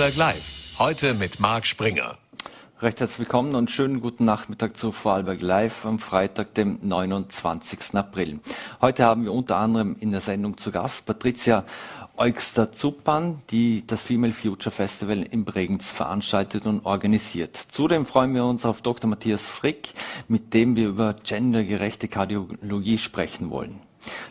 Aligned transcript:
Vorarlberg 0.00 0.16
Live. 0.16 0.78
Heute 0.78 1.12
mit 1.12 1.40
Marc 1.40 1.66
Springer. 1.66 2.16
Recht 2.80 3.00
herzlich 3.00 3.18
willkommen 3.18 3.54
und 3.54 3.70
schönen 3.70 4.00
guten 4.00 4.24
Nachmittag 4.24 4.78
zu 4.78 4.92
Vorarlberg 4.92 5.42
Live 5.42 5.84
am 5.84 5.98
Freitag, 5.98 6.54
dem 6.54 6.78
29. 6.80 7.94
April. 7.96 8.40
Heute 8.80 9.04
haben 9.04 9.24
wir 9.24 9.32
unter 9.34 9.58
anderem 9.58 9.96
in 10.00 10.10
der 10.10 10.22
Sendung 10.22 10.56
zu 10.56 10.70
Gast 10.70 11.04
Patricia 11.04 11.66
Eugster 12.16 12.72
Zuppan, 12.72 13.42
die 13.50 13.86
das 13.86 14.02
Female 14.02 14.32
Future 14.32 14.74
Festival 14.74 15.22
in 15.22 15.44
Bregenz 15.44 15.90
veranstaltet 15.90 16.64
und 16.64 16.86
organisiert. 16.86 17.58
Zudem 17.58 18.06
freuen 18.06 18.34
wir 18.34 18.46
uns 18.46 18.64
auf 18.64 18.80
Dr. 18.80 19.10
Matthias 19.10 19.48
Frick, 19.48 19.92
mit 20.28 20.54
dem 20.54 20.76
wir 20.76 20.88
über 20.88 21.12
gendergerechte 21.12 22.08
Kardiologie 22.08 22.96
sprechen 22.96 23.50
wollen. 23.50 23.80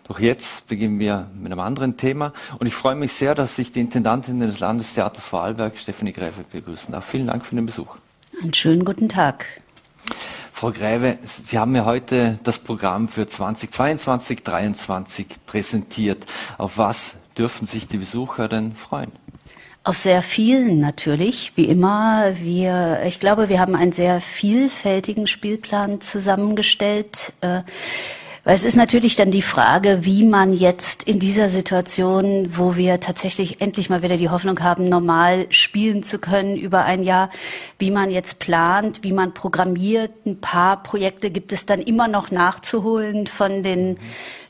Doch 0.07 0.19
jetzt 0.19 0.67
beginnen 0.67 0.99
wir 0.99 1.27
mit 1.35 1.51
einem 1.51 1.59
anderen 1.59 1.97
Thema 1.97 2.33
und 2.59 2.67
ich 2.67 2.73
freue 2.73 2.95
mich 2.95 3.13
sehr, 3.13 3.35
dass 3.35 3.57
ich 3.59 3.71
die 3.71 3.81
Intendantin 3.81 4.39
des 4.39 4.59
Landestheaters 4.59 5.25
Vorarlberg, 5.25 5.77
Stefanie 5.77 6.13
Gräfe, 6.13 6.43
begrüßen 6.51 6.91
darf. 6.91 7.05
Vielen 7.05 7.27
Dank 7.27 7.45
für 7.45 7.55
den 7.55 7.65
Besuch. 7.65 7.95
Einen 8.41 8.53
schönen 8.53 8.85
guten 8.85 9.09
Tag. 9.09 9.45
Frau 10.53 10.71
Gräve, 10.71 11.17
Sie 11.23 11.57
haben 11.57 11.75
ja 11.75 11.85
heute 11.85 12.39
das 12.43 12.59
Programm 12.59 13.07
für 13.07 13.27
2022, 13.27 14.43
2023 14.43 15.27
präsentiert. 15.45 16.25
Auf 16.57 16.77
was 16.77 17.15
dürfen 17.37 17.67
sich 17.67 17.87
die 17.87 17.97
Besucher 17.97 18.47
denn 18.47 18.75
freuen? 18.75 19.11
Auf 19.85 19.97
sehr 19.97 20.21
vielen 20.21 20.81
natürlich, 20.81 21.53
wie 21.55 21.63
immer. 21.63 22.33
Wir, 22.41 23.01
ich 23.05 23.19
glaube, 23.19 23.47
wir 23.47 23.59
haben 23.59 23.75
einen 23.75 23.93
sehr 23.93 24.19
vielfältigen 24.19 25.25
Spielplan 25.25 26.01
zusammengestellt. 26.01 27.31
Äh, 27.39 27.61
weil 28.49 28.55
es 28.55 28.65
ist 28.65 28.77
natürlich 28.77 29.15
dann 29.15 29.29
die 29.29 29.43
Frage, 29.43 29.99
wie 30.05 30.23
man 30.23 30.53
jetzt 30.53 31.03
in 31.03 31.19
dieser 31.19 31.49
Situation, 31.49 32.57
wo 32.57 32.75
wir 32.75 32.99
tatsächlich 32.99 33.61
endlich 33.61 33.91
mal 33.91 34.01
wieder 34.01 34.17
die 34.17 34.29
Hoffnung 34.29 34.59
haben, 34.61 34.89
normal 34.89 35.45
spielen 35.51 36.01
zu 36.01 36.17
können 36.17 36.57
über 36.57 36.83
ein 36.83 37.03
Jahr, 37.03 37.29
wie 37.77 37.91
man 37.91 38.09
jetzt 38.09 38.39
plant, 38.39 39.03
wie 39.03 39.11
man 39.11 39.35
programmiert. 39.35 40.25
Ein 40.25 40.41
paar 40.41 40.81
Projekte 40.81 41.29
gibt 41.29 41.53
es 41.53 41.67
dann 41.67 41.79
immer 41.79 42.07
noch 42.07 42.31
nachzuholen 42.31 43.27
von 43.27 43.61
den 43.61 43.99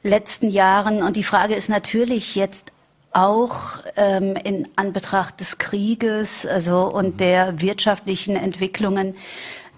letzten 0.01 0.47
Jahren. 0.47 1.03
Und 1.03 1.17
die 1.17 1.23
Frage 1.23 1.55
ist 1.55 1.67
natürlich 1.67 2.35
jetzt 2.35 2.71
auch 3.11 3.79
ähm, 3.97 4.37
in 4.45 4.69
Anbetracht 4.77 5.41
des 5.41 5.57
Krieges 5.57 6.45
also 6.45 6.85
und 6.85 7.19
der 7.19 7.59
wirtschaftlichen 7.59 8.37
Entwicklungen 8.37 9.15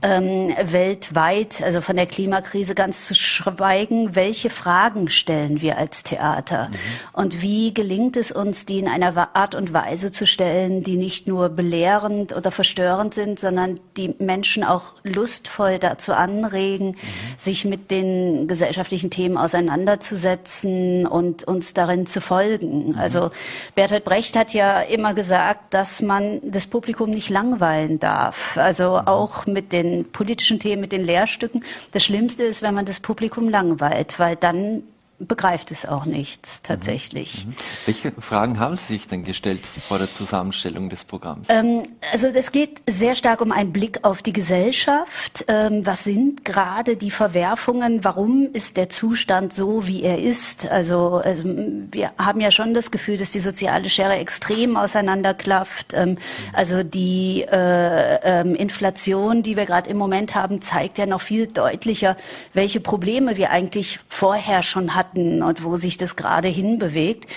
ähm, 0.02 0.56
weltweit, 0.64 1.62
also 1.62 1.82
von 1.82 1.96
der 1.96 2.08
Klimakrise 2.08 2.74
ganz 2.74 3.08
zu 3.08 3.14
schweigen, 3.14 4.16
welche 4.16 4.50
Fragen 4.50 5.10
stellen 5.10 5.62
wir 5.62 5.78
als 5.78 6.04
Theater 6.04 6.70
mhm. 6.70 6.76
und 7.14 7.42
wie 7.42 7.74
gelingt 7.74 8.18
es 8.18 8.32
uns, 8.32 8.66
die 8.66 8.80
in 8.80 8.88
einer 8.88 9.36
Art 9.36 9.54
und 9.54 9.74
Weise 9.74 10.12
zu 10.12 10.26
stellen, 10.26 10.84
die 10.84 10.98
nicht 10.98 11.28
nur 11.28 11.50
belehrend 11.50 12.36
oder 12.36 12.52
verstörend 12.52 13.14
sind, 13.14 13.40
sondern 13.40 13.80
die 13.96 14.16
Menschen 14.18 14.64
auch 14.64 14.94
lustvoll 15.04 15.78
dazu 15.78 16.14
anregen, 16.14 16.90
mhm. 16.90 16.98
sich 17.38 17.66
mit 17.66 17.92
den 17.92 18.48
gesellschaftlichen 18.48 19.12
Themen 19.12 19.38
auseinanderzusetzen 19.38 21.06
und 21.06 21.44
uns 21.44 21.74
darin 21.74 22.08
zu 22.08 22.22
folgen. 22.22 22.90
Mhm. 22.90 22.98
Also 22.98 23.30
Bertolt 23.76 24.04
Brecht 24.04 24.36
hat 24.36 24.54
ja 24.54 24.82
immer 24.82 25.14
gesagt, 25.14 25.76
dass 25.76 26.02
man 26.02 26.40
das 26.44 26.66
Publikum 26.66 27.12
nicht 27.12 27.30
langweilen 27.30 28.00
darf. 28.00 28.58
Also 28.58 29.00
mhm. 29.00 29.08
auch 29.08 29.46
mit 29.46 29.72
den 29.72 29.91
politischen 30.12 30.60
Themen, 30.60 30.82
mit 30.82 30.92
den 30.92 31.04
Lehrstücken. 31.04 31.64
Das 31.92 32.04
Schlimmste 32.04 32.44
ist, 32.44 32.62
wenn 32.62 32.74
man 32.74 32.86
das 32.86 33.00
Publikum 33.00 33.50
langweilt, 33.50 34.20
weil 34.20 34.36
dann 34.36 34.84
begreift 35.28 35.72
es 35.72 35.86
auch 35.86 36.06
nichts 36.06 36.60
mhm. 36.60 36.68
tatsächlich. 36.68 37.46
Mhm. 37.46 37.56
Welche 37.86 38.12
Fragen 38.20 38.60
haben 38.60 38.76
Sie 38.76 38.94
sich 38.94 39.08
denn 39.08 39.24
gestellt 39.24 39.66
vor 39.66 39.98
der 39.98 40.12
Zusammenstellung 40.12 40.90
des 40.90 41.04
Programms? 41.04 41.48
Ähm, 41.50 41.84
also 42.12 42.28
es 42.28 42.52
geht 42.52 42.82
sehr 42.88 43.16
stark 43.16 43.42
um 43.42 43.52
einen 43.52 43.72
Blick 43.72 44.00
auf 44.04 44.22
die 44.22 44.34
Gesellschaft. 44.34 45.46
Ähm, 45.48 45.86
was 45.86 46.04
sind 46.04 46.46
gerade 46.46 46.98
die 46.98 47.12
Verwerfungen? 47.12 48.04
Warum 48.04 48.50
ist 48.54 48.78
der 48.78 48.90
Zustand 48.90 49.54
so, 49.54 49.88
wie 49.88 50.04
er 50.04 50.20
ist? 50.20 50.70
Also, 50.70 51.22
also 51.24 51.44
wir 51.46 52.12
haben 52.18 52.42
ja 52.42 52.52
schon 52.52 52.74
das 52.74 52.92
Gefühl, 52.92 53.18
dass 53.18 53.32
die 53.32 53.40
soziale 53.40 53.90
Schere 53.90 54.16
extrem 54.16 54.78
auseinanderklafft. 54.78 55.94
Ähm, 55.94 56.18
also 56.54 56.84
die 56.84 57.46
äh, 57.52 58.20
ähm, 58.24 58.56
Inflation, 58.56 59.44
die 59.44 59.58
wir 59.58 59.66
gerade 59.66 59.90
im 59.90 59.98
Moment 59.98 60.36
haben, 60.36 60.62
zeigt 60.62 60.98
ja 60.98 61.06
noch 61.06 61.22
viel 61.22 61.48
deutlicher, 61.48 62.18
welche 62.54 62.80
Probleme 62.80 63.38
wir 63.38 63.52
eigentlich 63.52 64.00
vorher 64.10 64.64
schon 64.64 64.96
hatten 64.96 65.11
hatten 65.12 65.44
und 65.44 65.64
wo 65.64 65.78
sich 65.78 65.98
das 65.98 66.16
gerade 66.16 66.48
hinbewegt. 66.48 67.28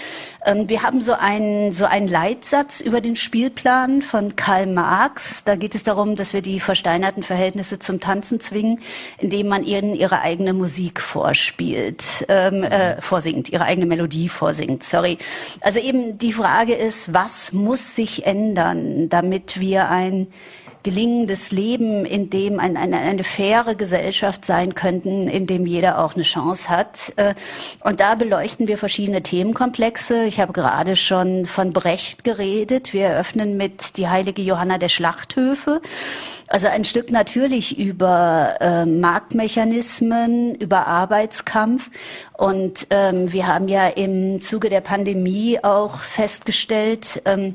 Ähm, 0.44 0.68
wir 0.68 0.82
haben 0.82 1.00
so 1.02 1.14
einen, 1.14 1.72
so 1.72 1.86
einen 1.86 2.08
Leitsatz 2.08 2.80
über 2.80 3.00
den 3.00 3.16
Spielplan 3.16 4.02
von 4.02 4.36
Karl 4.36 4.66
Marx. 4.66 5.44
Da 5.44 5.56
geht 5.56 5.74
es 5.74 5.82
darum, 5.82 6.16
dass 6.16 6.32
wir 6.32 6.42
die 6.42 6.60
versteinerten 6.60 7.22
Verhältnisse 7.22 7.78
zum 7.78 8.00
Tanzen 8.00 8.40
zwingen, 8.40 8.80
indem 9.18 9.48
man 9.48 9.64
ihnen 9.64 9.94
ihre 9.94 10.20
eigene 10.20 10.52
Musik 10.52 11.00
vorspielt, 11.00 12.24
ähm, 12.28 12.62
äh, 12.62 13.00
vorsingt, 13.00 13.50
ihre 13.50 13.64
eigene 13.64 13.86
Melodie 13.86 14.28
vorsingt. 14.28 14.84
Sorry. 14.84 15.18
Also 15.60 15.80
eben 15.80 16.18
die 16.18 16.32
Frage 16.32 16.74
ist, 16.74 17.12
was 17.12 17.52
muss 17.52 17.96
sich 17.96 18.26
ändern, 18.26 19.08
damit 19.08 19.60
wir 19.60 19.88
ein 19.88 20.28
gelingendes 20.84 21.50
Leben, 21.50 22.04
in 22.04 22.30
dem 22.30 22.60
ein, 22.60 22.76
eine, 22.76 22.98
eine 22.98 23.24
faire 23.24 23.74
Gesellschaft 23.74 24.44
sein 24.44 24.76
könnten, 24.76 25.26
in 25.26 25.48
dem 25.48 25.66
jeder 25.66 25.98
auch 25.98 26.14
eine 26.14 26.22
Chance 26.22 26.68
hat. 26.68 27.12
Äh, 27.16 27.34
und 27.82 27.98
da 27.98 28.14
beleuchten 28.14 28.68
wir 28.68 28.78
verschiedene 28.78 29.22
Themenkomplexe. 29.22 30.24
Ich 30.26 30.38
habe 30.38 30.52
gerade 30.52 30.94
schon 30.94 31.46
von 31.46 31.72
Brecht 31.72 32.22
geredet. 32.22 32.92
Wir 32.92 33.06
eröffnen 33.06 33.56
mit 33.56 33.96
die 33.96 34.08
heilige 34.08 34.42
Johanna 34.42 34.78
der 34.78 34.90
Schlachthöfe. 34.90 35.80
Also 36.48 36.68
ein 36.68 36.84
Stück 36.84 37.10
natürlich 37.10 37.78
über 37.78 38.54
äh, 38.60 38.84
Marktmechanismen, 38.84 40.54
über 40.54 40.86
Arbeitskampf. 40.86 41.90
Und 42.34 42.86
ähm, 42.90 43.32
wir 43.32 43.46
haben 43.46 43.68
ja 43.68 43.88
im 43.88 44.42
Zuge 44.42 44.68
der 44.68 44.82
Pandemie 44.82 45.58
auch 45.62 45.96
festgestellt, 45.98 47.22
ähm, 47.24 47.54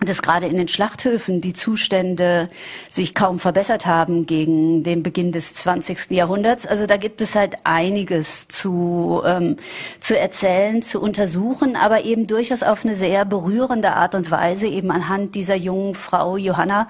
dass 0.00 0.22
gerade 0.22 0.46
in 0.46 0.56
den 0.56 0.68
Schlachthöfen 0.68 1.40
die 1.40 1.52
Zustände 1.52 2.50
sich 2.90 3.14
kaum 3.14 3.38
verbessert 3.38 3.86
haben 3.86 4.26
gegen 4.26 4.82
den 4.82 5.02
Beginn 5.02 5.32
des 5.32 5.54
20. 5.54 6.10
Jahrhunderts. 6.10 6.66
Also 6.66 6.86
da 6.86 6.96
gibt 6.96 7.20
es 7.22 7.34
halt 7.34 7.56
einiges 7.64 8.48
zu, 8.48 9.22
ähm, 9.24 9.56
zu 10.00 10.18
erzählen, 10.18 10.82
zu 10.82 11.00
untersuchen, 11.00 11.76
aber 11.76 12.04
eben 12.04 12.26
durchaus 12.26 12.62
auf 12.62 12.84
eine 12.84 12.96
sehr 12.96 13.24
berührende 13.24 13.92
Art 13.92 14.14
und 14.14 14.30
Weise, 14.30 14.66
eben 14.66 14.90
anhand 14.90 15.34
dieser 15.34 15.56
jungen 15.56 15.94
Frau 15.94 16.36
Johanna, 16.36 16.88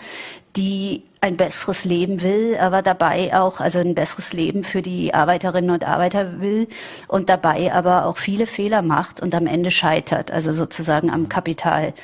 die 0.56 1.02
ein 1.24 1.38
besseres 1.38 1.86
Leben 1.86 2.20
will, 2.20 2.58
aber 2.60 2.82
dabei 2.82 3.34
auch, 3.34 3.58
also 3.58 3.78
ein 3.78 3.94
besseres 3.94 4.34
Leben 4.34 4.62
für 4.62 4.82
die 4.82 5.14
Arbeiterinnen 5.14 5.70
und 5.70 5.82
Arbeiter 5.88 6.38
will 6.40 6.68
und 7.08 7.30
dabei 7.30 7.72
aber 7.72 8.04
auch 8.04 8.18
viele 8.18 8.46
Fehler 8.46 8.82
macht 8.82 9.22
und 9.22 9.34
am 9.34 9.46
Ende 9.46 9.70
scheitert, 9.70 10.30
also 10.30 10.52
sozusagen 10.52 11.10
am 11.10 11.30
Kapital 11.30 11.94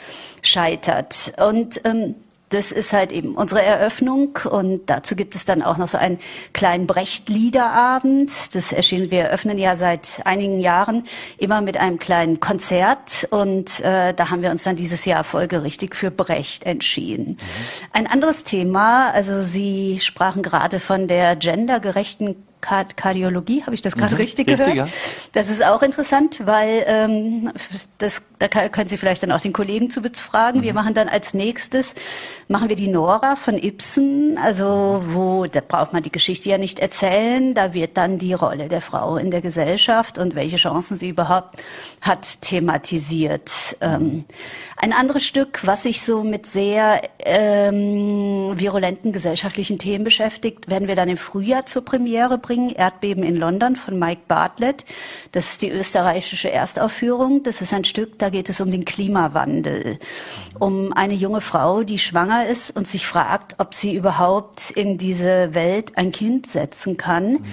scheitert. 0.40 1.34
Und 1.36 1.82
ähm, 1.84 2.14
das 2.50 2.72
ist 2.72 2.92
halt 2.92 3.12
eben 3.12 3.36
unsere 3.36 3.62
Eröffnung 3.62 4.38
und 4.50 4.90
dazu 4.90 5.14
gibt 5.14 5.36
es 5.36 5.44
dann 5.44 5.62
auch 5.62 5.78
noch 5.78 5.88
so 5.88 5.98
einen 5.98 6.18
kleinen 6.52 6.86
Brecht-Liederabend. 6.86 8.54
Das 8.54 8.72
erschien, 8.72 9.10
wir 9.10 9.22
eröffnen 9.22 9.56
ja 9.56 9.76
seit 9.76 10.20
einigen 10.24 10.58
Jahren 10.60 11.06
immer 11.38 11.60
mit 11.60 11.76
einem 11.78 11.98
kleinen 12.00 12.40
Konzert 12.40 13.28
und 13.30 13.80
äh, 13.80 14.12
da 14.14 14.30
haben 14.30 14.42
wir 14.42 14.50
uns 14.50 14.64
dann 14.64 14.74
dieses 14.74 15.04
Jahr 15.04 15.22
folgerichtig 15.22 15.94
für 15.94 16.10
Brecht 16.10 16.64
entschieden. 16.64 17.34
Mhm. 17.34 17.38
Ein 17.92 18.06
anderes 18.08 18.42
Thema, 18.42 19.10
also 19.12 19.40
Sie 19.40 20.00
sprachen 20.00 20.42
gerade 20.42 20.80
von 20.80 21.06
der 21.06 21.36
gendergerechten 21.36 22.36
Kardiologie, 22.60 23.62
habe 23.62 23.74
ich 23.74 23.82
das 23.82 23.96
gerade 23.96 24.14
mhm, 24.14 24.20
richtig, 24.20 24.48
richtig 24.48 24.66
gehört? 24.66 24.76
Ja. 24.76 24.88
Das 25.32 25.50
ist 25.50 25.64
auch 25.64 25.82
interessant, 25.82 26.42
weil 26.44 26.84
ähm, 26.86 27.52
das, 27.98 28.22
da 28.38 28.48
können 28.48 28.88
Sie 28.88 28.96
vielleicht 28.96 29.22
dann 29.22 29.32
auch 29.32 29.40
den 29.40 29.52
Kollegen 29.52 29.90
zu 29.90 30.00
befragen. 30.02 30.60
Mhm. 30.60 30.64
Wir 30.64 30.74
machen 30.74 30.94
dann 30.94 31.08
als 31.08 31.34
nächstes, 31.34 31.94
machen 32.48 32.68
wir 32.68 32.76
die 32.76 32.88
Nora 32.88 33.36
von 33.36 33.56
Ibsen, 33.56 34.38
also 34.38 35.02
wo, 35.08 35.46
da 35.46 35.60
braucht 35.60 35.92
man 35.92 36.02
die 36.02 36.12
Geschichte 36.12 36.48
ja 36.48 36.58
nicht 36.58 36.78
erzählen, 36.78 37.54
da 37.54 37.74
wird 37.74 37.96
dann 37.96 38.18
die 38.18 38.34
Rolle 38.34 38.68
der 38.68 38.80
Frau 38.80 39.16
in 39.16 39.30
der 39.30 39.40
Gesellschaft 39.40 40.18
und 40.18 40.34
welche 40.34 40.56
Chancen 40.56 40.96
sie 40.96 41.08
überhaupt 41.08 41.56
hat 42.00 42.42
thematisiert. 42.42 43.76
Ähm, 43.80 44.24
ein 44.80 44.94
anderes 44.94 45.26
Stück, 45.26 45.66
was 45.66 45.82
sich 45.82 46.02
so 46.02 46.22
mit 46.22 46.46
sehr 46.46 47.02
ähm, 47.18 48.58
virulenten 48.58 49.12
gesellschaftlichen 49.12 49.78
Themen 49.78 50.04
beschäftigt, 50.04 50.70
werden 50.70 50.88
wir 50.88 50.96
dann 50.96 51.10
im 51.10 51.18
Frühjahr 51.18 51.66
zur 51.66 51.84
Premiere 51.84 52.38
bringen. 52.38 52.70
Erdbeben 52.70 53.22
in 53.22 53.36
London 53.36 53.76
von 53.76 53.98
Mike 53.98 54.22
Bartlett. 54.26 54.86
Das 55.32 55.50
ist 55.50 55.62
die 55.62 55.70
österreichische 55.70 56.50
Erstaufführung. 56.50 57.42
Das 57.42 57.60
ist 57.60 57.74
ein 57.74 57.84
Stück, 57.84 58.18
da 58.18 58.30
geht 58.30 58.48
es 58.48 58.62
um 58.62 58.70
den 58.70 58.86
Klimawandel. 58.86 59.98
Um 60.58 60.94
eine 60.94 61.14
junge 61.14 61.42
Frau, 61.42 61.82
die 61.82 61.98
schwanger 61.98 62.46
ist 62.46 62.74
und 62.74 62.88
sich 62.88 63.06
fragt, 63.06 63.56
ob 63.58 63.74
sie 63.74 63.94
überhaupt 63.94 64.70
in 64.70 64.96
diese 64.96 65.52
Welt 65.52 65.98
ein 65.98 66.10
Kind 66.10 66.46
setzen 66.46 66.96
kann. 66.96 67.32
Mhm 67.32 67.44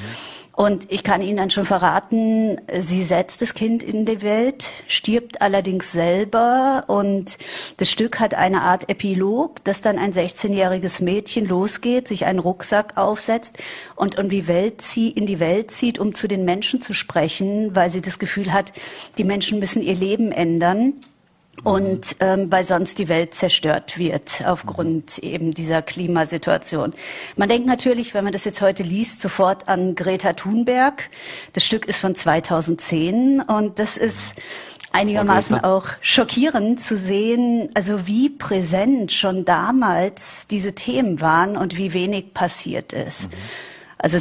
Und 0.57 0.91
ich 0.91 1.03
kann 1.03 1.21
Ihnen 1.21 1.37
dann 1.37 1.51
schon 1.51 1.67
verraten, 1.67 2.59
sie 2.79 3.03
setzt 3.03 3.43
das 3.43 3.53
Kind 3.53 3.83
in 3.83 4.07
die 4.07 4.23
Welt, 4.23 4.71
stirbt 4.87 5.39
allerdings 5.39 5.91
selber. 5.91 6.85
Und 6.87 7.37
das 7.77 7.91
Stück 7.91 8.19
hat 8.19 8.33
eine 8.33 8.63
Art 8.63 8.89
Epilog, 8.89 9.63
dass 9.65 9.81
dann 9.81 9.99
ein 9.99 10.13
16-jähriges 10.13 11.03
Mädchen 11.03 11.47
losgeht, 11.47 12.07
sich 12.07 12.25
einen 12.25 12.39
Rucksack 12.39 12.97
aufsetzt 12.97 13.55
und 13.95 14.15
in 14.15 14.29
die 14.29 14.47
Welt 14.47 14.81
zieht, 14.81 15.15
in 15.15 15.27
die 15.27 15.39
Welt 15.39 15.69
zieht, 15.69 15.99
um 15.99 16.15
zu 16.15 16.27
den 16.27 16.43
Menschen 16.43 16.81
zu 16.81 16.95
sprechen, 16.95 17.75
weil 17.75 17.91
sie 17.91 18.01
das 18.01 18.17
Gefühl 18.17 18.51
hat, 18.51 18.73
die 19.19 19.25
Menschen 19.25 19.59
müssen 19.59 19.83
ihr 19.83 19.95
Leben 19.95 20.31
ändern 20.31 20.95
und 21.63 22.15
ähm, 22.19 22.51
weil 22.51 22.63
sonst 22.65 22.99
die 22.99 23.09
Welt 23.09 23.33
zerstört 23.33 23.97
wird 23.97 24.43
aufgrund 24.45 25.17
eben 25.19 25.53
dieser 25.53 25.81
Klimasituation. 25.81 26.93
Man 27.35 27.49
denkt 27.49 27.67
natürlich, 27.67 28.13
wenn 28.13 28.23
man 28.23 28.33
das 28.33 28.45
jetzt 28.45 28.61
heute 28.61 28.83
liest, 28.83 29.21
sofort 29.21 29.67
an 29.67 29.95
Greta 29.95 30.33
Thunberg. 30.33 31.09
Das 31.53 31.65
Stück 31.65 31.85
ist 31.85 31.99
von 31.99 32.15
2010 32.15 33.41
und 33.41 33.79
das 33.79 33.97
ist 33.97 34.35
einigermaßen 34.91 35.63
auch 35.63 35.85
schockierend 36.01 36.81
zu 36.81 36.97
sehen, 36.97 37.69
also 37.73 38.07
wie 38.07 38.29
präsent 38.29 39.11
schon 39.11 39.45
damals 39.45 40.47
diese 40.47 40.73
Themen 40.73 41.21
waren 41.21 41.57
und 41.57 41.77
wie 41.77 41.93
wenig 41.93 42.33
passiert 42.33 42.93
ist. 42.93 43.31
Mhm. 43.31 43.37
Also 43.97 44.19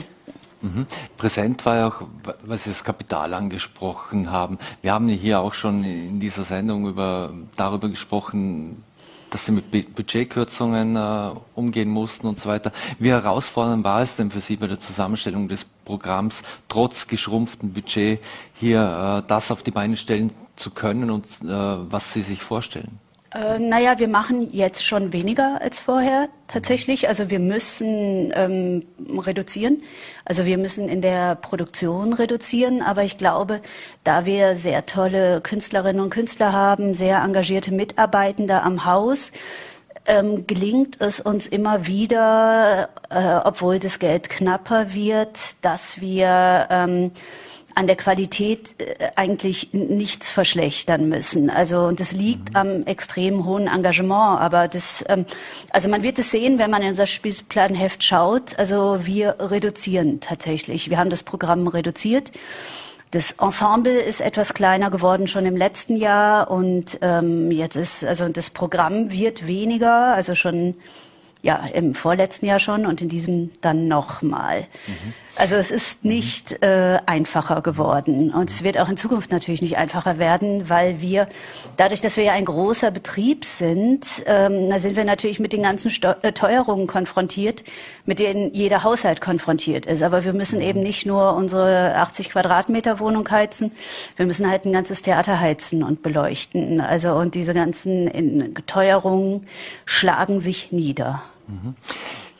Mhm. 0.67 0.87
Präsent 1.17 1.65
war 1.65 1.77
ja 1.77 1.89
auch, 1.89 2.03
was 2.43 2.65
Sie 2.65 2.71
das 2.71 2.83
Kapital 2.83 3.35
angesprochen 3.35 4.31
haben. 4.31 4.59
Wir 4.83 4.93
haben 4.93 5.09
hier 5.09 5.41
auch 5.41 5.55
schon 5.55 5.85
in 5.85 6.19
dieser 6.19 6.45
Sendung 6.45 6.89
über, 6.89 7.33
darüber 7.55 7.89
gesprochen, 7.89 8.83
dass 9.31 9.47
Sie 9.47 9.53
mit 9.53 9.71
Budgetkürzungen 9.71 10.97
äh, 10.97 11.31
umgehen 11.55 11.91
mussten 11.91 12.27
und 12.27 12.39
so 12.39 12.49
weiter. 12.49 12.73
Wie 12.99 13.11
herausfordernd 13.11 13.85
war 13.85 14.03
es 14.03 14.17
denn 14.17 14.31
für 14.31 14.41
Sie 14.41 14.57
bei 14.57 14.67
der 14.67 14.81
Zusammenstellung 14.81 15.49
des 15.49 15.65
Programms, 15.85 16.43
trotz 16.69 17.07
geschrumpftem 17.07 17.73
Budget 17.73 18.21
hier 18.55 19.23
äh, 19.25 19.29
das 19.29 19.51
auf 19.51 19.63
die 19.63 19.71
Beine 19.71 19.97
stellen 19.97 20.33
zu 20.57 20.71
können 20.71 21.11
und 21.11 21.27
äh, 21.43 21.49
was 21.49 22.13
Sie 22.13 22.23
sich 22.23 22.43
vorstellen? 22.43 22.99
Äh, 23.37 23.59
naja, 23.59 23.99
wir 23.99 24.09
machen 24.09 24.49
jetzt 24.53 24.85
schon 24.85 25.12
weniger 25.12 25.61
als 25.61 25.81
vorher 25.81 26.29
tatsächlich. 26.49 27.09
Also 27.09 27.31
wir 27.31 27.38
müssen 27.38 28.33
ähm, 28.35 28.87
reduzieren. 29.19 29.83
Also 30.25 30.47
wir 30.47 30.59
müssen 30.59 30.88
in 30.88 31.03
der 31.03 31.35
Produktion 31.35 32.12
reduzieren. 32.12 32.83
Aber 32.83 33.03
ich 33.05 33.19
glaube, 33.19 33.61
da 34.05 34.25
wir 34.25 34.56
sehr 34.56 34.87
tolle 34.87 35.41
Künstlerinnen 35.41 36.00
und 36.00 36.11
Künstler 36.11 36.53
haben, 36.53 36.94
sehr 36.94 37.23
engagierte 37.23 37.73
Mitarbeitende 37.73 38.62
am 38.62 38.85
Haus, 38.85 39.33
ähm, 40.06 40.47
gelingt 40.47 41.00
es 41.00 41.21
uns 41.21 41.47
immer 41.47 41.87
wieder, 41.87 42.89
äh, 43.11 43.41
obwohl 43.44 43.81
das 43.81 43.99
Geld 43.99 44.31
knapper 44.31 44.94
wird, 44.94 45.62
dass 45.65 46.00
wir 46.00 46.69
ähm, 46.71 47.11
an 47.76 47.87
der 47.87 47.96
Qualität 47.96 48.75
äh, 48.78 49.11
eigentlich 49.17 49.73
nichts 49.73 50.32
verschlechtern 50.32 51.08
müssen. 51.08 51.50
Also 51.50 51.81
und 51.82 52.00
das 52.00 52.12
liegt 52.12 52.50
mhm. 52.50 52.56
am 52.56 52.82
extrem 52.84 53.44
hohen 53.44 53.69
Engagement. 53.69 54.40
Aber 54.40 54.67
das, 54.67 55.05
ähm, 55.08 55.26
also 55.70 55.88
man 55.88 56.02
wird 56.02 56.19
es 56.19 56.31
sehen, 56.31 56.58
wenn 56.58 56.70
man 56.70 56.82
in 56.82 56.88
unser 56.88 57.06
Spielplanheft 57.06 58.02
schaut. 58.02 58.58
Also 58.58 59.00
wir 59.05 59.37
reduzieren 59.38 60.20
tatsächlich. 60.20 60.88
Wir 60.90 60.99
haben 60.99 61.11
das 61.11 61.23
Programm 61.23 61.69
reduziert. 61.69 62.32
Das 63.11 63.32
Ensemble 63.32 64.00
ist 64.00 64.20
etwas 64.20 64.55
kleiner 64.55 64.90
geworden 64.90 65.29
schon 65.29 65.46
im 65.46 65.56
letzten 65.56 65.96
Jahr 65.96 66.50
und 66.50 66.99
ähm, 67.02 67.50
jetzt 67.52 67.76
ist 67.76 68.05
also 68.05 68.29
das 68.29 68.50
Programm 68.50 69.12
wird 69.12 69.46
weniger, 69.46 70.14
also 70.14 70.34
schon 70.34 70.75
ja 71.43 71.64
im 71.72 71.94
vorletzten 71.94 72.46
Jahr 72.46 72.58
schon 72.58 72.84
und 72.87 73.00
in 73.00 73.08
diesem 73.08 73.52
dann 73.61 73.87
nochmal. 73.87 74.67
Mhm. 74.87 75.14
Also 75.38 75.56
es 75.56 75.71
ist 75.71 76.03
nicht 76.03 76.62
äh, 76.62 76.99
einfacher 77.05 77.61
geworden 77.61 78.33
und 78.33 78.49
es 78.49 78.65
wird 78.65 78.79
auch 78.79 78.88
in 78.88 78.97
Zukunft 78.97 79.31
natürlich 79.31 79.61
nicht 79.61 79.77
einfacher 79.77 80.19
werden, 80.19 80.71
weil 80.71 81.03
wir 81.03 81.29
dadurch, 81.77 82.00
dass 82.00 82.17
wir 82.17 82.25
ja 82.25 82.33
ein 82.33 82.47
großer 82.47 82.91
Betrieb 82.91 83.44
sind, 83.44 84.25
ähm, 84.25 84.71
da 84.71 84.79
sind 84.79 84.97
wir 84.97 85.05
natürlich 85.05 85.38
mit 85.38 85.53
den 85.53 85.62
ganzen 85.62 85.91
Steu 85.91 86.15
äh, 86.23 86.33
Teuerungen 86.33 86.87
konfrontiert, 86.87 87.65
mit 88.06 88.19
denen 88.19 88.55
jeder 88.55 88.83
Haushalt 88.83 89.21
konfrontiert 89.21 89.85
ist. 89.85 90.03
Aber 90.03 90.25
wir 90.25 90.33
müssen 90.33 90.62
eben 90.62 90.83
nicht 90.83 91.05
nur 91.05 91.35
unsere 91.35 91.97
80 91.97 92.31
Quadratmeter 92.31 92.99
Wohnung 92.99 93.31
heizen, 93.31 93.73
wir 94.17 94.25
müssen 94.25 94.50
halt 94.50 94.65
ein 94.65 94.73
ganzes 94.73 95.03
Theater 95.03 95.39
heizen 95.39 95.82
und 95.82 96.03
beleuchten. 96.03 96.81
Also 96.81 97.12
und 97.12 97.35
diese 97.35 97.53
ganzen 97.53 98.55
Teuerungen 98.67 99.47
schlagen 99.85 100.41
sich 100.41 100.73
nieder. 100.73 101.21
Mhm. 101.47 101.75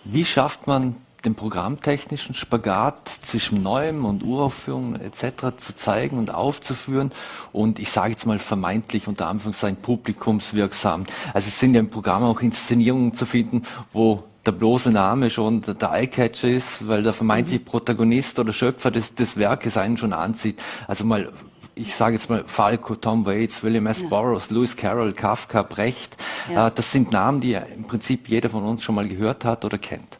Wie 0.05 0.25
schafft 0.25 0.67
man 0.67 0.97
den 1.27 1.35
programmtechnischen 1.35 2.35
Spagat 2.35 3.09
zwischen 3.23 3.63
Neuem 3.63 4.05
und 4.05 4.23
Uraufführungen 4.23 5.01
etc. 5.01 5.57
zu 5.59 5.77
zeigen 5.77 6.19
und 6.19 6.33
aufzuführen 6.33 7.11
und 7.53 7.79
ich 7.79 7.91
sage 7.91 8.13
jetzt 8.13 8.27
mal 8.27 8.39
vermeintlich 8.39 9.09
unter 9.09 9.27
Anführungszeichen 9.27 9.77
publikumswirksam. 9.83 11.05
Also 11.35 11.49
es 11.49 11.59
sind 11.59 11.75
ja 11.75 11.81
im 11.81 11.91
Programm 11.91 12.23
auch 12.23 12.41
Inszenierungen 12.41 13.15
zu 13.15 13.27
finden, 13.27 13.63
wo 13.93 14.23
der 14.47 14.53
bloße 14.53 14.93
Name 14.93 15.29
schon 15.31 15.63
der, 15.63 15.93
Eyecatcher 15.93 16.49
ist, 16.49 16.87
weil 16.87 17.03
der 17.03 17.13
vermeintliche 17.13 17.59
mhm. 17.59 17.65
Protagonist 17.65 18.39
oder 18.39 18.53
Schöpfer 18.53 18.93
des, 18.93 19.17
des 19.17 19.37
Werkes 19.37 19.77
einen 19.77 19.97
schon 19.97 20.13
anzieht. 20.13 20.63
Also 20.87 21.05
mal 21.05 21.33
ich 21.79 21.95
sage 21.95 22.15
jetzt 22.15 22.31
mal 22.31 22.43
Falco, 22.47 22.95
Tom 22.95 23.27
Waits, 23.27 23.63
William 23.63 23.87
S. 23.87 24.01
Ja. 24.01 24.09
Burroughs, 24.09 24.51
Lewis 24.51 24.77
Carroll, 24.77 25.13
Kafka, 25.13 25.63
Brecht. 25.63 26.17
Ja. 26.51 26.69
Äh, 26.69 26.71
das 26.75 26.91
sind 26.91 27.13
Namen, 27.13 27.43
die 27.43 27.53
im 27.53 27.85
Prinzip 27.85 28.29
jeder 28.29 28.49
von 28.49 28.65
uns 28.65 28.83
schon 28.83 28.95
mal 28.95 29.07
gehört 29.07 29.45
hat 29.45 29.63
oder 29.65 29.77
kennt. 29.77 30.19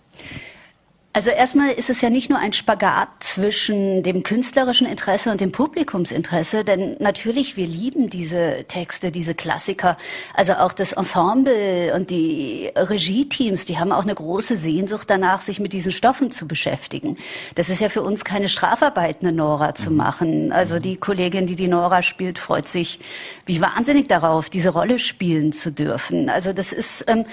Also 1.17 1.31
erstmal 1.31 1.71
ist 1.71 1.89
es 1.89 2.03
ja 2.03 2.11
nicht 2.11 2.29
nur 2.29 2.39
ein 2.39 2.53
Spagat 2.53 3.09
zwischen 3.21 4.03
dem 4.03 4.23
künstlerischen 4.23 4.87
Interesse 4.87 5.31
und 5.31 5.41
dem 5.41 5.51
Publikumsinteresse, 5.51 6.63
denn 6.63 6.99
natürlich, 7.01 7.57
wir 7.57 7.67
lieben 7.67 8.11
diese 8.11 8.67
Texte, 8.69 9.11
diese 9.11 9.35
Klassiker. 9.35 9.97
Also 10.35 10.53
auch 10.57 10.75
das 10.75 10.93
Ensemble 10.93 11.95
und 11.95 12.11
die 12.11 12.71
Regie-Teams, 12.77 13.65
die 13.65 13.79
haben 13.79 13.93
auch 13.93 14.03
eine 14.03 14.15
große 14.15 14.59
Sehnsucht 14.59 15.09
danach, 15.09 15.41
sich 15.41 15.59
mit 15.59 15.73
diesen 15.73 15.91
Stoffen 15.91 16.33
zu 16.33 16.47
beschäftigen. 16.47 17.17
Das 17.55 17.71
ist 17.71 17.81
ja 17.81 17.89
für 17.89 18.03
uns 18.03 18.23
keine 18.23 18.51
Strafarbeit, 18.51 19.23
eine 19.23 19.33
Nora 19.33 19.75
zu 19.75 19.91
mhm. 19.91 19.97
machen. 19.97 20.53
Also 20.53 20.81
die 20.81 20.99
Kollegin, 20.99 21.47
die 21.47 21.57
die 21.57 21.67
Nora 21.67 22.03
spielt, 22.03 22.39
freut 22.39 22.69
sich 22.69 23.01
wie 23.47 23.63
wahnsinnig 23.63 24.07
darauf, 24.07 24.51
diese 24.51 24.69
Rolle 24.69 24.99
spielen 24.99 25.55
zu 25.55 25.73
dürfen. 25.73 26.29
Also 26.29 26.53
das 26.53 26.75
ist... 26.75 27.07
Ähm, 27.09 27.25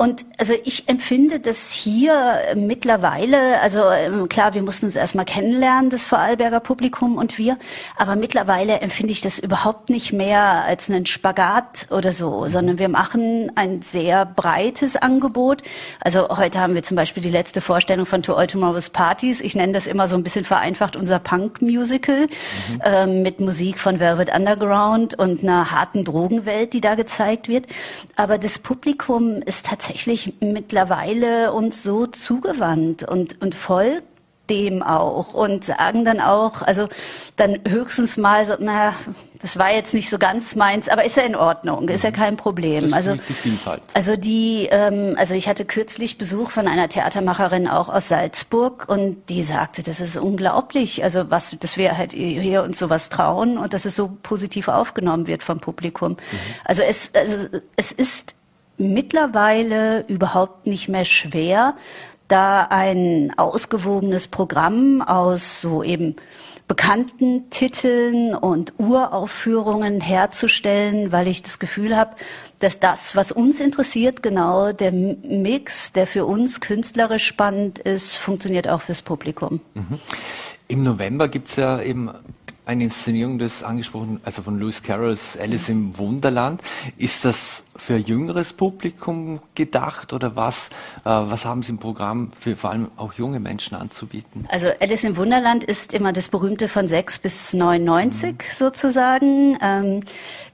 und 0.00 0.24
also 0.38 0.54
ich 0.64 0.88
empfinde 0.88 1.40
das 1.40 1.72
hier 1.72 2.40
mittlerweile, 2.54 3.60
also 3.60 3.90
ähm, 3.90 4.30
klar, 4.30 4.54
wir 4.54 4.62
mussten 4.62 4.86
uns 4.86 4.96
erstmal 4.96 5.26
kennenlernen, 5.26 5.90
das 5.90 6.06
Vorarlberger 6.06 6.60
Publikum 6.60 7.18
und 7.18 7.36
wir, 7.36 7.58
aber 7.98 8.16
mittlerweile 8.16 8.80
empfinde 8.80 9.12
ich 9.12 9.20
das 9.20 9.38
überhaupt 9.38 9.90
nicht 9.90 10.14
mehr 10.14 10.64
als 10.64 10.88
einen 10.88 11.04
Spagat 11.04 11.86
oder 11.90 12.12
so, 12.12 12.48
sondern 12.48 12.78
wir 12.78 12.88
machen 12.88 13.52
ein 13.56 13.82
sehr 13.82 14.24
breites 14.24 14.96
Angebot. 14.96 15.64
Also 16.00 16.30
heute 16.30 16.60
haben 16.60 16.72
wir 16.72 16.82
zum 16.82 16.96
Beispiel 16.96 17.22
die 17.22 17.28
letzte 17.28 17.60
Vorstellung 17.60 18.06
von 18.06 18.22
To 18.22 18.32
All 18.32 18.46
Tomorrow's 18.46 18.88
Parties. 18.88 19.42
Ich 19.42 19.54
nenne 19.54 19.74
das 19.74 19.86
immer 19.86 20.08
so 20.08 20.16
ein 20.16 20.22
bisschen 20.22 20.46
vereinfacht 20.46 20.96
unser 20.96 21.18
Punk-Musical 21.18 22.20
mhm. 22.22 22.82
ähm, 22.86 23.22
mit 23.22 23.40
Musik 23.40 23.78
von 23.78 24.00
Velvet 24.00 24.34
Underground 24.34 25.18
und 25.18 25.42
einer 25.42 25.72
harten 25.72 26.06
Drogenwelt, 26.06 26.72
die 26.72 26.80
da 26.80 26.94
gezeigt 26.94 27.48
wird. 27.48 27.66
Aber 28.16 28.38
das 28.38 28.58
Publikum 28.58 29.42
ist 29.42 29.66
tatsächlich 29.66 29.89
tatsächlich 29.90 30.34
mittlerweile 30.40 31.52
uns 31.52 31.82
so 31.82 32.06
zugewandt 32.06 33.02
und, 33.02 33.40
und 33.42 33.54
folgt 33.54 34.04
dem 34.48 34.82
auch 34.82 35.32
und 35.32 35.64
sagen 35.64 36.04
dann 36.04 36.20
auch, 36.20 36.62
also 36.62 36.88
dann 37.36 37.60
höchstens 37.68 38.16
mal 38.16 38.44
so, 38.44 38.54
na, 38.58 38.94
das 39.40 39.58
war 39.58 39.72
jetzt 39.72 39.94
nicht 39.94 40.10
so 40.10 40.18
ganz 40.18 40.56
meins, 40.56 40.88
aber 40.88 41.04
ist 41.04 41.16
ja 41.16 41.22
in 41.22 41.36
Ordnung, 41.36 41.88
ist 41.88 42.02
ja 42.02 42.10
kein 42.10 42.36
Problem. 42.36 42.92
Also 42.92 43.14
die 43.14 43.32
Vielfalt. 43.32 43.80
Also 43.94 44.16
die, 44.16 44.68
ähm, 44.70 45.14
also 45.16 45.34
ich 45.34 45.48
hatte 45.48 45.64
kürzlich 45.64 46.18
Besuch 46.18 46.50
von 46.50 46.66
einer 46.66 46.88
Theatermacherin 46.88 47.68
auch 47.68 47.88
aus 47.88 48.08
Salzburg 48.08 48.86
und 48.88 49.28
die 49.28 49.42
sagte, 49.44 49.84
das 49.84 50.00
ist 50.00 50.16
unglaublich, 50.16 51.04
also 51.04 51.30
was, 51.30 51.56
dass 51.60 51.76
wir 51.76 51.96
halt 51.96 52.12
hier 52.12 52.64
uns 52.64 52.78
sowas 52.78 53.08
trauen 53.08 53.56
und 53.56 53.72
dass 53.72 53.84
es 53.84 53.94
so 53.94 54.18
positiv 54.22 54.66
aufgenommen 54.66 55.28
wird 55.28 55.44
vom 55.44 55.60
Publikum. 55.60 56.12
Mhm. 56.12 56.38
Also 56.64 56.82
es, 56.82 57.12
also 57.14 57.46
es 57.76 57.92
ist 57.92 58.34
mittlerweile 58.80 60.04
überhaupt 60.08 60.66
nicht 60.66 60.88
mehr 60.88 61.04
schwer, 61.04 61.74
da 62.28 62.66
ein 62.70 63.32
ausgewogenes 63.36 64.28
Programm 64.28 65.02
aus 65.02 65.60
so 65.60 65.82
eben 65.82 66.16
bekannten 66.70 67.50
Titeln 67.50 68.32
und 68.32 68.74
Uraufführungen 68.78 70.00
herzustellen, 70.00 71.10
weil 71.10 71.26
ich 71.26 71.42
das 71.42 71.58
Gefühl 71.58 71.96
habe, 71.96 72.14
dass 72.60 72.78
das, 72.78 73.16
was 73.16 73.32
uns 73.32 73.58
interessiert, 73.58 74.22
genau 74.22 74.70
der 74.70 74.92
Mix, 74.92 75.92
der 75.92 76.06
für 76.06 76.26
uns 76.26 76.60
künstlerisch 76.60 77.26
spannend 77.26 77.80
ist, 77.80 78.16
funktioniert 78.16 78.68
auch 78.68 78.82
fürs 78.82 79.02
Publikum. 79.02 79.60
Mhm. 79.74 79.98
Im 80.68 80.84
November 80.84 81.26
gibt 81.26 81.48
es 81.48 81.56
ja 81.56 81.82
eben 81.82 82.08
eine 82.66 82.84
Inszenierung 82.84 83.38
des 83.38 83.62
angesprochen, 83.62 84.20
also 84.24 84.42
von 84.42 84.58
Lewis 84.58 84.82
Carrolls 84.82 85.36
Alice 85.38 85.68
im 85.68 85.96
Wunderland. 85.98 86.60
Ist 86.96 87.24
das 87.24 87.64
für 87.76 87.96
jüngeres 87.96 88.52
Publikum 88.52 89.40
gedacht 89.54 90.12
oder 90.12 90.36
was, 90.36 90.68
äh, 91.04 91.10
was 91.10 91.44
haben 91.44 91.62
Sie 91.62 91.70
im 91.70 91.78
Programm 91.78 92.30
für 92.38 92.56
vor 92.56 92.70
allem 92.70 92.90
auch 92.96 93.14
junge 93.14 93.40
Menschen 93.40 93.76
anzubieten? 93.76 94.46
Also 94.48 94.68
Alice 94.80 95.04
im 95.04 95.16
Wunderland 95.16 95.64
ist 95.64 95.94
immer 95.94 96.12
das 96.12 96.28
berühmte 96.28 96.68
von 96.68 96.88
6 96.88 97.18
bis 97.20 97.52
99 97.52 98.32
mhm. 98.32 98.36
sozusagen. 98.50 99.58
Ähm, 99.60 100.02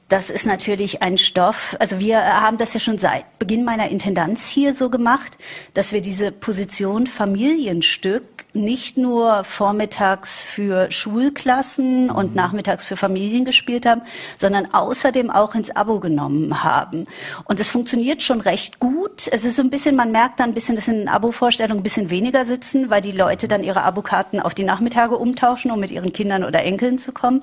das 0.09 0.31
ist 0.31 0.47
natürlich 0.47 1.03
ein 1.03 1.19
Stoff. 1.19 1.77
Also 1.81 1.99
wir 1.99 2.23
haben 2.23 2.59
das 2.59 2.73
ja 2.75 2.79
schon 2.79 2.97
seit 2.99 3.41
Beginn 3.41 3.65
meiner 3.65 3.89
Intendanz 3.89 4.49
hier 4.49 4.73
so 4.73 4.89
gemacht, 4.89 5.37
dass 5.75 5.93
wir 5.93 6.01
diese 6.01 6.31
Position 6.31 7.09
Familienstück 7.09 8.46
nicht 8.57 8.99
nur 8.99 9.45
vormittags 9.45 10.43
für 10.43 10.91
Schulklassen 10.91 12.11
und 12.11 12.31
mhm. 12.31 12.37
nachmittags 12.37 12.85
für 12.85 12.97
Familien 12.97 13.45
gespielt 13.45 13.87
haben, 13.87 14.03
sondern 14.37 14.73
außerdem 14.73 15.31
auch 15.31 15.55
ins 15.55 15.71
Abo 15.71 16.01
genommen 16.01 16.65
haben. 16.65 17.07
Und 17.45 17.61
es 17.61 17.69
funktioniert 17.69 18.23
schon 18.23 18.41
recht 18.41 18.81
gut. 18.81 19.29
Es 19.31 19.45
ist 19.45 19.57
so 19.57 19.63
ein 19.63 19.71
bisschen, 19.71 19.97
man 19.97 20.13
merkt 20.13 20.41
dann 20.41 20.51
ein 20.51 20.55
bisschen, 20.55 20.77
dass 20.77 20.89
in 20.89 20.99
den 20.99 21.09
Abo-Vorstellungen 21.09 21.81
ein 21.81 21.83
bisschen 21.83 22.11
weniger 22.11 22.45
sitzen, 22.45 22.91
weil 22.91 23.01
die 23.01 23.13
Leute 23.13 23.49
dann 23.49 23.63
ihre 23.63 23.83
Abokarten 23.83 24.41
auf 24.41 24.55
die 24.55 24.65
Nachmittage 24.65 25.17
umtauschen, 25.17 25.71
um 25.71 25.81
mit 25.81 25.91
ihren 25.91 26.13
Kindern 26.13 26.45
oder 26.45 26.63
Enkeln 26.63 26.99
zu 26.99 27.13
kommen. 27.13 27.43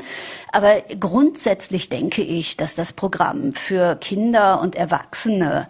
Aber 0.51 0.81
grundsätzlich 0.99 1.89
denke 1.89 2.21
ich, 2.21 2.57
dass 2.57 2.75
das 2.75 2.93
Programm 2.93 3.53
für 3.53 3.95
Kinder 3.95 4.61
und 4.61 4.75
Erwachsene 4.75 5.67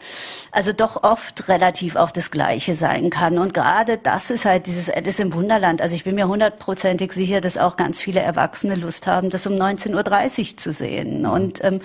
also 0.53 0.71
doch 0.71 1.01
oft 1.03 1.49
relativ 1.49 1.95
auch 1.95 2.11
das 2.11 2.29
Gleiche 2.29 2.75
sein 2.75 3.09
kann. 3.09 3.39
Und 3.39 3.53
gerade 3.53 3.97
das 3.97 4.29
ist 4.29 4.45
halt 4.45 4.67
dieses 4.67 4.89
Alice 4.89 5.19
im 5.19 5.33
Wunderland. 5.33 5.81
Also 5.81 5.95
ich 5.95 6.03
bin 6.03 6.13
mir 6.13 6.27
hundertprozentig 6.27 7.11
sicher, 7.11 7.41
dass 7.41 7.57
auch 7.57 7.75
ganz 7.75 7.99
viele 7.99 8.19
Erwachsene 8.19 8.75
Lust 8.75 9.07
haben, 9.07 9.31
das 9.31 9.47
um 9.47 9.53
19.30 9.53 10.51
Uhr 10.51 10.57
zu 10.57 10.71
sehen. 10.71 11.25
Und, 11.25 11.63
ähm, 11.63 11.81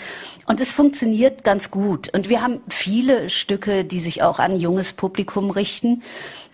und 0.47 0.61
es 0.61 0.73
funktioniert 0.73 1.45
ganz 1.45 1.71
gut. 1.71 2.15
Und 2.15 2.29
wir 2.29 2.43
haben 2.43 2.61
viele 2.69 3.31
Stücke, 3.31 3.85
die 3.85 4.01
sich 4.01 4.23
auch 4.23 4.39
an 4.39 4.61
junges 4.61 4.93
Publikum 4.93 5.51
richten. 5.51 6.03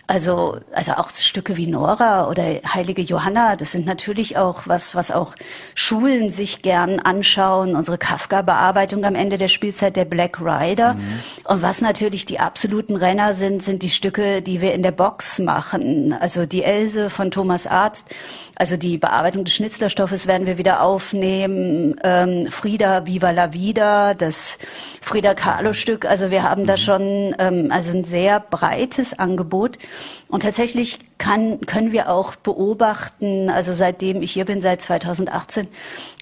Also, 0.07 0.59
also 0.71 0.93
auch 0.93 1.09
Stücke 1.09 1.57
wie 1.57 1.65
Nora 1.65 2.29
oder 2.29 2.43
Heilige 2.43 3.01
Johanna, 3.01 3.55
das 3.55 3.71
sind 3.71 3.87
natürlich 3.87 4.37
auch 4.37 4.63
was, 4.65 4.93
was 4.93 5.09
auch 5.09 5.33
Schulen 5.73 6.31
sich 6.31 6.61
gern 6.61 6.99
anschauen. 6.99 7.75
Unsere 7.75 7.97
Kafka-Bearbeitung 7.97 9.03
am 9.03 9.15
Ende 9.15 9.39
der 9.39 9.47
Spielzeit 9.47 9.95
der 9.95 10.05
Black 10.05 10.39
Rider. 10.39 10.93
Mhm. 10.93 11.19
Und 11.45 11.61
was 11.63 11.81
natürlich 11.81 12.25
die 12.25 12.39
absoluten 12.39 12.95
Renner 12.95 13.33
sind, 13.33 13.63
sind 13.63 13.81
die 13.81 13.89
Stücke, 13.89 14.43
die 14.43 14.61
wir 14.61 14.73
in 14.73 14.83
der 14.83 14.91
Box 14.91 15.39
machen. 15.39 16.13
Also 16.13 16.45
die 16.45 16.63
Else 16.63 17.09
von 17.09 17.31
Thomas 17.31 17.65
Arzt. 17.65 18.07
Also 18.55 18.77
die 18.77 18.97
Bearbeitung 18.97 19.43
des 19.43 19.55
Schnitzlerstoffes 19.55 20.27
werden 20.27 20.45
wir 20.45 20.57
wieder 20.57 20.81
aufnehmen. 20.81 21.95
Ähm, 22.03 22.47
Frieda 22.51 23.05
Viva 23.05 23.31
la 23.31 23.53
Vida, 23.53 24.13
das 24.13 24.59
Frida 25.01 25.33
Kahlo 25.33 25.73
Stück. 25.73 26.05
Also 26.05 26.29
wir 26.29 26.43
haben 26.43 26.65
da 26.67 26.73
mhm. 26.73 26.77
schon 26.77 27.35
ähm, 27.39 27.67
also 27.71 27.97
ein 27.97 28.03
sehr 28.03 28.39
breites 28.39 29.17
Angebot. 29.17 29.77
Und 30.27 30.43
tatsächlich 30.43 30.99
kann, 31.17 31.61
können 31.61 31.91
wir 31.91 32.09
auch 32.09 32.35
beobachten, 32.35 33.49
also 33.49 33.73
seitdem 33.73 34.21
ich 34.21 34.31
hier 34.31 34.45
bin, 34.45 34.61
seit 34.61 34.81
2018, 34.81 35.67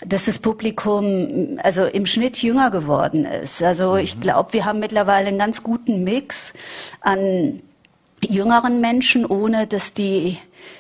dass 0.06 0.26
das 0.26 0.40
Publikum 0.40 1.58
also 1.64 1.86
im 1.86 2.06
Schnitt 2.06 2.42
jünger 2.42 2.70
geworden 2.70 3.26
ist. 3.26 3.64
Also 3.64 3.96
ich 3.96 4.18
mhm. 4.18 4.22
glaube, 4.22 4.54
wir 4.54 4.66
haben 4.66 4.80
mittlerweile 4.80 5.28
einen 5.28 5.40
ganz 5.40 5.64
guten 5.64 6.04
Mix 6.04 6.54
an 7.02 7.62
jüngeren 8.22 8.82
Menschen, 8.82 9.26
ohne 9.26 9.68
dass 9.68 9.94
die 9.94 10.38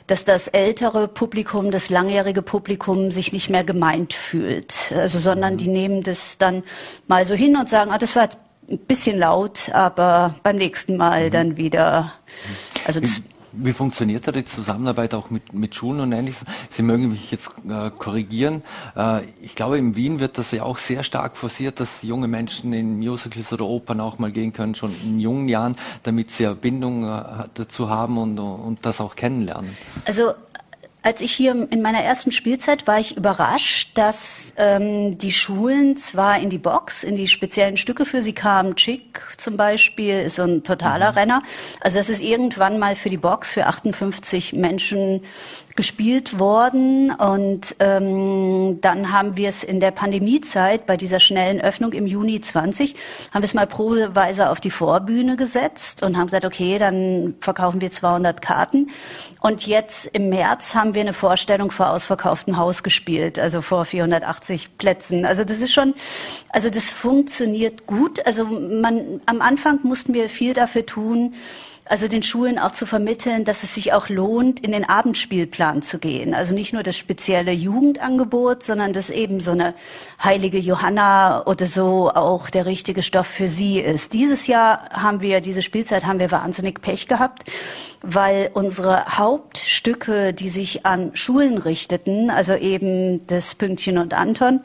dass 0.07 0.25
das 0.25 0.47
ältere 0.47 1.07
Publikum, 1.07 1.71
das 1.71 1.89
langjährige 1.89 2.41
Publikum 2.41 3.11
sich 3.11 3.33
nicht 3.33 3.49
mehr 3.49 3.63
gemeint 3.63 4.13
fühlt, 4.13 4.93
also 4.95 5.19
sondern 5.19 5.57
die 5.57 5.67
nehmen 5.67 6.03
das 6.03 6.37
dann 6.37 6.63
mal 7.07 7.25
so 7.25 7.35
hin 7.35 7.55
und 7.55 7.69
sagen, 7.69 7.91
ah, 7.91 7.97
das 7.97 8.15
war 8.15 8.29
ein 8.69 8.79
bisschen 8.79 9.17
laut, 9.17 9.69
aber 9.73 10.35
beim 10.43 10.55
nächsten 10.57 10.97
Mal 10.97 11.27
mhm. 11.27 11.31
dann 11.31 11.57
wieder. 11.57 12.13
Also 12.85 13.01
wie 13.53 13.71
funktioniert 13.71 14.27
da 14.27 14.31
die 14.31 14.45
Zusammenarbeit 14.45 15.13
auch 15.13 15.29
mit, 15.29 15.53
mit 15.53 15.75
Schulen 15.75 15.99
und 15.99 16.11
ähnliches? 16.11 16.43
Sie 16.69 16.81
mögen 16.81 17.09
mich 17.09 17.31
jetzt 17.31 17.51
äh, 17.69 17.91
korrigieren. 17.91 18.63
Äh, 18.95 19.21
ich 19.41 19.55
glaube, 19.55 19.77
in 19.77 19.95
Wien 19.95 20.19
wird 20.19 20.37
das 20.37 20.51
ja 20.51 20.63
auch 20.63 20.79
sehr 20.79 21.03
stark 21.03 21.37
forciert, 21.37 21.79
dass 21.79 22.01
junge 22.01 22.27
Menschen 22.27 22.73
in 22.73 22.97
Musicals 22.97 23.53
oder 23.53 23.65
Opern 23.65 23.99
auch 23.99 24.17
mal 24.17 24.31
gehen 24.31 24.53
können, 24.53 24.73
schon 24.73 24.95
in 25.03 25.19
jungen 25.19 25.47
Jahren, 25.47 25.75
damit 26.01 26.31
sie 26.31 26.47
eine 26.47 26.55
Bindung 26.55 27.03
äh, 27.03 27.23
dazu 27.53 27.89
haben 27.89 28.17
und, 28.17 28.39
und 28.39 28.85
das 28.85 28.99
auch 28.99 29.15
kennenlernen. 29.15 29.77
Also 30.05 30.33
als 31.03 31.19
ich 31.19 31.33
hier 31.33 31.67
in 31.69 31.81
meiner 31.81 32.01
ersten 32.01 32.31
Spielzeit 32.31 32.87
war 32.87 32.97
ich 32.97 33.17
überrascht, 33.17 33.91
dass 33.95 34.53
ähm, 34.57 35.17
die 35.17 35.33
Schulen 35.33 35.97
zwar 35.97 36.39
in 36.39 36.49
die 36.49 36.57
Box, 36.57 37.03
in 37.03 37.17
die 37.17 37.27
speziellen 37.27 37.75
Stücke 37.75 38.05
für 38.05 38.21
sie 38.21 38.33
kamen, 38.33 38.77
Chick 38.77 39.21
zum 39.37 39.57
Beispiel 39.57 40.21
ist 40.21 40.35
so 40.37 40.43
ein 40.43 40.63
totaler 40.63 41.11
mhm. 41.11 41.17
Renner. 41.17 41.43
Also 41.81 41.97
das 41.97 42.09
ist 42.09 42.21
irgendwann 42.21 42.79
mal 42.79 42.95
für 42.95 43.09
die 43.09 43.17
Box 43.17 43.51
für 43.51 43.67
58 43.67 44.53
Menschen 44.53 45.21
gespielt 45.75 46.39
worden 46.39 47.11
und 47.11 47.75
ähm, 47.79 48.79
dann 48.81 49.11
haben 49.11 49.37
wir 49.37 49.49
es 49.49 49.63
in 49.63 49.79
der 49.79 49.91
Pandemiezeit 49.91 50.85
bei 50.85 50.97
dieser 50.97 51.19
schnellen 51.19 51.61
Öffnung 51.61 51.93
im 51.93 52.05
Juni 52.05 52.41
20 52.41 52.95
haben 53.31 53.41
wir 53.41 53.45
es 53.45 53.53
mal 53.53 53.65
probeweise 53.65 54.49
auf 54.49 54.59
die 54.59 54.69
Vorbühne 54.71 55.35
gesetzt 55.35 56.03
und 56.03 56.15
haben 56.15 56.27
gesagt, 56.27 56.45
okay, 56.45 56.77
dann 56.77 57.35
verkaufen 57.39 57.81
wir 57.81 57.91
200 57.91 58.41
Karten 58.41 58.89
und 59.39 59.65
jetzt 59.65 60.05
im 60.07 60.29
März 60.29 60.75
haben 60.75 60.93
wir 60.93 61.01
eine 61.01 61.13
Vorstellung 61.13 61.71
vor 61.71 61.89
ausverkauftem 61.89 62.57
Haus 62.57 62.83
gespielt, 62.83 63.39
also 63.39 63.61
vor 63.61 63.85
480 63.85 64.77
Plätzen. 64.77 65.25
Also 65.25 65.43
das 65.43 65.57
ist 65.57 65.73
schon, 65.73 65.95
also 66.49 66.69
das 66.69 66.91
funktioniert 66.91 67.87
gut. 67.87 68.25
Also 68.25 68.45
man 68.45 69.21
am 69.25 69.41
Anfang 69.41 69.79
mussten 69.83 70.13
wir 70.13 70.29
viel 70.29 70.53
dafür 70.53 70.85
tun, 70.85 71.33
also 71.85 72.07
den 72.07 72.23
Schulen 72.23 72.59
auch 72.59 72.71
zu 72.71 72.85
vermitteln, 72.85 73.43
dass 73.43 73.63
es 73.63 73.73
sich 73.75 73.93
auch 73.93 74.07
lohnt, 74.07 74.61
in 74.61 74.71
den 74.71 74.87
Abendspielplan 74.87 75.81
zu 75.81 75.99
gehen. 75.99 76.33
Also 76.33 76.53
nicht 76.53 76.73
nur 76.73 76.83
das 76.83 76.97
spezielle 76.97 77.51
Jugendangebot, 77.51 78.63
sondern 78.63 78.93
dass 78.93 79.09
eben 79.09 79.39
so 79.41 79.51
eine 79.51 79.73
heilige 80.23 80.59
Johanna 80.59 81.45
oder 81.45 81.65
so 81.65 82.09
auch 82.09 82.49
der 82.49 82.65
richtige 82.65 83.03
Stoff 83.03 83.27
für 83.27 83.49
sie 83.49 83.79
ist. 83.79 84.13
Dieses 84.13 84.47
Jahr 84.47 84.89
haben 84.91 85.21
wir, 85.21 85.41
diese 85.41 85.61
Spielzeit 85.61 86.05
haben 86.05 86.19
wir 86.19 86.31
wahnsinnig 86.31 86.81
Pech 86.81 87.07
gehabt, 87.07 87.51
weil 88.01 88.49
unsere 88.53 89.17
Hauptstücke, 89.17 90.33
die 90.33 90.49
sich 90.49 90.85
an 90.85 91.11
Schulen 91.15 91.57
richteten, 91.57 92.29
also 92.29 92.53
eben 92.55 93.27
das 93.27 93.55
Pünktchen 93.55 93.97
und 93.97 94.13
Anton, 94.13 94.61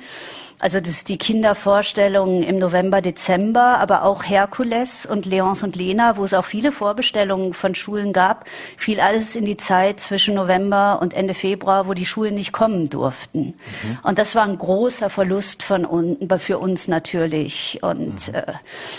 also 0.61 0.81
das 0.81 0.91
ist 0.91 1.09
die 1.09 1.19
Kindervorstellung 1.19 2.43
im 2.43 2.59
November, 2.59 3.01
Dezember, 3.01 3.79
aber 3.79 4.03
auch 4.03 4.25
Herkules 4.25 5.07
und 5.07 5.25
Leons 5.25 5.63
und 5.63 5.77
Lena, 5.77 6.17
wo 6.17 6.25
es 6.25 6.35
auch 6.35 6.45
viele 6.45 6.73
Vorbestellungen 6.73 7.55
von 7.55 7.77
Schulen 7.77 8.13
gab, 8.13 8.45
fiel 8.77 9.01
alles 9.01 9.37
in 9.37 9.45
die 9.45 9.57
Zeit 9.57 10.01
zwischen 10.01 10.35
November 10.35 10.99
und 11.01 11.15
Ende 11.15 11.35
Februar, 11.35 11.87
wo 11.87 11.95
die 11.95 12.07
Schulen 12.07 12.35
nicht 12.35 12.53
kommen 12.53 12.91
durften. 12.91 13.55
Mhm. 13.83 13.99
Und 14.03 14.19
das 14.19 14.35
war 14.35 14.45
ein 14.45 14.59
großer 14.59 15.11
Verlust 15.11 15.63
von 15.63 15.85
uns, 15.85 16.19
für 16.43 16.59
uns 16.59 16.89
natürlich. 16.89 17.79
Und 17.83 18.29
mhm. 18.29 18.35
äh, 18.35 18.53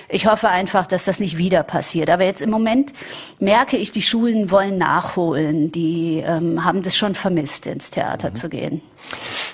ich 0.07 0.27
hoffe 0.27 0.47
einfach, 0.47 0.87
dass 0.87 1.05
das 1.05 1.19
nicht 1.19 1.37
wieder 1.37 1.63
passiert. 1.63 2.09
Aber 2.09 2.23
jetzt 2.23 2.41
im 2.41 2.51
Moment 2.51 2.93
merke 3.39 3.75
ich, 3.75 3.91
die 3.91 4.01
Schulen 4.01 4.49
wollen 4.49 4.77
nachholen. 4.77 5.71
Die 5.73 6.23
ähm, 6.25 6.63
haben 6.63 6.83
das 6.83 6.95
schon 6.95 7.15
vermisst, 7.15 7.67
ins 7.67 7.89
Theater 7.89 8.29
mhm. 8.29 8.35
zu 8.35 8.49
gehen. 8.49 8.81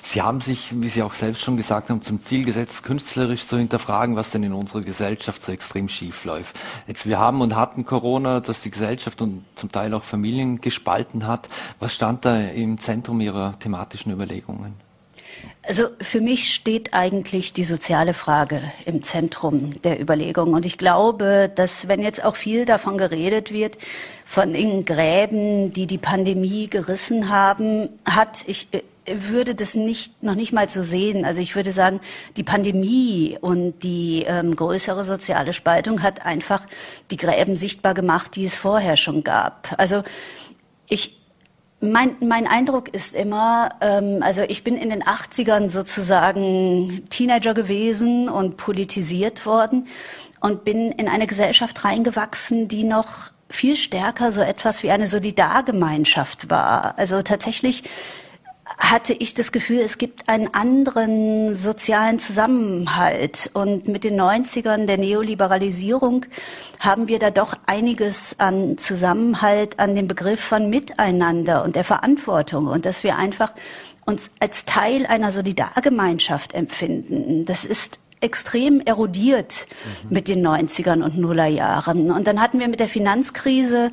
Sie 0.03 0.21
haben 0.21 0.41
sich, 0.41 0.69
wie 0.75 0.89
Sie 0.89 1.01
auch 1.01 1.13
selbst 1.13 1.41
schon 1.41 1.57
gesagt 1.57 1.89
haben, 1.89 1.94
zum 2.01 2.21
Ziel 2.21 2.45
gesetzt, 2.45 2.83
künstlerisch 2.83 3.47
zu 3.47 3.57
hinterfragen, 3.57 4.15
was 4.15 4.31
denn 4.31 4.43
in 4.43 4.53
unserer 4.53 4.81
Gesellschaft 4.81 5.43
so 5.43 5.51
extrem 5.51 5.89
schief 5.89 6.25
läuft. 6.25 6.57
Jetzt, 6.87 7.07
wir 7.07 7.19
haben 7.19 7.41
und 7.41 7.55
hatten 7.55 7.85
Corona, 7.85 8.39
das 8.39 8.61
die 8.61 8.71
Gesellschaft 8.71 9.21
und 9.21 9.45
zum 9.55 9.71
Teil 9.71 9.93
auch 9.93 10.03
Familien 10.03 10.61
gespalten 10.61 11.27
hat. 11.27 11.49
Was 11.79 11.93
stand 11.93 12.25
da 12.25 12.39
im 12.39 12.79
Zentrum 12.79 13.21
Ihrer 13.21 13.57
thematischen 13.59 14.11
Überlegungen? 14.11 14.85
Also 15.67 15.87
für 15.99 16.21
mich 16.21 16.53
steht 16.53 16.93
eigentlich 16.93 17.53
die 17.53 17.65
soziale 17.65 18.13
Frage 18.13 18.61
im 18.85 19.03
Zentrum 19.03 19.81
der 19.81 19.99
Überlegung. 19.99 20.53
Und 20.53 20.65
ich 20.65 20.77
glaube, 20.77 21.51
dass 21.53 21.87
wenn 21.87 22.01
jetzt 22.01 22.23
auch 22.23 22.35
viel 22.35 22.65
davon 22.65 22.97
geredet 22.97 23.51
wird, 23.51 23.77
von 24.25 24.53
den 24.53 24.85
Gräben, 24.85 25.73
die 25.73 25.87
die 25.87 25.97
Pandemie 25.97 26.67
gerissen 26.67 27.29
haben, 27.29 27.89
hat, 28.05 28.43
ich, 28.47 28.67
würde 29.07 29.55
das 29.55 29.75
nicht 29.75 30.23
noch 30.23 30.35
nicht 30.35 30.53
mal 30.53 30.69
so 30.69 30.83
sehen. 30.83 31.25
Also 31.25 31.41
ich 31.41 31.55
würde 31.55 31.71
sagen, 31.71 31.99
die 32.37 32.43
Pandemie 32.43 33.37
und 33.39 33.83
die 33.83 34.23
ähm, 34.27 34.55
größere 34.55 35.03
soziale 35.03 35.53
Spaltung 35.53 36.01
hat 36.01 36.25
einfach 36.25 36.65
die 37.11 37.17
Gräben 37.17 37.55
sichtbar 37.55 37.93
gemacht, 37.93 38.35
die 38.35 38.45
es 38.45 38.57
vorher 38.57 38.97
schon 38.97 39.23
gab. 39.23 39.73
Also 39.77 40.03
ich 40.87 41.21
mein, 41.81 42.15
mein 42.21 42.47
Eindruck 42.47 42.89
ist 42.93 43.15
immer, 43.15 43.69
ähm, 43.81 44.23
also 44.23 44.41
ich 44.41 44.63
bin 44.63 44.77
in 44.77 44.89
den 44.89 45.03
80ern 45.03 45.69
sozusagen 45.69 47.03
Teenager 47.09 47.53
gewesen 47.53 48.29
und 48.29 48.57
politisiert 48.57 49.45
worden 49.45 49.87
und 50.39 50.63
bin 50.63 50.91
in 50.91 51.07
eine 51.07 51.27
Gesellschaft 51.27 51.83
reingewachsen, 51.83 52.67
die 52.67 52.83
noch 52.83 53.31
viel 53.49 53.75
stärker 53.75 54.31
so 54.31 54.41
etwas 54.41 54.83
wie 54.83 54.91
eine 54.91 55.07
Solidargemeinschaft 55.07 56.49
war. 56.49 56.97
Also 56.97 57.21
tatsächlich 57.21 57.83
hatte 58.65 59.13
ich 59.13 59.33
das 59.33 59.51
Gefühl, 59.51 59.79
es 59.79 59.97
gibt 59.97 60.27
einen 60.27 60.53
anderen 60.53 61.53
sozialen 61.53 62.19
Zusammenhalt. 62.19 63.49
Und 63.53 63.87
mit 63.87 64.03
den 64.03 64.19
90ern 64.19 64.85
der 64.85 64.97
Neoliberalisierung 64.97 66.25
haben 66.79 67.07
wir 67.07 67.19
da 67.19 67.31
doch 67.31 67.55
einiges 67.67 68.35
an 68.39 68.77
Zusammenhalt, 68.77 69.79
an 69.79 69.95
dem 69.95 70.07
Begriff 70.07 70.39
von 70.39 70.69
Miteinander 70.69 71.63
und 71.63 71.75
der 71.75 71.83
Verantwortung 71.83 72.67
und 72.67 72.85
dass 72.85 73.03
wir 73.03 73.15
einfach 73.17 73.53
uns 74.05 74.29
als 74.39 74.65
Teil 74.65 75.05
einer 75.05 75.31
Solidargemeinschaft 75.31 76.53
empfinden. 76.53 77.45
Das 77.45 77.65
ist 77.65 77.99
extrem 78.25 78.81
erodiert 78.81 79.67
mhm. 80.03 80.13
mit 80.13 80.27
den 80.27 80.45
90ern 80.45 81.03
und 81.03 81.17
Nullerjahren. 81.17 82.11
Und 82.11 82.25
dann 82.27 82.41
hatten 82.41 82.59
wir 82.59 82.67
mit 82.67 82.79
der 82.79 82.87
Finanzkrise 82.87 83.91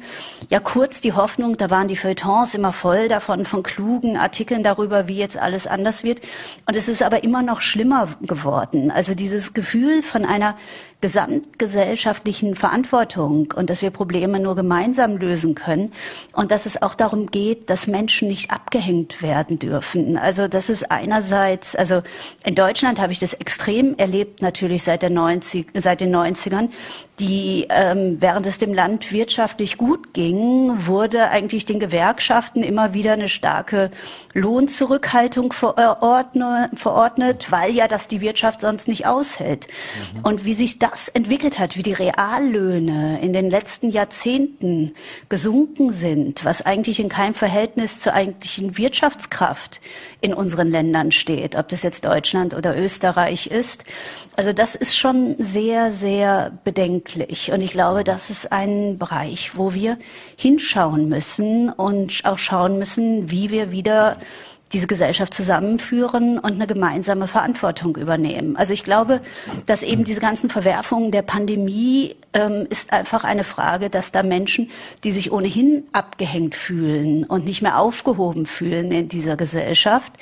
ja 0.49 0.59
kurz 0.59 1.01
die 1.01 1.12
Hoffnung, 1.12 1.57
da 1.59 1.71
waren 1.71 1.87
die 1.87 1.97
Feuilletons 1.97 2.55
immer 2.55 2.73
voll 2.73 3.09
davon, 3.09 3.45
von 3.45 3.62
klugen 3.62 4.17
Artikeln 4.17 4.62
darüber, 4.62 5.07
wie 5.07 5.17
jetzt 5.17 5.37
alles 5.37 5.67
anders 5.67 6.03
wird. 6.03 6.23
Und 6.67 6.77
es 6.77 6.89
ist 6.89 7.03
aber 7.03 7.23
immer 7.23 7.43
noch 7.43 7.61
schlimmer 7.61 8.09
geworden. 8.23 8.91
Also 8.91 9.15
dieses 9.15 9.53
Gefühl 9.53 10.03
von 10.03 10.25
einer 10.25 10.57
gesamtgesellschaftlichen 11.03 12.55
Verantwortung 12.55 13.53
und 13.55 13.69
dass 13.69 13.83
wir 13.83 13.91
Probleme 13.91 14.41
nur 14.41 14.55
gemeinsam 14.55 15.17
lösen 15.19 15.55
können 15.55 15.93
und 16.33 16.51
dass 16.51 16.65
es 16.65 16.81
auch 16.81 16.95
darum 16.95 17.31
geht, 17.31 17.69
dass 17.69 17.89
Menschen 17.89 18.29
nicht 18.29 18.51
abgehängt 18.51 19.21
werden 19.21 19.59
dürfen. 19.59 20.17
Also 20.17 20.49
das 20.49 20.71
ist 20.71 20.91
einerseits, 20.91 21.77
also 21.77 22.03
in 22.45 22.55
Deutschland 22.55 23.01
habe 23.01 23.13
ich 23.13 23.19
das 23.19 23.35
extrem 23.35 23.97
erlebt, 23.99 24.41
natürlich 24.43 24.85
seit, 24.85 25.03
der 25.03 25.11
90, 25.11 25.67
seit 25.75 26.01
den 26.01 26.15
90ern, 26.15 26.71
die, 27.19 27.67
ähm, 27.69 28.17
während 28.21 28.47
es 28.47 28.59
dem 28.59 28.73
Land 28.73 29.13
wirtschaftlich 29.13 29.79
gut 29.79 30.15
ging, 30.15 30.87
wurde 30.87 31.31
eigentlich 31.31 31.67
den 31.67 31.79
Gewerkschaften 31.79 32.63
immer 32.63 32.95
wieder 32.95 33.13
eine 33.13 33.29
starke 33.29 33.91
Lohnzurückhaltung 34.35 35.53
verordnet, 35.53 36.71
verordnet 36.75 37.51
weil 37.51 37.73
ja 37.73 37.87
das 37.87 38.09
die 38.09 38.21
Wirtschaft 38.21 38.63
sonst 38.63 38.89
nicht 38.89 39.07
aushält. 39.07 39.69
Mhm. 40.15 40.21
Und 40.23 40.45
wie 40.45 40.55
sich 40.55 40.79
das 40.93 41.09
entwickelt 41.09 41.59
hat, 41.59 41.79
wie 41.79 41.83
die 41.83 41.95
Reallöhne 41.95 43.19
in 43.23 43.33
den 43.33 43.49
letzten 43.49 43.91
Jahrzehnten 43.91 44.95
gesunken 45.31 45.91
sind, 45.91 46.45
was 46.45 46.61
eigentlich 46.61 47.01
in 47.01 47.09
keinem 47.09 47.33
Verhältnis 47.33 48.01
zur 48.01 48.13
eigentlichen 48.13 48.77
Wirtschaftskraft 48.77 49.81
in 50.21 50.35
unseren 50.35 50.71
Ländern 50.71 51.11
steht, 51.11 51.57
ob 51.57 51.69
das 51.69 51.83
jetzt 51.83 52.05
Deutschland 52.05 52.53
oder 52.53 52.79
Österreich 52.79 53.47
ist. 53.47 53.85
Also 54.37 54.53
das 54.53 54.75
ist 54.75 54.95
schon 54.95 55.35
sehr, 55.39 55.93
sehr 55.93 56.53
bedenklich. 56.63 57.51
Und 57.53 57.63
ich 57.63 57.71
glaube, 57.71 58.05
das 58.05 58.29
ist 58.29 58.53
ein 58.53 58.99
Bereich, 58.99 59.57
wo 59.57 59.73
wir 59.73 59.99
hinschauen 60.37 61.09
müssen 61.09 61.71
und 61.71 62.21
auch 62.25 62.39
schauen 62.39 62.79
müssen, 62.79 63.31
wie 63.31 63.49
wir 63.49 63.73
wieder 63.73 64.19
diese 64.73 64.87
Gesellschaft 64.87 65.35
zusammenführen 65.35 66.38
und 66.38 66.52
eine 66.52 66.67
gemeinsame 66.67 67.26
Verantwortung 67.26 67.97
übernehmen. 67.97 68.57
Also 68.57 68.73
ich 68.73 68.85
glaube, 68.85 69.21
dass 69.67 69.83
eben 69.83 70.05
diese 70.05 70.21
ganzen 70.21 70.50
Verwerfungen 70.50 71.11
der 71.11 71.23
Pandemie 71.23 72.17
ähm, 72.35 72.67
ist 72.71 72.93
einfach 72.93 73.25
eine 73.25 73.45
Frage, 73.45 73.91
dass 73.91 74.12
da 74.12 74.23
Menschen, 74.23 74.71
die 75.05 75.12
sich 75.12 75.33
ohnehin 75.33 75.85
abgehängt 75.93 76.55
fühlen 76.55 77.25
und 77.25 77.45
nicht 77.45 77.62
mehr 77.62 77.79
aufgehoben 77.79 78.47
fühlen 78.47 78.91
in 78.91 79.09
dieser 79.09 79.37
Gesellschaft, 79.37 80.12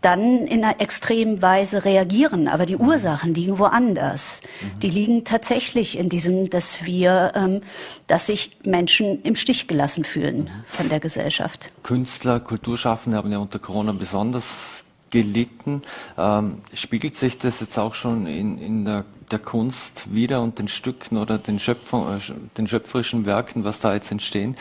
dann 0.00 0.46
in 0.46 0.64
einer 0.64 0.80
extremen 0.80 1.42
Weise 1.42 1.84
reagieren. 1.84 2.48
Aber 2.48 2.66
die 2.66 2.76
Ursachen 2.76 3.34
liegen 3.34 3.58
woanders. 3.58 4.40
Mhm. 4.60 4.80
Die 4.80 4.90
liegen 4.90 5.24
tatsächlich 5.24 5.98
in 5.98 6.08
diesem, 6.08 6.50
dass 6.50 6.84
wir, 6.84 7.32
ähm, 7.34 7.60
dass 8.06 8.26
sich 8.26 8.58
Menschen 8.64 9.22
im 9.22 9.36
Stich 9.36 9.68
gelassen 9.68 10.04
fühlen 10.04 10.50
von 10.68 10.88
der 10.88 11.00
Gesellschaft. 11.00 11.72
Künstler, 11.82 12.40
Kulturschaffende 12.40 13.16
haben 13.16 13.30
ja 13.30 13.38
unter 13.38 13.58
Corona 13.58 13.92
besonders 13.92 14.84
gelitten. 15.12 15.82
Ähm, 16.18 16.58
spiegelt 16.74 17.14
sich 17.14 17.38
das 17.38 17.60
jetzt 17.60 17.78
auch 17.78 17.94
schon 17.94 18.26
in, 18.26 18.58
in 18.58 18.84
der, 18.84 19.04
der, 19.32 19.38
Kunst 19.38 20.12
wieder 20.12 20.42
und 20.42 20.58
den 20.58 20.68
Stücken 20.68 21.16
oder 21.16 21.38
den, 21.38 21.58
Schöpfung, 21.58 22.16
äh, 22.16 22.20
den 22.56 22.68
schöpferischen 22.68 23.26
Werken, 23.26 23.64
was 23.64 23.80
da 23.80 23.94
jetzt 23.94 24.10
entstehen? 24.10 24.56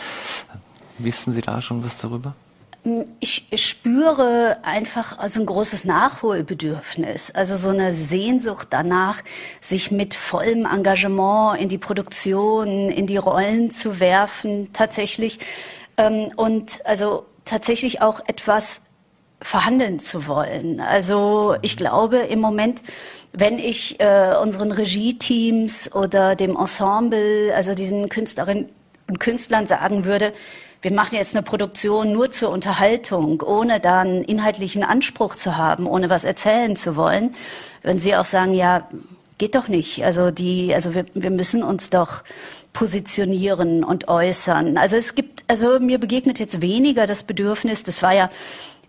Wissen 0.98 1.34
Sie 1.34 1.42
da 1.42 1.62
schon 1.62 1.84
was 1.84 1.98
darüber? 1.98 2.36
Ich 3.20 3.48
spüre 3.56 4.58
einfach 4.64 5.20
also 5.20 5.40
ein 5.40 5.46
großes 5.46 5.86
Nachholbedürfnis, 5.86 7.30
also 7.30 7.56
so 7.56 7.70
eine 7.70 7.94
Sehnsucht 7.94 8.70
danach, 8.72 9.22
sich 9.62 9.92
mit 9.92 10.16
vollem 10.16 10.66
Engagement 10.66 11.62
in 11.62 11.70
die 11.70 11.78
Produktion, 11.78 12.90
in 12.90 13.06
die 13.06 13.18
Rollen 13.18 13.70
zu 13.70 14.00
werfen, 14.00 14.74
tatsächlich 14.74 15.38
ähm, 15.98 16.32
und 16.36 16.84
also 16.84 17.28
tatsächlich 17.46 18.02
auch 18.02 18.20
etwas 18.26 18.82
verhandeln 19.42 20.00
zu 20.00 20.28
wollen. 20.28 20.80
Also 20.80 21.56
ich 21.62 21.78
glaube 21.78 22.18
im 22.18 22.40
Moment, 22.40 22.82
wenn 23.34 23.60
ich 23.60 24.00
äh, 24.00 24.36
unseren 24.42 24.72
Regie-Teams 24.72 25.94
oder 25.94 26.36
dem 26.36 26.56
Ensemble, 26.56 27.54
also 27.56 27.74
diesen 27.74 28.10
Künstlerinnen 28.10 28.70
und 29.08 29.20
Künstlern 29.20 29.68
sagen 29.68 30.06
würde, 30.06 30.34
wir 30.82 30.92
machen 30.92 31.16
jetzt 31.16 31.36
eine 31.36 31.44
Produktion 31.44 32.12
nur 32.12 32.32
zur 32.32 32.50
Unterhaltung, 32.50 33.42
ohne 33.42 33.80
dann 33.80 34.24
inhaltlichen 34.24 34.84
Anspruch 34.84 35.36
zu 35.36 35.56
haben, 35.56 35.86
ohne 35.86 36.10
was 36.10 36.24
erzählen 36.24 36.76
zu 36.76 36.96
wollen, 36.96 37.36
wenn 37.84 38.00
sie 38.00 38.16
auch 38.16 38.26
sagen, 38.26 38.54
ja, 38.54 38.88
geht 39.38 39.56
doch 39.56 39.68
nicht. 39.68 40.04
Also 40.04 40.32
die, 40.32 40.74
also 40.74 40.94
wir, 40.96 41.06
wir 41.14 41.32
müssen 41.32 41.64
uns 41.64 41.90
doch 41.90 42.24
positionieren 42.74 43.84
und 43.84 44.08
äußern. 44.08 44.78
Also 44.78 44.96
es 44.96 45.14
gibt, 45.14 45.44
also 45.48 45.80
mir 45.80 46.00
begegnet 46.00 46.40
jetzt 46.40 46.62
weniger 46.62 47.06
das 47.06 47.24
Bedürfnis, 47.24 47.84
das 47.84 48.02
war 48.02 48.14
ja 48.14 48.30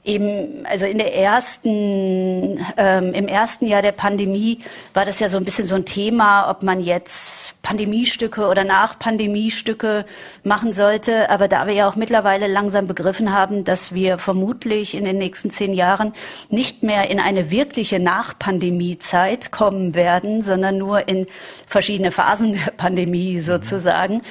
eben, 0.04 0.66
also 0.66 0.84
in 0.84 0.98
der 0.98 1.14
ersten, 1.14 2.58
ähm, 2.76 3.14
im 3.14 3.28
ersten 3.28 3.66
Jahr 3.66 3.82
der 3.82 3.92
Pandemie 3.92 4.58
war 4.94 5.04
das 5.04 5.20
ja 5.20 5.28
so 5.28 5.36
ein 5.36 5.44
bisschen 5.44 5.66
so 5.66 5.76
ein 5.76 5.84
Thema, 5.84 6.50
ob 6.50 6.62
man 6.62 6.80
jetzt 6.80 7.54
Pandemiestücke 7.62 8.48
oder 8.48 8.64
Nach-Pandemiestücke 8.64 10.04
machen 10.42 10.72
sollte. 10.72 11.30
Aber 11.30 11.46
da 11.46 11.66
wir 11.68 11.74
ja 11.74 11.88
auch 11.88 11.94
mittlerweile 11.94 12.48
langsam 12.48 12.88
begriffen 12.88 13.32
haben, 13.32 13.62
dass 13.64 13.94
wir 13.94 14.18
vermutlich 14.18 14.96
in 14.96 15.04
den 15.04 15.18
nächsten 15.18 15.50
zehn 15.50 15.72
Jahren 15.72 16.12
nicht 16.48 16.82
mehr 16.82 17.08
in 17.08 17.20
eine 17.20 17.50
wirkliche 17.50 18.00
Nach-Pandemie-Zeit 18.00 19.52
kommen 19.52 19.94
werden, 19.94 20.42
sondern 20.42 20.78
nur 20.78 21.08
in 21.08 21.26
verschiedene 21.68 22.10
Phasen 22.10 22.54
der 22.54 22.72
Pandemie 22.72 23.40
sozusagen, 23.40 24.22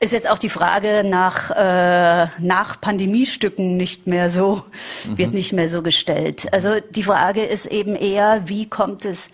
ist 0.00 0.12
jetzt 0.12 0.28
auch 0.28 0.38
die 0.38 0.48
Frage 0.48 1.04
nach, 1.04 1.50
äh, 1.50 2.28
nach 2.38 2.80
Pandemiestücken 2.80 3.76
nicht 3.76 4.06
mehr 4.06 4.30
so 4.30 4.62
wird 5.18 5.34
nicht 5.34 5.52
mehr 5.52 5.68
so 5.68 5.82
gestellt. 5.82 6.46
Also 6.52 6.80
die 6.90 7.02
Frage 7.02 7.44
ist 7.44 7.66
eben 7.66 7.96
eher, 7.96 8.42
wie 8.46 8.68
kommt 8.68 9.04
es 9.04 9.30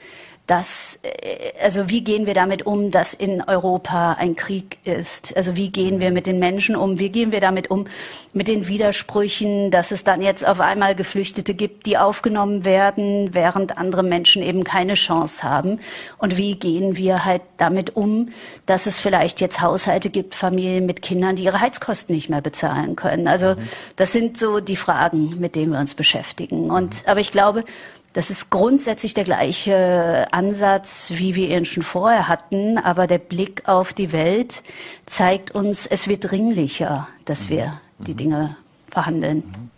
dass, 0.47 0.99
äh, 1.03 1.53
also 1.63 1.89
wie 1.89 2.03
gehen 2.03 2.27
wir 2.27 2.35
damit 2.35 2.67
um, 2.67 2.91
dass 2.91 3.15
in 3.15 3.43
Europa 3.43 4.13
ein 4.13 4.37
Krieg 4.37 4.79
ist? 4.85 5.37
Also 5.37 5.57
wie 5.57 5.71
gehen 5.71 6.01
wir 6.01 6.11
mit 6.11 6.27
den 6.27 6.39
Menschen 6.39 6.77
um? 6.77 6.99
Wie 6.99 7.09
gehen 7.09 7.33
wir 7.33 7.41
damit 7.41 7.71
um 7.71 7.87
mit 8.33 8.49
den 8.49 8.69
Widersprüchen, 8.69 9.71
dass 9.71 9.91
es 9.91 10.05
dann 10.05 10.21
jetzt 10.21 10.47
auf 10.47 10.61
einmal 10.61 10.95
Geflüchtete 10.95 11.55
gibt, 11.55 11.87
die 11.87 11.97
aufgenommen 11.97 12.65
werden, 12.65 13.33
während 13.33 13.79
andere 13.79 14.03
Menschen 14.03 14.43
eben 14.43 14.65
keine 14.65 14.95
Chance 14.95 15.43
haben? 15.43 15.81
Und 16.19 16.37
wie 16.37 16.57
gehen 16.57 16.97
wir 16.97 17.25
halt 17.25 17.43
damit 17.57 17.97
um, 17.97 18.29
dass 18.67 18.87
es 18.87 19.01
vielleicht 19.01 19.41
jetzt 19.41 19.61
Haushalte 19.61 20.11
gibt, 20.11 20.35
Familien 20.35 20.85
mit 20.85 21.01
Kindern, 21.01 21.37
die 21.37 21.45
ihre 21.45 21.61
Heizkosten 21.61 22.15
nicht 22.15 22.29
mehr 22.29 22.43
bezahlen 22.43 22.97
können? 22.97 23.29
Also 23.29 23.57
das 23.97 24.13
sind 24.13 24.39
so 24.39 24.61
die 24.61 24.77
Fragen, 24.77 25.41
mit 25.41 25.57
denen 25.57 25.73
wir 25.73 25.81
uns 25.81 25.95
beschäftigen. 25.95 26.71
Und, 26.71 27.03
aber 27.07 27.21
ich 27.21 27.31
glaube, 27.31 27.65
das 28.15 28.31
ist 28.31 28.49
grundsätzlich 28.49 29.13
der 29.13 29.25
gleiche 29.25 30.27
Ansatz, 30.31 31.13
wie 31.15 31.35
wir 31.35 31.51
ihn 31.51 31.65
schon 31.65 31.83
vorher 31.83 32.29
hatten, 32.29 32.79
aber 32.79 33.07
der 33.07 33.19
Blick 33.19 33.69
auf 33.69 33.93
die 33.93 34.13
Welt 34.13 34.63
zeigt 35.05 35.51
uns, 35.51 35.87
es 35.87 36.09
wird 36.09 36.31
dringlicher, 36.31 37.09
dass 37.25 37.49
wir 37.49 37.81
die 37.99 38.13
mhm. 38.13 38.17
Dinge 38.17 38.57
verhandeln. 38.95 39.39
Mhm. 39.39 39.71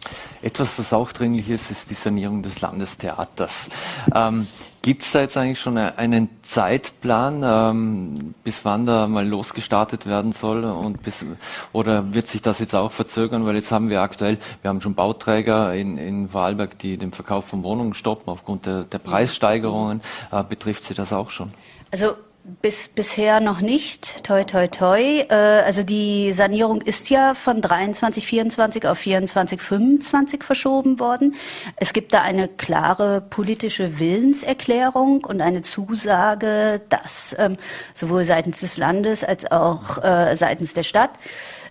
Etwas, 0.42 0.76
das 0.76 0.92
auch 0.92 1.10
dringlich 1.10 1.50
ist, 1.50 1.72
ist 1.72 1.90
die 1.90 1.94
Sanierung 1.94 2.42
des 2.42 2.60
Landestheaters. 2.60 3.68
Ähm, 4.14 4.46
Gibt 4.82 5.02
es 5.02 5.10
da 5.10 5.22
jetzt 5.22 5.36
eigentlich 5.36 5.58
schon 5.58 5.76
einen 5.78 6.28
Zeitplan, 6.42 7.42
ähm, 7.44 8.34
bis 8.44 8.64
wann 8.64 8.86
da 8.86 9.08
mal 9.08 9.26
losgestartet 9.26 10.06
werden 10.06 10.30
soll? 10.30 10.62
Und 10.62 11.02
bis, 11.02 11.24
oder 11.72 12.14
wird 12.14 12.28
sich 12.28 12.40
das 12.40 12.60
jetzt 12.60 12.76
auch 12.76 12.92
verzögern? 12.92 13.44
Weil 13.46 13.56
jetzt 13.56 13.72
haben 13.72 13.88
wir 13.88 14.00
aktuell, 14.00 14.38
wir 14.62 14.68
haben 14.68 14.80
schon 14.80 14.94
Bauträger 14.94 15.74
in, 15.74 15.98
in 15.98 16.28
Vorarlberg, 16.28 16.78
die 16.78 16.98
den 16.98 17.10
Verkauf 17.10 17.46
von 17.46 17.64
Wohnungen 17.64 17.94
stoppen 17.94 18.28
aufgrund 18.28 18.66
der, 18.66 18.84
der 18.84 18.98
Preissteigerungen. 18.98 20.02
Äh, 20.30 20.44
betrifft 20.44 20.84
Sie 20.84 20.94
das 20.94 21.12
auch 21.12 21.30
schon? 21.30 21.50
Also 21.90 22.14
bis, 22.62 22.88
bisher 22.88 23.40
noch 23.40 23.60
nicht, 23.60 24.24
toi, 24.24 24.44
toi, 24.44 24.68
toi. 24.68 25.00
Äh, 25.00 25.34
also 25.34 25.82
die 25.82 26.32
Sanierung 26.32 26.80
ist 26.80 27.10
ja 27.10 27.34
von 27.34 27.60
23, 27.60 28.24
24 28.24 28.86
auf 28.86 28.98
24, 28.98 29.60
25 29.60 30.44
verschoben 30.44 31.00
worden. 31.00 31.34
Es 31.76 31.92
gibt 31.92 32.14
da 32.14 32.22
eine 32.22 32.46
klare 32.46 33.20
politische 33.20 33.98
Willenserklärung 33.98 35.24
und 35.24 35.40
eine 35.40 35.62
Zusage, 35.62 36.80
dass 36.88 37.34
ähm, 37.38 37.56
sowohl 37.94 38.24
seitens 38.24 38.60
des 38.60 38.76
Landes 38.76 39.24
als 39.24 39.50
auch 39.50 40.02
äh, 40.02 40.36
seitens 40.36 40.72
der 40.72 40.84
Stadt 40.84 41.10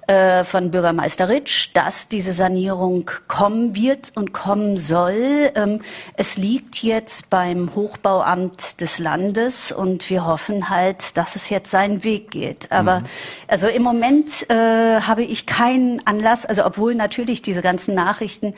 äh, 0.08 0.44
von 0.44 0.72
Bürgermeister 0.72 1.30
Ritsch, 1.30 1.70
dass 1.74 2.08
diese 2.08 2.34
Sanierung 2.34 3.10
kommen 3.28 3.76
wird 3.76 4.12
und 4.16 4.34
kommen 4.34 4.78
soll. 4.78 5.52
Ähm, 5.56 5.82
es 6.16 6.38
liegt 6.38 6.84
jetzt 6.84 7.30
beim 7.30 7.74
Hochbauamt 7.76 8.82
des 8.82 9.00
Landes 9.00 9.72
und 9.72 10.10
wir 10.10 10.26
hoffen 10.26 10.70
halt, 10.70 11.18
dass 11.18 11.36
es 11.36 11.50
jetzt 11.50 11.72
seinen 11.72 12.04
Weg 12.04 12.32
geht. 12.32 12.72
Aber 12.72 13.02
mhm. 13.02 13.06
also 13.48 13.68
im 13.68 13.84
Moment 13.84 14.50
äh, 14.50 14.56
habe 15.02 15.24
ich 15.24 15.46
keinen 15.46 16.06
Anlass, 16.06 16.46
also 16.46 16.66
obwohl 16.66 16.96
natürlich 16.96 17.42
diese 17.42 17.62
ganzen 17.62 17.96
Nachrichten 17.96 18.54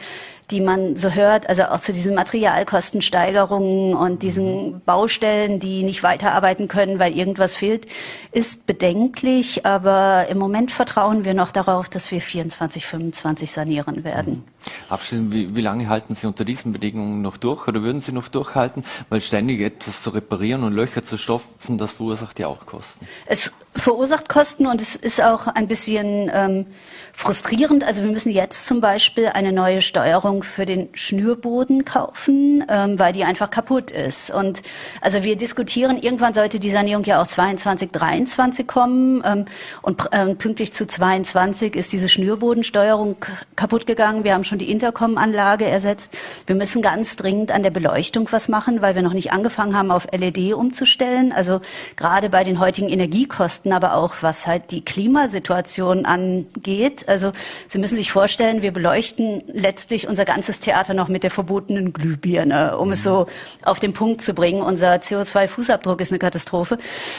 die 0.52 0.62
man 0.62 0.96
so 0.96 1.12
hört, 1.12 1.50
also 1.50 1.64
auch 1.64 1.82
zu 1.82 1.92
diesen 1.92 2.16
Materialkostensteigerungen 2.16 3.96
und 3.96 4.24
diesen 4.24 4.74
mhm. 4.74 4.82
Baustellen, 4.86 5.60
die 5.60 5.84
nicht 5.84 6.04
weiterarbeiten 6.04 6.68
können, 6.70 7.00
weil 7.00 7.18
irgendwas 7.18 7.58
fehlt, 7.58 7.86
ist 8.32 8.66
bedenklich. 8.66 9.66
Aber 9.66 10.28
im 10.30 10.38
Moment 10.38 10.72
vertrauen 10.72 11.26
wir 11.26 11.34
noch 11.34 11.52
darauf, 11.52 11.90
dass 11.90 12.12
wir 12.12 12.22
24, 12.22 12.86
25 12.86 13.52
sanieren 13.52 14.04
werden. 14.06 14.34
Mhm. 14.34 14.57
Abschließend, 14.90 15.34
wie, 15.34 15.56
wie 15.56 15.62
lange 15.62 15.90
halten 15.90 16.16
Sie 16.16 16.28
unter 16.28 16.46
diesen 16.46 16.74
Bedingungen 16.74 17.22
noch 17.22 17.38
durch 17.38 17.68
oder 17.68 17.82
würden 17.84 18.02
Sie 18.02 18.12
noch 18.12 18.28
durchhalten? 18.28 18.84
Weil 19.10 19.22
ständig 19.22 19.62
etwas 19.62 20.02
zu 20.02 20.10
reparieren 20.12 20.64
und 20.64 20.74
Löcher 20.74 21.04
zu 21.04 21.18
stopfen, 21.18 21.78
das 21.78 21.92
verursacht 21.92 22.40
ja 22.40 22.48
auch 22.48 22.66
Kosten. 22.66 23.08
Es 23.26 23.52
verursacht 23.76 24.30
Kosten 24.30 24.68
und 24.68 24.82
es 24.82 24.96
ist 24.96 25.22
auch 25.22 25.48
ein 25.48 25.68
bisschen 25.68 26.32
ähm, 26.34 26.66
frustrierend. 27.14 27.84
Also 27.84 28.04
wir 28.04 28.12
müssen 28.12 28.32
jetzt 28.32 28.68
zum 28.68 28.82
Beispiel 28.82 29.28
eine 29.28 29.52
neue 29.52 29.82
Steuerung 29.82 30.44
für 30.44 30.66
den 30.66 30.90
Schnürboden 30.94 31.86
kaufen, 31.86 32.64
ähm, 32.70 33.00
weil 33.00 33.14
die 33.14 33.24
einfach 33.24 33.50
kaputt 33.50 33.92
ist. 33.92 34.32
Und 34.32 34.62
also 35.02 35.24
wir 35.24 35.36
diskutieren, 35.36 35.98
irgendwann 36.02 36.34
sollte 36.34 36.60
die 36.60 36.72
Sanierung 36.72 37.04
ja 37.04 37.22
auch 37.22 37.28
22, 37.28 37.92
23 37.92 38.68
kommen 38.68 39.24
ähm, 39.26 39.46
und 39.82 40.10
ähm, 40.12 40.38
pünktlich 40.38 40.74
zu 40.74 40.88
22 40.88 41.76
ist 41.76 41.92
diese 41.92 42.10
Schnürbodensteuerung 42.10 43.18
kaputt 43.56 43.88
gegangen. 43.88 44.24
Wir 44.24 44.34
haben 44.34 44.44
schon 44.44 44.57
die 44.58 44.72
Intercom-Anlage 44.72 45.66
ersetzt. 45.66 46.18
Wir 46.46 46.56
müssen 46.56 46.82
ganz 46.82 47.16
dringend 47.16 47.52
an 47.52 47.64
der 47.64 47.72
Beleuchtung 47.72 48.28
was 48.32 48.50
machen, 48.50 48.82
weil 48.82 48.96
wir 48.96 49.02
noch 49.02 49.14
nicht 49.14 49.32
angefangen 49.32 49.76
haben, 49.78 49.92
auf 49.92 50.08
LED 50.12 50.54
umzustellen. 50.54 51.32
Also 51.32 51.62
gerade 51.96 52.30
bei 52.30 52.44
den 52.44 52.60
heutigen 52.60 52.90
Energiekosten, 52.90 53.74
aber 53.74 53.96
auch 53.96 54.16
was 54.22 54.48
halt 54.48 54.72
die 54.72 54.84
Klimasituation 54.84 56.06
angeht. 56.06 57.08
Also 57.08 57.32
Sie 57.68 57.80
müssen 57.80 57.96
sich 57.96 58.12
vorstellen, 58.12 58.62
wir 58.62 58.72
beleuchten 58.72 59.44
letztlich 59.48 60.08
unser 60.08 60.26
ganzes 60.26 60.60
Theater 60.60 60.94
noch 60.94 61.08
mit 61.08 61.24
der 61.24 61.32
verbotenen 61.32 61.94
Glühbirne, 61.94 62.78
um 62.78 62.88
mhm. 62.88 62.94
es 62.94 63.04
so 63.04 63.28
auf 63.64 63.80
den 63.80 63.94
Punkt 63.94 64.22
zu 64.22 64.34
bringen. 64.34 64.62
Unser 64.62 64.94
CO2-Fußabdruck 64.96 66.02
ist 66.02 66.12
eine 66.12 66.20
Katastrophe. 66.20 66.78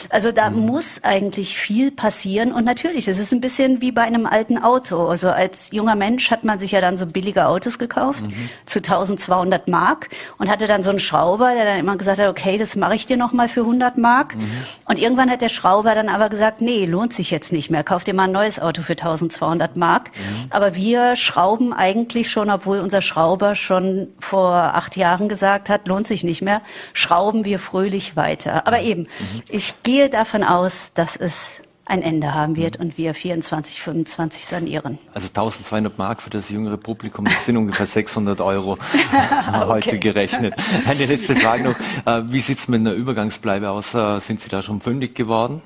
Also 0.09 0.31
da 0.31 0.49
mhm. 0.49 0.65
muss 0.65 1.03
eigentlich 1.03 1.57
viel 1.57 1.91
passieren. 1.91 2.53
Und 2.53 2.65
natürlich, 2.65 3.07
es 3.07 3.19
ist 3.19 3.33
ein 3.33 3.41
bisschen 3.41 3.81
wie 3.81 3.91
bei 3.91 4.03
einem 4.03 4.25
alten 4.25 4.57
Auto. 4.57 5.07
Also 5.07 5.29
als 5.29 5.71
junger 5.71 5.95
Mensch 5.95 6.31
hat 6.31 6.43
man 6.43 6.59
sich 6.59 6.71
ja 6.71 6.81
dann 6.81 6.97
so 6.97 7.05
billige 7.29 7.47
Autos 7.47 7.77
gekauft 7.77 8.25
mhm. 8.25 8.49
zu 8.65 8.79
1200 8.79 9.67
Mark 9.67 10.09
und 10.37 10.49
hatte 10.49 10.65
dann 10.67 10.81
so 10.81 10.89
einen 10.89 10.99
Schrauber, 10.99 11.53
der 11.53 11.65
dann 11.65 11.79
immer 11.79 11.95
gesagt 11.95 12.19
hat, 12.19 12.27
okay, 12.27 12.57
das 12.57 12.75
mache 12.75 12.95
ich 12.95 13.05
dir 13.05 13.17
noch 13.17 13.33
mal 13.33 13.47
für 13.47 13.61
100 13.61 13.97
Mark. 13.97 14.35
Mhm. 14.35 14.51
Und 14.85 14.97
irgendwann 14.97 15.29
hat 15.29 15.41
der 15.41 15.49
Schrauber 15.49 15.93
dann 15.93 16.09
aber 16.09 16.29
gesagt, 16.29 16.61
nee, 16.61 16.85
lohnt 16.85 17.13
sich 17.13 17.29
jetzt 17.29 17.51
nicht 17.51 17.69
mehr. 17.69 17.83
Kauf 17.83 18.03
dir 18.03 18.15
mal 18.15 18.23
ein 18.23 18.31
neues 18.31 18.59
Auto 18.59 18.81
für 18.81 18.93
1200 18.93 19.77
Mark. 19.77 20.09
Mhm. 20.09 20.47
Aber 20.49 20.75
wir 20.75 21.15
schrauben 21.15 21.71
eigentlich 21.71 22.31
schon, 22.31 22.49
obwohl 22.49 22.79
unser 22.79 23.01
Schrauber 23.01 23.53
schon 23.55 24.07
vor 24.19 24.53
acht 24.53 24.97
Jahren 24.97 25.29
gesagt 25.29 25.69
hat, 25.69 25.87
lohnt 25.87 26.07
sich 26.07 26.23
nicht 26.23 26.41
mehr, 26.41 26.61
schrauben 26.93 27.45
wir 27.45 27.59
fröhlich 27.59 28.15
weiter. 28.15 28.65
Aber 28.65 28.79
mhm. 28.79 28.87
eben, 28.87 29.01
mhm. 29.01 29.43
ich 29.49 29.75
gehe 29.83 30.09
davon 30.09 30.43
aus, 30.43 30.91
dass 30.95 31.15
es 31.15 31.51
ein 31.89 32.01
Ende 32.01 32.33
haben 32.33 32.55
wird 32.55 32.77
und 32.77 32.97
wir 32.97 33.13
24, 33.13 33.81
25 33.81 34.45
sanieren. 34.45 34.99
Also 35.13 35.27
1200 35.27 35.97
Mark 35.97 36.21
für 36.21 36.29
das 36.29 36.49
jüngere 36.49 36.77
Publikum, 36.77 37.25
das 37.25 37.45
sind 37.45 37.57
ungefähr 37.57 37.85
600 37.87 38.39
Euro 38.41 38.77
heute 39.53 39.99
gerechnet. 39.99 40.53
Eine 40.87 41.05
letzte 41.05 41.35
Frage 41.35 41.63
noch. 41.63 41.75
Äh, 42.05 42.31
wie 42.31 42.39
sieht 42.39 42.59
es 42.59 42.67
mit 42.67 42.79
einer 42.79 42.93
Übergangsbleibe 42.93 43.69
aus? 43.69 43.93
Äh, 43.93 44.19
sind 44.19 44.39
Sie 44.39 44.49
da 44.49 44.61
schon 44.61 44.81
fündig 44.81 45.15
geworden? 45.15 45.61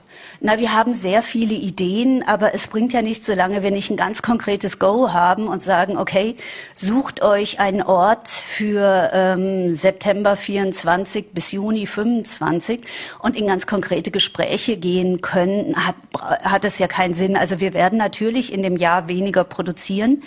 Na, 0.45 0.59
wir 0.59 0.73
haben 0.73 0.93
sehr 0.93 1.23
viele 1.23 1.53
Ideen, 1.53 2.21
aber 2.27 2.53
es 2.53 2.67
bringt 2.67 2.91
ja 2.91 3.01
nichts, 3.01 3.27
solange 3.27 3.63
wir 3.63 3.71
nicht 3.71 3.89
ein 3.89 3.95
ganz 3.95 4.21
konkretes 4.21 4.77
Go 4.77 5.13
haben 5.13 5.47
und 5.47 5.63
sagen, 5.63 5.95
okay, 5.95 6.35
sucht 6.75 7.21
euch 7.21 7.61
einen 7.61 7.81
Ort 7.81 8.27
für 8.27 9.09
ähm, 9.13 9.77
September 9.77 10.35
24 10.35 11.27
bis 11.31 11.53
Juni 11.53 11.87
25 11.87 12.81
und 13.19 13.37
in 13.37 13.47
ganz 13.47 13.67
konkrete 13.67 14.11
Gespräche 14.11 14.75
gehen 14.75 15.21
können, 15.21 15.77
hat, 15.77 15.95
hat 16.21 16.65
es 16.65 16.77
ja 16.77 16.89
keinen 16.89 17.13
Sinn. 17.13 17.37
Also 17.37 17.61
wir 17.61 17.73
werden 17.73 17.97
natürlich 17.97 18.51
in 18.51 18.63
dem 18.63 18.75
Jahr 18.75 19.07
weniger 19.07 19.45
produzieren, 19.45 20.23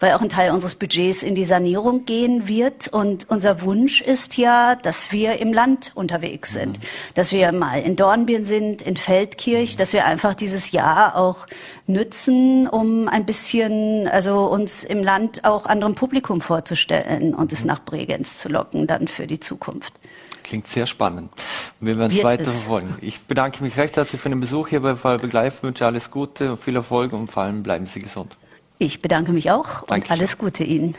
weil 0.00 0.14
auch 0.14 0.20
ein 0.20 0.30
Teil 0.30 0.50
unseres 0.50 0.74
Budgets 0.74 1.22
in 1.22 1.36
die 1.36 1.44
Sanierung 1.44 2.06
gehen 2.06 2.48
wird. 2.48 2.88
Und 2.88 3.30
unser 3.30 3.62
Wunsch 3.62 4.00
ist 4.00 4.36
ja, 4.36 4.74
dass 4.74 5.12
wir 5.12 5.38
im 5.38 5.52
Land 5.52 5.92
unterwegs 5.94 6.54
sind, 6.54 6.80
mhm. 6.80 6.84
dass 7.14 7.30
wir 7.30 7.52
mal 7.52 7.80
in 7.80 7.94
Dornbirn 7.94 8.44
sind, 8.44 8.82
in 8.82 8.96
Feldkirch, 8.96 9.59
dadurch, 9.60 9.76
dass 9.76 9.92
wir 9.92 10.06
einfach 10.06 10.34
dieses 10.34 10.70
Jahr 10.72 11.16
auch 11.16 11.46
nützen, 11.86 12.66
um 12.66 13.08
ein 13.08 13.26
bisschen, 13.26 14.08
also 14.08 14.46
uns 14.46 14.84
im 14.84 15.02
Land 15.02 15.44
auch 15.44 15.66
anderem 15.66 15.94
Publikum 15.94 16.40
vorzustellen 16.40 17.34
und 17.34 17.52
es 17.52 17.64
nach 17.64 17.84
Bregenz 17.84 18.38
zu 18.38 18.48
locken 18.48 18.86
dann 18.86 19.06
für 19.06 19.26
die 19.26 19.38
Zukunft. 19.38 19.92
Klingt 20.42 20.66
sehr 20.66 20.86
spannend. 20.86 21.30
Wir 21.78 21.98
werden 21.98 22.10
es 22.10 22.24
weiter 22.24 22.44
verfolgen. 22.44 22.96
Ich 23.02 23.20
bedanke 23.20 23.62
mich 23.62 23.76
recht 23.76 23.96
herzlich 23.96 24.20
für 24.20 24.30
den 24.30 24.40
Besuch 24.40 24.68
hier 24.68 24.80
bei 24.80 24.96
Fall 24.96 25.18
Begleif, 25.18 25.62
wünsche 25.62 25.84
alles 25.84 26.10
Gute 26.10 26.52
und 26.52 26.60
viel 26.60 26.76
Erfolg 26.76 27.12
und 27.12 27.30
vor 27.30 27.42
allem 27.42 27.62
bleiben 27.62 27.86
Sie 27.86 28.00
gesund. 28.00 28.36
Ich 28.78 29.02
bedanke 29.02 29.32
mich 29.32 29.50
auch 29.50 29.82
Dankeschön. 29.86 30.00
und 30.00 30.10
alles 30.10 30.38
Gute 30.38 30.64
Ihnen. 30.64 30.94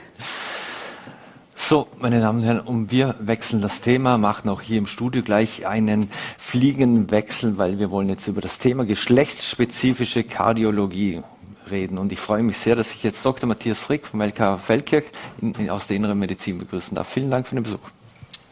So, 1.63 1.88
meine 2.00 2.19
Damen 2.19 2.39
und 2.39 2.45
Herren, 2.45 2.60
und 2.60 2.91
wir 2.91 3.15
wechseln 3.19 3.62
das 3.62 3.80
Thema, 3.82 4.17
machen 4.17 4.50
auch 4.50 4.62
hier 4.62 4.78
im 4.80 4.88
Studio 4.88 5.21
gleich 5.21 5.67
einen 5.67 6.10
Fliegenwechsel, 6.38 7.58
weil 7.58 7.80
wir 7.80 7.91
wollen 7.91 8.10
jetzt 8.10 8.28
über 8.28 8.41
das 8.41 8.58
Thema 8.58 8.84
geschlechtsspezifische 8.84 10.24
Kardiologie 10.24 11.21
reden. 11.69 11.97
Und 11.97 12.12
ich 12.12 12.19
freue 12.19 12.43
mich 12.43 12.58
sehr, 12.58 12.76
dass 12.76 12.93
ich 12.93 13.04
jetzt 13.04 13.24
Dr. 13.24 13.47
Matthias 13.47 13.80
Frick 13.80 14.08
vom 14.08 14.21
LK 14.21 14.60
Feldkirch 14.60 15.06
in, 15.39 15.54
in, 15.54 15.69
aus 15.69 15.88
der 15.88 15.95
Inneren 15.95 16.19
Medizin 16.19 16.58
begrüßen 16.58 16.95
darf. 16.95 17.08
Vielen 17.08 17.30
Dank 17.30 17.47
für 17.47 17.56
den 17.56 17.63
Besuch. 17.63 17.89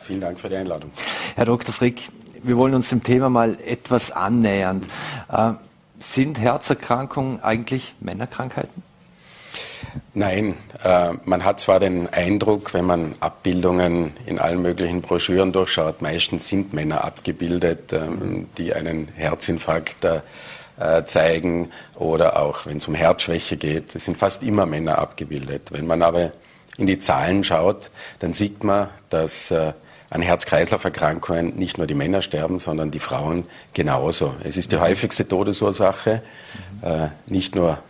Vielen 0.01 0.21
Dank 0.21 0.39
für 0.39 0.47
die 0.47 0.55
Einladung. 0.55 0.91
Herr 1.35 1.45
Dr. 1.45 1.73
Frick, 1.73 2.09
wir 2.43 2.55
wollen 2.55 2.75
uns 2.75 2.89
dem 2.89 3.03
Thema 3.03 3.29
mal 3.29 3.57
etwas 3.65 4.11
annähern. 4.11 4.81
Äh, 5.29 5.53
sind 5.99 6.39
Herzerkrankungen 6.39 7.43
eigentlich 7.43 7.95
Männerkrankheiten? 7.99 8.88
Nein, 10.13 10.55
äh, 10.83 11.11
man 11.25 11.45
hat 11.45 11.59
zwar 11.59 11.79
den 11.79 12.07
Eindruck, 12.11 12.73
wenn 12.73 12.85
man 12.85 13.13
Abbildungen 13.19 14.13
in 14.25 14.39
allen 14.39 14.61
möglichen 14.61 15.01
Broschüren 15.01 15.51
durchschaut, 15.51 16.01
meistens 16.01 16.47
sind 16.47 16.73
Männer 16.73 17.03
abgebildet, 17.03 17.93
ähm, 17.93 18.47
die 18.57 18.73
einen 18.73 19.07
Herzinfarkt 19.15 20.03
äh, 20.05 20.21
zeigen 21.05 21.71
oder 21.95 22.39
auch 22.41 22.65
wenn 22.65 22.77
es 22.77 22.87
um 22.87 22.95
Herzschwäche 22.95 23.57
geht, 23.57 23.95
es 23.95 24.05
sind 24.05 24.17
fast 24.17 24.43
immer 24.43 24.65
Männer 24.65 24.97
abgebildet. 24.99 25.71
Wenn 25.71 25.87
man 25.87 26.01
aber 26.01 26.31
in 26.77 26.87
die 26.87 26.99
Zahlen 26.99 27.43
schaut, 27.43 27.91
dann 28.19 28.33
sieht 28.33 28.63
man, 28.63 28.87
dass 29.09 29.51
äh, 29.51 29.73
an 30.09 30.21
Herz-Kreislauf-Erkrankungen 30.21 31.55
nicht 31.55 31.77
nur 31.77 31.85
die 31.85 31.93
Männer 31.93 32.21
sterben, 32.21 32.59
sondern 32.59 32.91
die 32.91 32.99
Frauen 32.99 33.43
genauso. 33.73 34.35
Es 34.43 34.57
ist 34.57 34.71
die 34.71 34.77
häufigste 34.77 35.27
Todesursache, 35.27 36.21
äh, 36.81 37.07
nicht 37.27 37.55
nur 37.55 37.73
äh, 37.73 37.88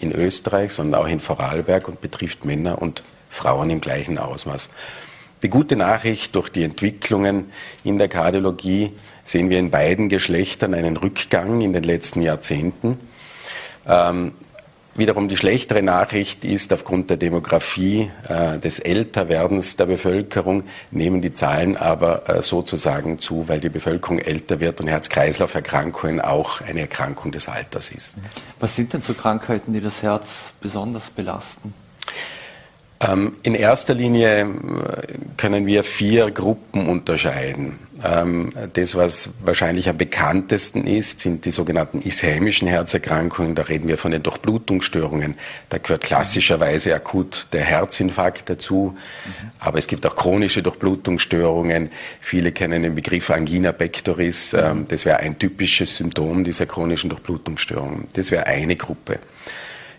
in 0.00 0.12
Österreich, 0.12 0.72
sondern 0.72 1.00
auch 1.00 1.06
in 1.06 1.20
Vorarlberg 1.20 1.88
und 1.88 2.00
betrifft 2.00 2.44
Männer 2.44 2.80
und 2.80 3.02
Frauen 3.30 3.70
im 3.70 3.80
gleichen 3.80 4.18
Ausmaß. 4.18 4.70
Die 5.42 5.50
gute 5.50 5.76
Nachricht, 5.76 6.34
durch 6.34 6.48
die 6.48 6.64
Entwicklungen 6.64 7.52
in 7.82 7.98
der 7.98 8.08
Kardiologie 8.08 8.92
sehen 9.24 9.50
wir 9.50 9.58
in 9.58 9.70
beiden 9.70 10.08
Geschlechtern 10.08 10.72
einen 10.72 10.96
Rückgang 10.96 11.60
in 11.60 11.72
den 11.72 11.84
letzten 11.84 12.22
Jahrzehnten. 12.22 12.98
Ähm, 13.86 14.32
Wiederum 14.96 15.28
die 15.28 15.36
schlechtere 15.36 15.82
Nachricht 15.82 16.44
ist, 16.44 16.72
aufgrund 16.72 17.10
der 17.10 17.16
Demografie, 17.16 18.10
äh, 18.28 18.58
des 18.58 18.78
Älterwerdens 18.78 19.74
der 19.74 19.86
Bevölkerung 19.86 20.62
nehmen 20.92 21.20
die 21.20 21.34
Zahlen 21.34 21.76
aber 21.76 22.28
äh, 22.28 22.42
sozusagen 22.42 23.18
zu, 23.18 23.48
weil 23.48 23.58
die 23.58 23.70
Bevölkerung 23.70 24.20
älter 24.20 24.60
wird 24.60 24.80
und 24.80 24.86
Herz-Kreislauf-Erkrankungen 24.86 26.20
auch 26.20 26.60
eine 26.60 26.82
Erkrankung 26.82 27.32
des 27.32 27.48
Alters 27.48 27.90
ist. 27.90 28.18
Was 28.60 28.76
sind 28.76 28.92
denn 28.92 29.00
so 29.00 29.14
Krankheiten, 29.14 29.72
die 29.72 29.80
das 29.80 30.02
Herz 30.02 30.52
besonders 30.60 31.10
belasten? 31.10 31.74
Ähm, 33.00 33.36
in 33.42 33.54
erster 33.54 33.94
Linie 33.94 34.42
äh, 34.42 34.46
können 35.36 35.66
wir 35.66 35.82
vier 35.82 36.30
Gruppen 36.30 36.88
unterscheiden. 36.88 37.78
Ähm, 38.04 38.52
das, 38.74 38.96
was 38.96 39.30
wahrscheinlich 39.42 39.88
am 39.88 39.96
bekanntesten 39.96 40.86
ist, 40.86 41.20
sind 41.20 41.46
die 41.46 41.50
sogenannten 41.50 42.02
ischämischen 42.06 42.68
Herzerkrankungen. 42.68 43.54
Da 43.54 43.62
reden 43.62 43.88
wir 43.88 43.96
von 43.96 44.10
den 44.10 44.22
Durchblutungsstörungen. 44.22 45.36
Da 45.70 45.78
gehört 45.78 46.02
klassischerweise 46.02 46.94
akut 46.94 47.48
der 47.52 47.62
Herzinfarkt 47.62 48.50
dazu. 48.50 48.94
Aber 49.58 49.78
es 49.78 49.86
gibt 49.86 50.04
auch 50.06 50.16
chronische 50.16 50.62
Durchblutungsstörungen. 50.62 51.88
Viele 52.20 52.52
kennen 52.52 52.82
den 52.82 52.94
Begriff 52.94 53.30
Angina 53.30 53.72
pectoris. 53.72 54.52
Ähm, 54.52 54.84
das 54.86 55.06
wäre 55.06 55.20
ein 55.20 55.38
typisches 55.38 55.96
Symptom 55.96 56.44
dieser 56.44 56.66
chronischen 56.66 57.08
Durchblutungsstörungen. 57.08 58.08
Das 58.12 58.30
wäre 58.30 58.46
eine 58.46 58.76
Gruppe. 58.76 59.18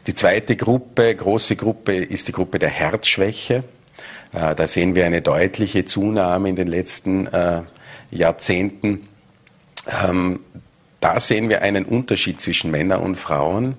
Die 0.06 0.14
zweite 0.14 0.56
Gruppe, 0.56 1.16
große 1.16 1.56
Gruppe, 1.56 1.96
ist 1.96 2.28
die 2.28 2.34
Gruppe 2.34 2.60
der 2.60 2.70
Herzschwäche. 2.70 3.64
Äh, 4.32 4.54
da 4.54 4.68
sehen 4.68 4.94
wir 4.94 5.08
eine 5.08 5.24
deutliche 5.24 5.86
Zunahme 5.86 6.50
in 6.50 6.56
den 6.56 6.68
letzten 6.68 7.26
äh, 7.26 7.62
Jahrzehnten. 8.12 9.08
Ähm, 10.08 10.40
da 11.00 11.20
sehen 11.20 11.50
wir 11.50 11.62
einen 11.62 11.86
Unterschied 11.86 12.42
zwischen 12.42 12.72
Männern 12.72 13.02
und 13.02 13.16
Frauen. 13.16 13.78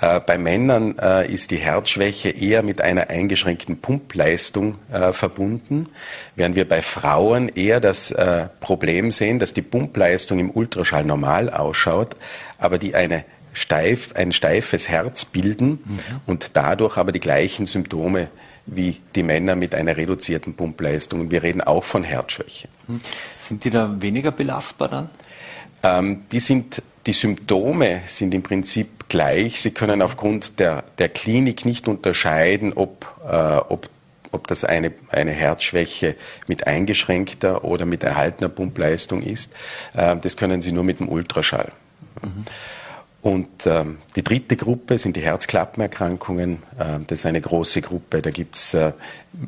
Äh, 0.00 0.20
bei 0.20 0.38
Männern 0.38 0.98
äh, 0.98 1.30
ist 1.30 1.50
die 1.50 1.58
Herzschwäche 1.58 2.30
eher 2.30 2.62
mit 2.62 2.80
einer 2.80 3.10
eingeschränkten 3.10 3.80
Pumpleistung 3.80 4.76
äh, 4.90 5.12
verbunden, 5.12 5.88
während 6.34 6.56
wir 6.56 6.66
bei 6.66 6.80
Frauen 6.80 7.50
eher 7.50 7.80
das 7.80 8.10
äh, 8.10 8.48
Problem 8.60 9.10
sehen, 9.10 9.38
dass 9.38 9.52
die 9.52 9.62
Pumpleistung 9.62 10.38
im 10.38 10.50
Ultraschall 10.50 11.04
normal 11.04 11.50
ausschaut, 11.50 12.16
aber 12.58 12.78
die 12.78 12.94
eine 12.94 13.24
steif, 13.52 14.14
ein 14.14 14.32
steifes 14.32 14.88
Herz 14.88 15.24
bilden 15.24 15.70
mhm. 15.84 16.00
und 16.26 16.50
dadurch 16.54 16.96
aber 16.96 17.12
die 17.12 17.20
gleichen 17.20 17.66
Symptome 17.66 18.28
wie 18.64 19.00
die 19.14 19.22
Männer 19.22 19.56
mit 19.56 19.74
einer 19.74 19.96
reduzierten 19.96 20.54
Pumpleistung. 20.54 21.20
Und 21.20 21.30
wir 21.30 21.42
reden 21.42 21.60
auch 21.60 21.84
von 21.84 22.04
Herzschwäche. 22.04 22.68
Mhm. 22.86 23.00
Sind 23.36 23.64
die 23.64 23.70
da 23.70 24.00
weniger 24.00 24.30
belastbar 24.30 24.88
dann? 24.88 25.10
Ähm, 25.82 26.22
die 26.30 26.40
sind 26.40 26.82
die 27.06 27.12
Symptome 27.12 28.02
sind 28.06 28.32
im 28.32 28.42
Prinzip 28.42 29.08
gleich. 29.08 29.60
Sie 29.60 29.72
können 29.72 30.02
aufgrund 30.02 30.60
der, 30.60 30.84
der 30.98 31.08
Klinik 31.08 31.64
nicht 31.64 31.88
unterscheiden, 31.88 32.72
ob, 32.72 33.06
äh, 33.28 33.56
ob, 33.56 33.88
ob 34.30 34.46
das 34.46 34.64
eine, 34.64 34.92
eine 35.10 35.32
Herzschwäche 35.32 36.14
mit 36.46 36.66
eingeschränkter 36.66 37.64
oder 37.64 37.86
mit 37.86 38.04
erhaltener 38.04 38.48
Pumpleistung 38.48 39.22
ist. 39.22 39.52
Äh, 39.94 40.16
das 40.16 40.36
können 40.36 40.62
Sie 40.62 40.72
nur 40.72 40.84
mit 40.84 41.00
dem 41.00 41.08
Ultraschall. 41.08 41.72
Mhm. 42.22 42.44
Und 43.22 43.66
ähm, 43.66 43.98
die 44.16 44.24
dritte 44.24 44.56
Gruppe 44.56 44.98
sind 44.98 45.14
die 45.14 45.20
Herzklappenerkrankungen. 45.20 46.58
Ähm, 46.78 47.04
das 47.06 47.20
ist 47.20 47.26
eine 47.26 47.40
große 47.40 47.80
Gruppe. 47.80 48.20
Da 48.20 48.30
gibt 48.30 48.56
es 48.56 48.74
äh, 48.74 48.92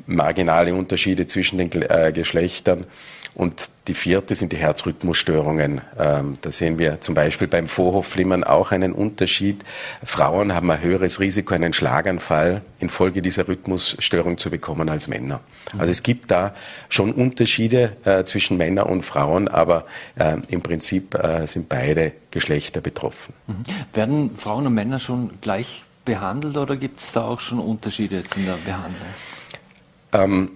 marginale 0.06 0.72
Unterschiede 0.74 1.26
zwischen 1.26 1.58
den 1.58 1.70
äh, 1.82 2.12
Geschlechtern. 2.14 2.86
Und 3.34 3.70
die 3.88 3.94
vierte 3.94 4.34
sind 4.36 4.52
die 4.52 4.56
Herzrhythmusstörungen. 4.56 5.80
Ähm, 5.98 6.34
da 6.40 6.52
sehen 6.52 6.78
wir 6.78 7.00
zum 7.00 7.16
Beispiel 7.16 7.48
beim 7.48 7.66
Vorhofflimmern 7.66 8.44
auch 8.44 8.70
einen 8.70 8.92
Unterschied. 8.92 9.64
Frauen 10.04 10.54
haben 10.54 10.70
ein 10.70 10.80
höheres 10.80 11.18
Risiko, 11.18 11.54
einen 11.54 11.72
Schlaganfall 11.72 12.62
infolge 12.78 13.22
dieser 13.22 13.48
Rhythmusstörung 13.48 14.38
zu 14.38 14.50
bekommen 14.50 14.88
als 14.88 15.08
Männer. 15.08 15.40
Also 15.76 15.90
es 15.90 16.04
gibt 16.04 16.30
da 16.30 16.54
schon 16.88 17.12
Unterschiede 17.12 17.96
äh, 18.04 18.24
zwischen 18.24 18.56
Männern 18.56 18.86
und 18.86 19.02
Frauen, 19.02 19.48
aber 19.48 19.84
äh, 20.14 20.36
im 20.48 20.60
Prinzip 20.60 21.14
äh, 21.14 21.46
sind 21.46 21.68
beide 21.68 22.12
Geschlechter 22.30 22.80
betroffen. 22.80 23.34
Mhm. 23.48 23.64
Werden 23.94 24.30
Frauen 24.36 24.66
und 24.66 24.74
Männer 24.74 25.00
schon 25.00 25.40
gleich 25.40 25.82
behandelt 26.04 26.56
oder 26.56 26.76
gibt 26.76 27.00
es 27.00 27.12
da 27.12 27.22
auch 27.22 27.40
schon 27.40 27.58
Unterschiede 27.58 28.16
jetzt 28.16 28.36
in 28.36 28.46
der 28.46 28.58
Behandlung? 28.64 29.08
Ähm, 30.12 30.50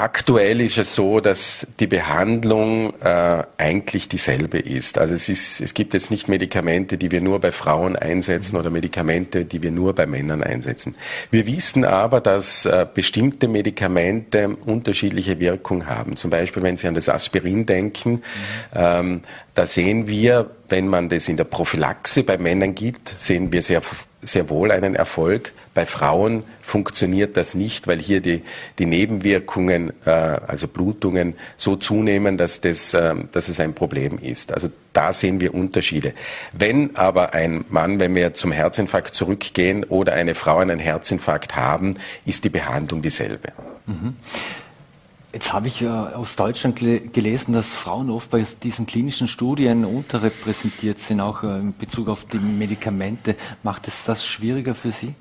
Aktuell 0.00 0.60
ist 0.60 0.78
es 0.78 0.94
so, 0.94 1.18
dass 1.18 1.66
die 1.80 1.88
Behandlung 1.88 2.94
äh, 3.00 3.42
eigentlich 3.56 4.06
dieselbe 4.06 4.60
ist. 4.60 4.96
Also 4.96 5.12
es, 5.12 5.28
ist, 5.28 5.60
es 5.60 5.74
gibt 5.74 5.92
jetzt 5.92 6.12
nicht 6.12 6.28
Medikamente, 6.28 6.96
die 6.98 7.10
wir 7.10 7.20
nur 7.20 7.40
bei 7.40 7.50
Frauen 7.50 7.96
einsetzen 7.96 8.56
oder 8.56 8.70
Medikamente, 8.70 9.44
die 9.44 9.60
wir 9.60 9.72
nur 9.72 9.96
bei 9.96 10.06
Männern 10.06 10.44
einsetzen. 10.44 10.94
Wir 11.32 11.48
wissen 11.48 11.84
aber, 11.84 12.20
dass 12.20 12.64
äh, 12.64 12.86
bestimmte 12.94 13.48
Medikamente 13.48 14.50
unterschiedliche 14.66 15.40
Wirkung 15.40 15.86
haben. 15.86 16.14
Zum 16.14 16.30
Beispiel, 16.30 16.62
wenn 16.62 16.76
Sie 16.76 16.86
an 16.86 16.94
das 16.94 17.08
Aspirin 17.08 17.66
denken, 17.66 18.12
mhm. 18.12 18.22
ähm, 18.76 19.20
da 19.56 19.66
sehen 19.66 20.06
wir, 20.06 20.48
wenn 20.68 20.86
man 20.86 21.08
das 21.08 21.28
in 21.28 21.36
der 21.36 21.42
Prophylaxe 21.42 22.22
bei 22.22 22.38
Männern 22.38 22.76
gibt, 22.76 23.08
sehen 23.08 23.50
wir 23.50 23.62
sehr, 23.62 23.82
sehr 24.22 24.48
wohl 24.48 24.70
einen 24.70 24.94
Erfolg. 24.94 25.52
Bei 25.78 25.86
Frauen 25.86 26.42
funktioniert 26.60 27.36
das 27.36 27.54
nicht, 27.54 27.86
weil 27.86 28.00
hier 28.00 28.20
die, 28.20 28.42
die 28.80 28.86
Nebenwirkungen, 28.86 29.92
äh, 30.04 30.10
also 30.10 30.66
Blutungen, 30.66 31.34
so 31.56 31.76
zunehmen, 31.76 32.36
dass, 32.36 32.60
das, 32.60 32.94
äh, 32.94 33.14
dass 33.30 33.48
es 33.48 33.60
ein 33.60 33.74
Problem 33.74 34.18
ist. 34.18 34.52
Also 34.52 34.70
da 34.92 35.12
sehen 35.12 35.40
wir 35.40 35.54
Unterschiede. 35.54 36.14
Wenn 36.52 36.96
aber 36.96 37.32
ein 37.32 37.64
Mann, 37.68 38.00
wenn 38.00 38.16
wir 38.16 38.34
zum 38.34 38.50
Herzinfarkt 38.50 39.14
zurückgehen 39.14 39.84
oder 39.84 40.14
eine 40.14 40.34
Frau 40.34 40.56
einen 40.58 40.80
Herzinfarkt 40.80 41.54
haben, 41.54 41.94
ist 42.26 42.42
die 42.42 42.48
Behandlung 42.48 43.00
dieselbe. 43.00 43.52
Mhm. 43.86 44.16
Jetzt 45.32 45.52
habe 45.52 45.68
ich 45.68 45.78
ja 45.78 46.08
aus 46.08 46.34
Deutschland 46.34 46.80
gelesen, 46.80 47.52
dass 47.52 47.72
Frauen 47.72 48.10
oft 48.10 48.30
bei 48.30 48.44
diesen 48.64 48.86
klinischen 48.86 49.28
Studien 49.28 49.84
unterrepräsentiert 49.84 50.98
sind, 50.98 51.20
auch 51.20 51.44
äh, 51.44 51.60
in 51.60 51.76
Bezug 51.78 52.08
auf 52.08 52.24
die 52.24 52.40
Medikamente. 52.40 53.36
Macht 53.62 53.86
es 53.86 54.02
das 54.02 54.26
schwieriger 54.26 54.74
für 54.74 54.90
Sie? 54.90 55.14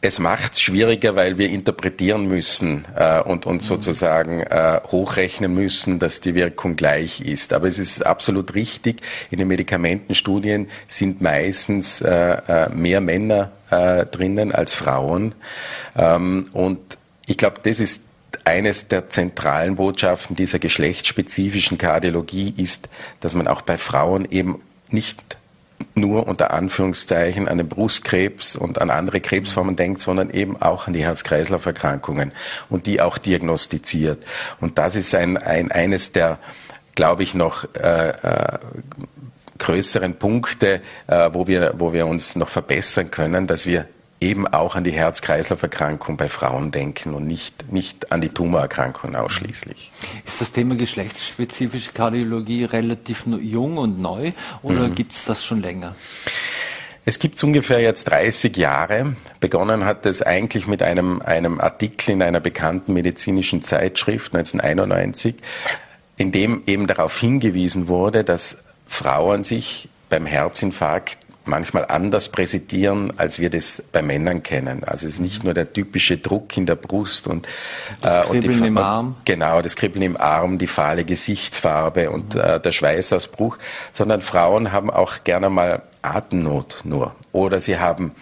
Es 0.00 0.20
macht 0.20 0.52
es 0.52 0.60
schwieriger, 0.60 1.16
weil 1.16 1.38
wir 1.38 1.50
interpretieren 1.50 2.28
müssen 2.28 2.84
äh, 2.94 3.20
und, 3.20 3.46
und 3.46 3.62
sozusagen 3.62 4.40
äh, 4.40 4.80
hochrechnen 4.92 5.52
müssen, 5.52 5.98
dass 5.98 6.20
die 6.20 6.36
Wirkung 6.36 6.76
gleich 6.76 7.20
ist. 7.20 7.52
Aber 7.52 7.66
es 7.66 7.80
ist 7.80 8.06
absolut 8.06 8.54
richtig, 8.54 9.02
in 9.30 9.38
den 9.38 9.48
Medikamentenstudien 9.48 10.68
sind 10.86 11.20
meistens 11.20 12.00
äh, 12.00 12.10
äh 12.10 12.68
mehr 12.70 13.00
Männer 13.00 13.50
äh, 13.70 14.06
drinnen 14.06 14.52
als 14.52 14.72
Frauen. 14.72 15.34
Ähm, 15.96 16.48
und 16.52 16.78
ich 17.26 17.36
glaube, 17.36 17.56
das 17.64 17.80
ist 17.80 18.02
eines 18.44 18.86
der 18.86 19.10
zentralen 19.10 19.74
Botschaften 19.76 20.36
dieser 20.36 20.60
geschlechtsspezifischen 20.60 21.76
Kardiologie 21.76 22.54
ist, 22.56 22.88
dass 23.20 23.34
man 23.34 23.48
auch 23.48 23.62
bei 23.62 23.78
Frauen 23.78 24.26
eben 24.30 24.60
nicht 24.90 25.37
nur 25.94 26.26
unter 26.26 26.52
Anführungszeichen 26.52 27.48
an 27.48 27.58
den 27.58 27.68
Brustkrebs 27.68 28.56
und 28.56 28.80
an 28.80 28.90
andere 28.90 29.20
Krebsformen 29.20 29.76
denkt, 29.76 30.00
sondern 30.00 30.30
eben 30.30 30.60
auch 30.60 30.86
an 30.86 30.92
die 30.92 31.04
Herz-Kreislauf-Erkrankungen 31.04 32.32
und 32.68 32.86
die 32.86 33.00
auch 33.00 33.18
diagnostiziert. 33.18 34.24
Und 34.60 34.78
das 34.78 34.96
ist 34.96 35.14
ein, 35.14 35.36
ein 35.36 35.70
eines 35.70 36.12
der, 36.12 36.38
glaube 36.94 37.22
ich, 37.22 37.34
noch 37.34 37.64
äh, 37.74 38.10
äh, 38.10 38.58
größeren 39.58 40.14
Punkte, 40.14 40.80
äh, 41.06 41.30
wo, 41.32 41.46
wir, 41.46 41.74
wo 41.78 41.92
wir 41.92 42.06
uns 42.06 42.36
noch 42.36 42.48
verbessern 42.48 43.10
können, 43.10 43.46
dass 43.46 43.66
wir 43.66 43.86
eben 44.20 44.48
auch 44.48 44.74
an 44.74 44.84
die 44.84 44.90
Herz-Kreislauf-Erkrankung 44.90 46.16
bei 46.16 46.28
Frauen 46.28 46.70
denken 46.70 47.14
und 47.14 47.26
nicht, 47.26 47.72
nicht 47.72 48.10
an 48.10 48.20
die 48.20 48.30
Tumorerkrankungen 48.30 49.16
ausschließlich. 49.16 49.92
Ist 50.26 50.40
das 50.40 50.52
Thema 50.52 50.74
geschlechtsspezifische 50.74 51.92
Kardiologie 51.92 52.64
relativ 52.64 53.24
jung 53.26 53.78
und 53.78 54.00
neu 54.00 54.32
oder 54.62 54.88
mhm. 54.88 54.94
gibt 54.94 55.12
es 55.12 55.24
das 55.24 55.44
schon 55.44 55.60
länger? 55.60 55.94
Es 57.04 57.18
gibt 57.18 57.42
ungefähr 57.42 57.80
jetzt 57.80 58.04
30 58.10 58.54
Jahre. 58.56 59.16
Begonnen 59.40 59.86
hat 59.86 60.04
es 60.04 60.20
eigentlich 60.20 60.66
mit 60.66 60.82
einem, 60.82 61.22
einem 61.22 61.58
Artikel 61.58 62.10
in 62.10 62.22
einer 62.22 62.40
bekannten 62.40 62.92
medizinischen 62.92 63.62
Zeitschrift 63.62 64.34
1991, 64.34 65.36
in 66.18 66.32
dem 66.32 66.64
eben 66.66 66.86
darauf 66.86 67.18
hingewiesen 67.18 67.88
wurde, 67.88 68.24
dass 68.24 68.58
Frauen 68.86 69.42
sich 69.42 69.88
beim 70.10 70.26
Herzinfarkt 70.26 71.16
manchmal 71.48 71.86
anders 71.88 72.28
präsentieren, 72.28 73.12
als 73.16 73.38
wir 73.38 73.50
das 73.50 73.82
bei 73.92 74.02
Männern 74.02 74.42
kennen. 74.42 74.84
Also 74.84 75.06
es 75.06 75.14
ist 75.14 75.20
nicht 75.20 75.44
nur 75.44 75.54
der 75.54 75.72
typische 75.72 76.18
Druck 76.18 76.56
in 76.56 76.66
der 76.66 76.76
Brust 76.76 77.26
und, 77.26 77.46
das 78.00 78.26
äh, 78.26 78.30
und 78.30 78.44
die, 78.44 78.48
im 78.48 78.78
Arm. 78.78 79.16
Genau, 79.24 79.62
das 79.62 79.76
Kribbeln 79.76 80.02
im 80.02 80.16
Arm, 80.16 80.58
die 80.58 80.66
fahle 80.66 81.04
Gesichtsfarbe 81.04 82.10
und 82.10 82.34
mhm. 82.34 82.40
äh, 82.40 82.60
der 82.60 82.72
Schweißausbruch, 82.72 83.58
sondern 83.92 84.20
Frauen 84.20 84.72
haben 84.72 84.90
auch 84.90 85.24
gerne 85.24 85.50
mal 85.50 85.82
Atemnot 86.02 86.82
nur 86.84 87.14
oder 87.32 87.60
sie 87.60 87.78
haben 87.78 88.12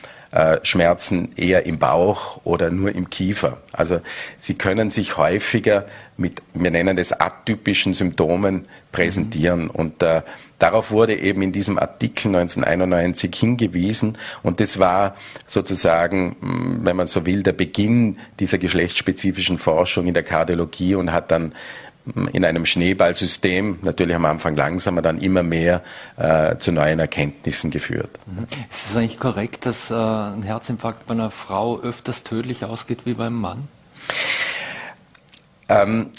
Schmerzen 0.62 1.32
eher 1.36 1.66
im 1.66 1.78
Bauch 1.78 2.40
oder 2.44 2.70
nur 2.70 2.94
im 2.94 3.10
Kiefer. 3.10 3.58
Also 3.72 4.00
sie 4.38 4.54
können 4.54 4.90
sich 4.90 5.16
häufiger 5.16 5.86
mit, 6.16 6.42
wir 6.54 6.70
nennen 6.70 6.96
das 6.96 7.12
atypischen 7.12 7.94
Symptomen 7.94 8.66
präsentieren. 8.92 9.64
Mhm. 9.64 9.70
Und 9.70 10.02
äh, 10.02 10.22
darauf 10.58 10.90
wurde 10.90 11.14
eben 11.14 11.42
in 11.42 11.52
diesem 11.52 11.78
Artikel 11.78 12.28
1991 12.28 13.34
hingewiesen. 13.34 14.18
Und 14.42 14.60
das 14.60 14.78
war 14.78 15.14
sozusagen, 15.46 16.36
hm, 16.40 16.80
wenn 16.82 16.96
man 16.96 17.06
so 17.06 17.26
will, 17.26 17.42
der 17.42 17.52
Beginn 17.52 18.18
dieser 18.40 18.58
geschlechtsspezifischen 18.58 19.58
Forschung 19.58 20.06
in 20.06 20.14
der 20.14 20.22
Kardiologie 20.22 20.94
und 20.94 21.12
hat 21.12 21.30
dann 21.30 21.52
in 22.32 22.44
einem 22.44 22.66
Schneeballsystem, 22.66 23.80
natürlich 23.82 24.14
am 24.14 24.24
Anfang 24.24 24.54
langsamer, 24.54 25.02
dann 25.02 25.18
immer 25.20 25.42
mehr 25.42 25.82
äh, 26.16 26.56
zu 26.58 26.72
neuen 26.72 27.00
Erkenntnissen 27.00 27.70
geführt. 27.70 28.10
Mhm. 28.26 28.46
Ist 28.70 28.90
es 28.90 28.96
eigentlich 28.96 29.18
korrekt, 29.18 29.66
dass 29.66 29.90
äh, 29.90 29.94
ein 29.94 30.42
Herzinfarkt 30.42 31.06
bei 31.06 31.14
einer 31.14 31.30
Frau 31.30 31.80
öfters 31.80 32.22
tödlich 32.22 32.64
ausgeht 32.64 33.00
wie 33.04 33.14
beim 33.14 33.34
Mann? 33.34 33.68
Ähm, 35.68 36.10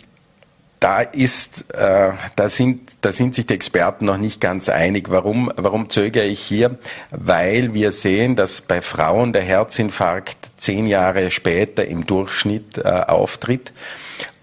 da 0.80 1.02
ist, 1.02 1.74
äh, 1.74 2.12
da 2.36 2.50
sind, 2.50 2.98
da 3.02 3.12
sind 3.12 3.34
sich 3.34 3.48
die 3.48 3.54
Experten 3.54 4.06
noch 4.06 4.18
nicht 4.18 4.40
ganz 4.40 4.70
einig. 4.70 5.10
Warum, 5.10 5.52
warum 5.56 5.90
zögere 5.90 6.26
ich 6.26 6.40
hier? 6.40 6.78
Weil 7.12 7.74
wir 7.74 7.92
sehen, 7.92 8.36
dass 8.36 8.62
bei 8.62 8.82
Frauen 8.82 9.34
der 9.34 9.42
Herzinfarkt 9.42 10.38
zehn 10.58 10.86
Jahre 10.86 11.32
später 11.32 11.86
im 11.86 12.06
Durchschnitt 12.06 12.78
äh, 12.78 12.84
auftritt 12.84 13.72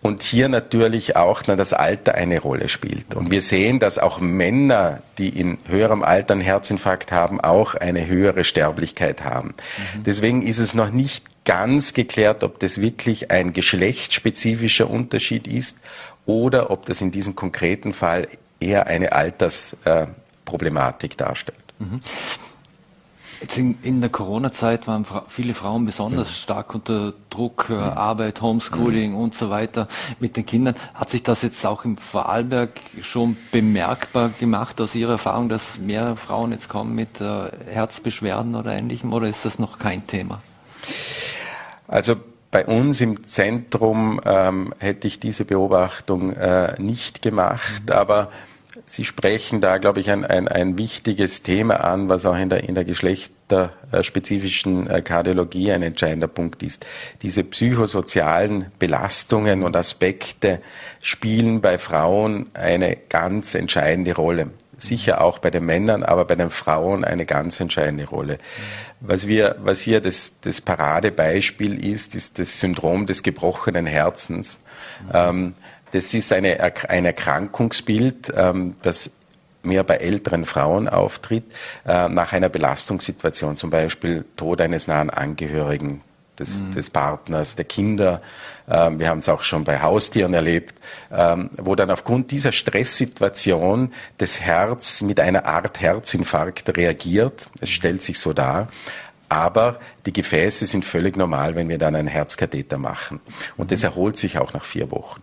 und 0.04 0.22
hier 0.22 0.48
natürlich 0.50 1.16
auch 1.16 1.40
dann 1.40 1.56
das 1.56 1.72
Alter 1.72 2.14
eine 2.14 2.38
Rolle 2.38 2.68
spielt. 2.68 3.14
Und 3.14 3.30
wir 3.30 3.40
sehen, 3.40 3.80
dass 3.80 3.96
auch 3.96 4.20
Männer, 4.20 5.00
die 5.16 5.30
in 5.30 5.56
höherem 5.66 6.02
Alter 6.02 6.34
einen 6.34 6.42
Herzinfarkt 6.42 7.10
haben, 7.10 7.40
auch 7.40 7.74
eine 7.74 8.06
höhere 8.06 8.44
Sterblichkeit 8.44 9.24
haben. 9.24 9.54
Mhm. 9.94 10.04
Deswegen 10.04 10.42
ist 10.42 10.58
es 10.58 10.74
noch 10.74 10.90
nicht 10.90 11.24
ganz 11.46 11.94
geklärt, 11.94 12.44
ob 12.44 12.60
das 12.60 12.82
wirklich 12.82 13.30
ein 13.30 13.54
geschlechtsspezifischer 13.54 14.90
Unterschied 14.90 15.46
ist 15.46 15.78
oder 16.26 16.70
ob 16.70 16.84
das 16.84 17.00
in 17.00 17.10
diesem 17.10 17.34
konkreten 17.34 17.94
Fall 17.94 18.28
eher 18.60 18.86
eine 18.86 19.12
Altersproblematik 19.12 21.14
äh, 21.14 21.16
darstellt. 21.16 21.56
Mhm. 21.78 22.00
Jetzt 23.44 23.58
in, 23.58 23.76
in 23.82 24.00
der 24.00 24.08
Corona-Zeit 24.08 24.86
waren 24.86 25.04
fra 25.04 25.26
viele 25.28 25.52
Frauen 25.52 25.84
besonders 25.84 26.28
ja. 26.28 26.34
stark 26.34 26.74
unter 26.74 27.12
Druck, 27.28 27.66
äh, 27.68 27.74
Arbeit, 27.74 28.40
Homeschooling 28.40 29.12
ja. 29.12 29.18
und 29.18 29.34
so 29.34 29.50
weiter 29.50 29.86
mit 30.18 30.38
den 30.38 30.46
Kindern. 30.46 30.76
Hat 30.94 31.10
sich 31.10 31.22
das 31.22 31.42
jetzt 31.42 31.66
auch 31.66 31.84
im 31.84 31.98
Vorarlberg 31.98 32.70
schon 33.02 33.36
bemerkbar 33.52 34.30
gemacht 34.40 34.80
aus 34.80 34.94
Ihrer 34.94 35.12
Erfahrung, 35.12 35.50
dass 35.50 35.78
mehr 35.78 36.16
Frauen 36.16 36.52
jetzt 36.52 36.70
kommen 36.70 36.94
mit 36.94 37.20
äh, 37.20 37.50
Herzbeschwerden 37.68 38.54
oder 38.54 38.72
ähnlichem 38.72 39.12
oder 39.12 39.28
ist 39.28 39.44
das 39.44 39.58
noch 39.58 39.78
kein 39.78 40.06
Thema? 40.06 40.40
Also 41.86 42.16
bei 42.50 42.64
uns 42.64 43.02
im 43.02 43.26
Zentrum 43.26 44.22
ähm, 44.24 44.72
hätte 44.78 45.06
ich 45.06 45.20
diese 45.20 45.44
Beobachtung 45.44 46.32
äh, 46.32 46.80
nicht 46.80 47.20
gemacht, 47.20 47.82
mhm. 47.88 47.92
aber 47.92 48.30
Sie 48.86 49.06
sprechen 49.06 49.62
da, 49.62 49.78
glaube 49.78 50.00
ich, 50.00 50.10
ein, 50.10 50.26
ein, 50.26 50.46
ein 50.46 50.76
wichtiges 50.76 51.42
Thema 51.42 51.82
an, 51.82 52.10
was 52.10 52.26
auch 52.26 52.36
in 52.36 52.50
der, 52.50 52.64
in 52.64 52.74
der 52.74 52.84
geschlechterspezifischen 52.84 54.90
äh, 54.90 55.00
Kardiologie 55.00 55.72
ein 55.72 55.82
entscheidender 55.82 56.28
Punkt 56.28 56.62
ist. 56.62 56.84
Diese 57.22 57.44
psychosozialen 57.44 58.72
Belastungen 58.78 59.62
und 59.62 59.74
Aspekte 59.74 60.60
spielen 61.02 61.62
bei 61.62 61.78
Frauen 61.78 62.50
eine 62.52 62.98
ganz 63.08 63.54
entscheidende 63.54 64.14
Rolle. 64.14 64.50
Sicher 64.76 65.22
auch 65.22 65.38
bei 65.38 65.50
den 65.50 65.64
Männern, 65.64 66.02
aber 66.02 66.26
bei 66.26 66.34
den 66.34 66.50
Frauen 66.50 67.04
eine 67.04 67.26
ganz 67.26 67.60
entscheidende 67.60 68.06
Rolle. 68.06 68.38
Was 69.00 69.26
wir, 69.26 69.56
was 69.60 69.80
hier 69.80 70.00
das, 70.00 70.34
das 70.42 70.60
Paradebeispiel 70.60 71.82
ist, 71.82 72.14
ist 72.14 72.38
das 72.38 72.60
Syndrom 72.60 73.06
des 73.06 73.22
gebrochenen 73.22 73.86
Herzens. 73.86 74.60
Mhm. 75.04 75.10
Ähm, 75.14 75.54
das 75.94 76.12
ist 76.12 76.32
eine, 76.32 76.58
ein 76.88 77.04
Erkrankungsbild, 77.04 78.32
ähm, 78.36 78.74
das 78.82 79.10
mehr 79.62 79.84
bei 79.84 79.96
älteren 79.96 80.44
Frauen 80.44 80.88
auftritt, 80.88 81.44
äh, 81.86 82.08
nach 82.08 82.32
einer 82.32 82.48
Belastungssituation, 82.48 83.56
zum 83.56 83.70
Beispiel 83.70 84.24
Tod 84.36 84.60
eines 84.60 84.88
nahen 84.88 85.08
Angehörigen, 85.08 86.02
des, 86.36 86.62
mhm. 86.62 86.72
des 86.72 86.90
Partners, 86.90 87.54
der 87.54 87.64
Kinder. 87.64 88.20
Ähm, 88.68 88.98
wir 88.98 89.08
haben 89.08 89.18
es 89.18 89.28
auch 89.28 89.44
schon 89.44 89.62
bei 89.62 89.80
Haustieren 89.80 90.34
erlebt, 90.34 90.74
ähm, 91.12 91.50
wo 91.58 91.76
dann 91.76 91.92
aufgrund 91.92 92.32
dieser 92.32 92.50
Stresssituation 92.50 93.92
das 94.18 94.40
Herz 94.40 95.00
mit 95.00 95.20
einer 95.20 95.46
Art 95.46 95.80
Herzinfarkt 95.80 96.76
reagiert. 96.76 97.50
Es 97.60 97.70
stellt 97.70 98.02
sich 98.02 98.18
so 98.18 98.32
dar 98.32 98.68
aber 99.28 99.80
die 100.06 100.12
Gefäße 100.12 100.66
sind 100.66 100.84
völlig 100.84 101.16
normal, 101.16 101.54
wenn 101.54 101.68
wir 101.68 101.78
dann 101.78 101.94
einen 101.94 102.08
Herzkatheter 102.08 102.78
machen. 102.78 103.20
Und 103.56 103.72
das 103.72 103.82
erholt 103.82 104.16
sich 104.16 104.38
auch 104.38 104.52
nach 104.52 104.64
vier 104.64 104.90
Wochen. 104.90 105.22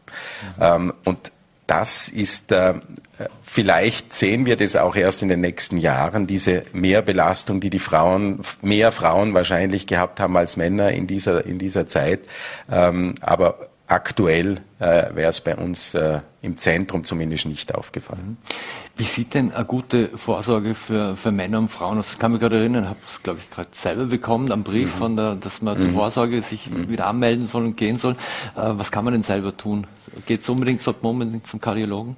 Mhm. 0.60 0.94
und 1.06 1.32
das 1.72 2.10
ist, 2.10 2.52
äh, 2.52 2.74
vielleicht 3.44 4.12
sehen 4.12 4.46
wir 4.46 4.58
das 4.58 4.76
auch 4.76 4.98
erst 4.98 5.22
in 5.22 5.30
den 5.30 5.40
nächsten 5.40 5.78
Jahren, 5.78 6.28
diese 6.28 6.66
Mehrbelastung, 6.74 7.62
die 7.62 7.70
die 7.70 7.80
Frauen, 7.80 8.42
mehr 8.62 8.92
Frauen 8.92 9.34
wahrscheinlich 9.34 9.88
gehabt 9.88 10.20
haben 10.20 10.36
als 10.36 10.58
Männer 10.58 10.92
in 10.92 11.08
dieser, 11.08 11.46
in 11.46 11.60
dieser 11.60 11.88
Zeit. 11.88 12.22
Ähm, 12.70 13.16
aber 13.22 13.71
aktuell 13.92 14.62
äh, 14.80 15.14
wäre 15.14 15.30
es 15.30 15.42
bei 15.42 15.56
uns 15.56 15.94
äh, 15.94 16.22
im 16.42 16.58
Zentrum 16.58 17.04
zumindest 17.04 17.46
nicht 17.46 17.76
aufgefallen. 17.76 18.38
Mhm. 18.42 18.56
Wie 18.98 19.04
sieht 19.04 19.34
denn 19.34 19.54
eine 19.54 19.66
gute 19.66 20.10
Vorsorge 20.16 20.76
für, 20.76 21.16
für 21.16 21.32
Männer 21.32 21.60
und 21.60 21.70
Frauen 21.70 22.00
aus? 22.00 22.14
Ich 22.14 22.20
kann 22.20 22.32
mich 22.32 22.42
gerade 22.42 22.58
erinnern, 22.58 22.88
habe 22.88 23.00
es, 23.06 23.22
glaube 23.22 23.40
ich, 23.40 23.50
gerade 23.50 23.70
selber 23.72 24.06
bekommen, 24.06 24.52
einen 24.52 24.64
Brief 24.64 24.96
mhm. 24.96 25.00
von 25.00 25.18
der, 25.18 25.36
dass 25.36 25.62
man 25.62 25.78
mhm. 25.78 25.84
zur 25.84 25.92
Vorsorge 25.92 26.42
sich 26.42 26.70
mhm. 26.70 26.90
wieder 26.90 27.08
anmelden 27.08 27.48
soll 27.48 27.66
und 27.66 27.78
gehen 27.78 27.98
soll. 27.98 28.14
Äh, 28.14 28.18
was 28.56 28.92
kann 28.92 29.04
man 29.04 29.14
denn 29.14 29.24
selber 29.24 29.56
tun? 29.56 29.88
Geht 30.26 30.42
es 30.42 30.50
unbedingt, 30.50 30.82
sollte 30.82 31.02
man 31.04 31.12
unbedingt 31.14 31.48
zum 31.48 31.60
Kardiologen? 31.60 32.16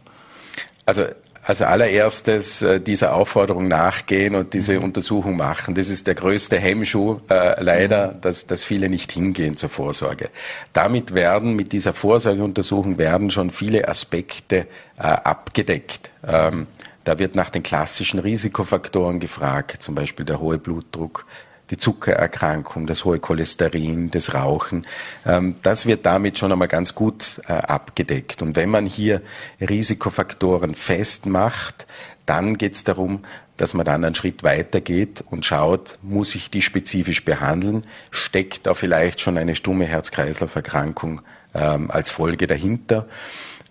Also 0.86 1.03
als 1.43 1.62
allererstes 1.62 2.62
äh, 2.62 2.79
dieser 2.79 3.13
Aufforderung 3.13 3.67
nachgehen 3.67 4.36
und 4.36 4.53
diese 4.53 4.75
mhm. 4.77 4.86
Untersuchung 4.86 5.36
machen. 5.36 5.75
Das 5.75 5.89
ist 5.89 6.08
der 6.08 6.15
größte 6.15 6.58
Hemmschuh 6.58 7.17
äh, 7.29 7.62
leider, 7.62 8.13
mhm. 8.13 8.21
dass, 8.21 8.47
dass 8.47 8.63
viele 8.63 8.89
nicht 8.89 9.12
hingehen 9.12 9.58
zur 9.58 9.69
Vorsorge. 9.69 10.29
Damit 10.71 11.13
werden 11.13 11.56
mit 11.56 11.73
dieser 11.73 11.93
Vorsorgeuntersuchung 11.93 12.97
werden 12.97 13.29
schon 13.29 13.49
viele 13.49 13.88
Aspekte 13.88 14.67
äh, 14.97 15.01
abgedeckt. 15.01 16.12
Ähm, 16.25 16.67
da 17.03 17.19
wird 17.19 17.36
nach 17.36 17.49
den 17.49 17.63
klassischen 17.63 18.19
Risikofaktoren 18.19 19.19
gefragt, 19.19 19.84
zum 19.84 19.93
Beispiel 19.93 20.25
der 20.25 20.39
hohe 20.39 20.58
Blutdruck, 20.58 21.25
die 21.69 21.78
Zuckererkrankung, 21.78 22.88
das 22.88 23.06
hohe 23.06 23.19
Cholesterin, 23.19 24.12
das 24.12 24.34
Rauchen. 24.34 24.86
Ähm, 25.26 25.56
das 25.63 25.86
wird 25.86 26.06
damit 26.06 26.38
schon 26.38 26.52
einmal 26.52 26.67
ganz 26.67 26.95
gut 26.95 27.41
äh, 27.47 27.54
abgedeckt. 27.54 28.41
Und 28.41 28.56
wenn 28.56 28.69
man 28.69 28.86
hier 28.86 29.21
Risikofaktoren 29.62 30.76
festmacht, 30.76 31.88
dann 32.26 32.58
geht 32.58 32.76
es 32.76 32.84
darum, 32.84 33.23
dass 33.58 33.73
man 33.73 33.86
dann 33.86 34.04
einen 34.04 34.15
Schritt 34.15 34.43
weiter 34.43 34.82
geht 34.82 35.23
und 35.30 35.45
schaut, 35.45 35.99
muss 36.02 36.36
ich 36.36 36.49
die 36.49 36.62
spezifisch 36.62 37.23
behandeln? 37.23 37.84
Steckt 38.12 38.65
da 38.65 38.73
vielleicht 38.73 39.21
schon 39.21 39.38
eine 39.38 39.56
stumme 39.56 39.86
Herz-Kreislauf-Erkrankung 39.86 41.21
ähm, 41.54 41.91
als 41.91 42.10
Folge 42.10 42.47
dahinter? 42.47 43.08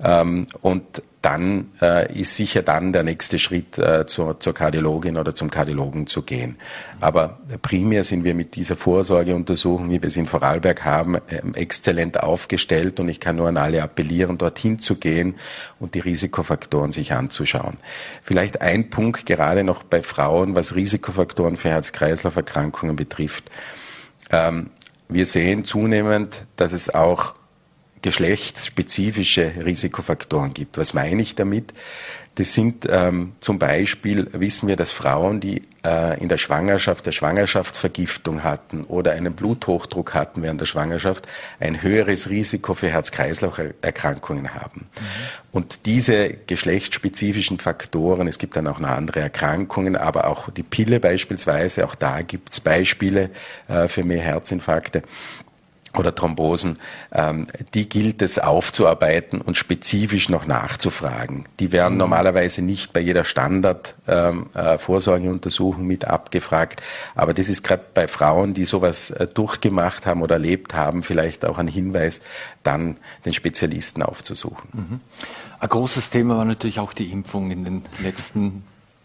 Ähm, 0.02 0.46
und 0.60 1.02
dann 1.22 1.70
äh, 1.80 2.20
ist 2.20 2.34
sicher 2.34 2.62
dann 2.62 2.92
der 2.92 3.04
nächste 3.04 3.38
Schritt 3.38 3.78
äh, 3.78 4.06
zur, 4.06 4.40
zur 4.40 4.52
Kardiologin 4.52 5.16
oder 5.16 5.34
zum 5.34 5.50
Kardiologen 5.50 6.08
zu 6.08 6.22
gehen. 6.22 6.56
Aber 7.00 7.38
primär 7.62 8.02
sind 8.02 8.24
wir 8.24 8.34
mit 8.34 8.56
dieser 8.56 8.74
Vorsorgeuntersuchung, 8.74 9.88
wie 9.88 10.02
wir 10.02 10.10
sie 10.10 10.20
in 10.20 10.26
Vorarlberg 10.26 10.84
haben, 10.84 11.18
ähm, 11.30 11.54
exzellent 11.54 12.20
aufgestellt 12.20 12.98
und 12.98 13.08
ich 13.08 13.20
kann 13.20 13.36
nur 13.36 13.48
an 13.48 13.56
alle 13.56 13.82
appellieren, 13.82 14.36
dorthin 14.36 14.80
zu 14.80 14.96
gehen 14.96 15.36
und 15.78 15.94
die 15.94 16.00
Risikofaktoren 16.00 16.90
sich 16.90 17.12
anzuschauen. 17.12 17.76
Vielleicht 18.22 18.60
ein 18.60 18.90
Punkt 18.90 19.24
gerade 19.24 19.62
noch 19.62 19.84
bei 19.84 20.02
Frauen, 20.02 20.56
was 20.56 20.74
Risikofaktoren 20.74 21.56
für 21.56 21.70
Herz-Kreislauf-Erkrankungen 21.70 22.96
betrifft. 22.96 23.48
Ähm, 24.30 24.70
wir 25.08 25.26
sehen 25.26 25.64
zunehmend, 25.64 26.46
dass 26.56 26.72
es 26.72 26.92
auch 26.92 27.34
geschlechtsspezifische 28.02 29.52
Risikofaktoren 29.64 30.52
gibt. 30.52 30.76
Was 30.76 30.92
meine 30.92 31.22
ich 31.22 31.34
damit? 31.34 31.72
Das 32.34 32.54
sind 32.54 32.86
ähm, 32.88 33.32
zum 33.40 33.58
Beispiel, 33.58 34.26
wissen 34.32 34.66
wir, 34.66 34.76
dass 34.76 34.90
Frauen, 34.90 35.38
die 35.40 35.62
äh, 35.84 36.18
in 36.18 36.30
der 36.30 36.38
Schwangerschaft 36.38 37.04
der 37.04 37.12
Schwangerschaftsvergiftung 37.12 38.42
hatten 38.42 38.84
oder 38.84 39.12
einen 39.12 39.34
Bluthochdruck 39.34 40.14
hatten 40.14 40.42
während 40.42 40.58
der 40.58 40.66
Schwangerschaft, 40.66 41.26
ein 41.60 41.82
höheres 41.82 42.30
Risiko 42.30 42.72
für 42.72 42.88
Herz-Kreislauf-Erkrankungen 42.88 44.54
haben. 44.54 44.86
Mhm. 44.94 45.04
Und 45.52 45.84
diese 45.84 46.30
geschlechtsspezifischen 46.30 47.58
Faktoren, 47.58 48.26
es 48.26 48.38
gibt 48.38 48.56
dann 48.56 48.66
auch 48.66 48.78
noch 48.78 48.88
andere 48.88 49.20
Erkrankungen, 49.20 49.94
aber 49.94 50.26
auch 50.26 50.48
die 50.48 50.62
Pille 50.62 51.00
beispielsweise, 51.00 51.84
auch 51.84 51.94
da 51.94 52.22
gibt 52.22 52.50
es 52.52 52.60
Beispiele 52.60 53.28
äh, 53.68 53.88
für 53.88 54.04
mehr 54.04 54.22
Herzinfarkte 54.22 55.02
oder 55.96 56.14
Thrombosen, 56.14 56.78
ähm, 57.12 57.46
die 57.74 57.88
gilt 57.88 58.20
es 58.22 58.38
aufzuarbeiten 58.38 59.40
und 59.40 59.56
spezifisch 59.56 60.28
noch 60.28 60.46
nachzufragen. 60.46 61.46
Die 61.60 61.72
werden 61.72 61.94
mhm. 61.94 61.98
normalerweise 61.98 62.62
nicht 62.62 62.92
bei 62.92 63.00
jeder 63.00 63.24
Standard-Vorsorgeuntersuchung 63.24 65.82
ähm, 65.82 65.86
äh, 65.86 65.92
mit 65.92 66.04
abgefragt, 66.06 66.82
aber 67.14 67.34
das 67.34 67.48
ist 67.48 67.62
gerade 67.62 67.84
bei 67.94 68.08
Frauen, 68.08 68.54
die 68.54 68.64
sowas 68.64 69.10
äh, 69.10 69.26
durchgemacht 69.26 70.06
haben 70.06 70.22
oder 70.22 70.36
erlebt 70.36 70.72
haben, 70.74 71.02
vielleicht 71.02 71.44
auch 71.44 71.58
ein 71.58 71.68
Hinweis, 71.68 72.22
dann 72.62 72.96
den 73.24 73.34
Spezialisten 73.34 74.02
aufzusuchen. 74.02 74.68
Mhm. 74.72 75.00
Ein 75.60 75.68
großes 75.68 76.08
Thema 76.10 76.38
war 76.38 76.44
natürlich 76.44 76.80
auch 76.80 76.92
die 76.92 77.12
Impfung 77.12 77.50
in 77.50 77.64
den 77.64 77.82
letzten 78.02 78.64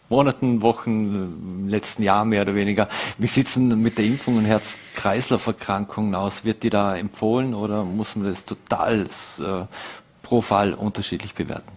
Monaten, 0.10 0.62
Wochen, 0.62 1.68
äh, 1.68 1.72
letzten 1.72 2.04
Jahr 2.04 2.26
mehr 2.26 2.44
oder 2.44 2.56
weniger. 2.56 2.88
Wie 3.18 3.28
sieht 3.28 3.54
denn 3.56 3.82
mit 3.82 3.98
der 3.98 4.06
Impfung 4.06 4.38
und 4.38 4.46
Herz-Kreislauf-Erkrankungen 4.46 6.16
aus? 6.16 6.46
Wird 6.46 6.64
die 6.64 6.70
da 6.70 6.96
empfohlen 6.96 7.54
oder 7.54 7.84
muss 7.84 8.16
man 8.16 8.28
das 8.28 8.46
total 8.46 9.08
äh, 9.40 9.66
pro 10.24 10.42
Fall 10.42 10.74
unterschiedlich 10.74 11.34
bewerten? 11.34 11.72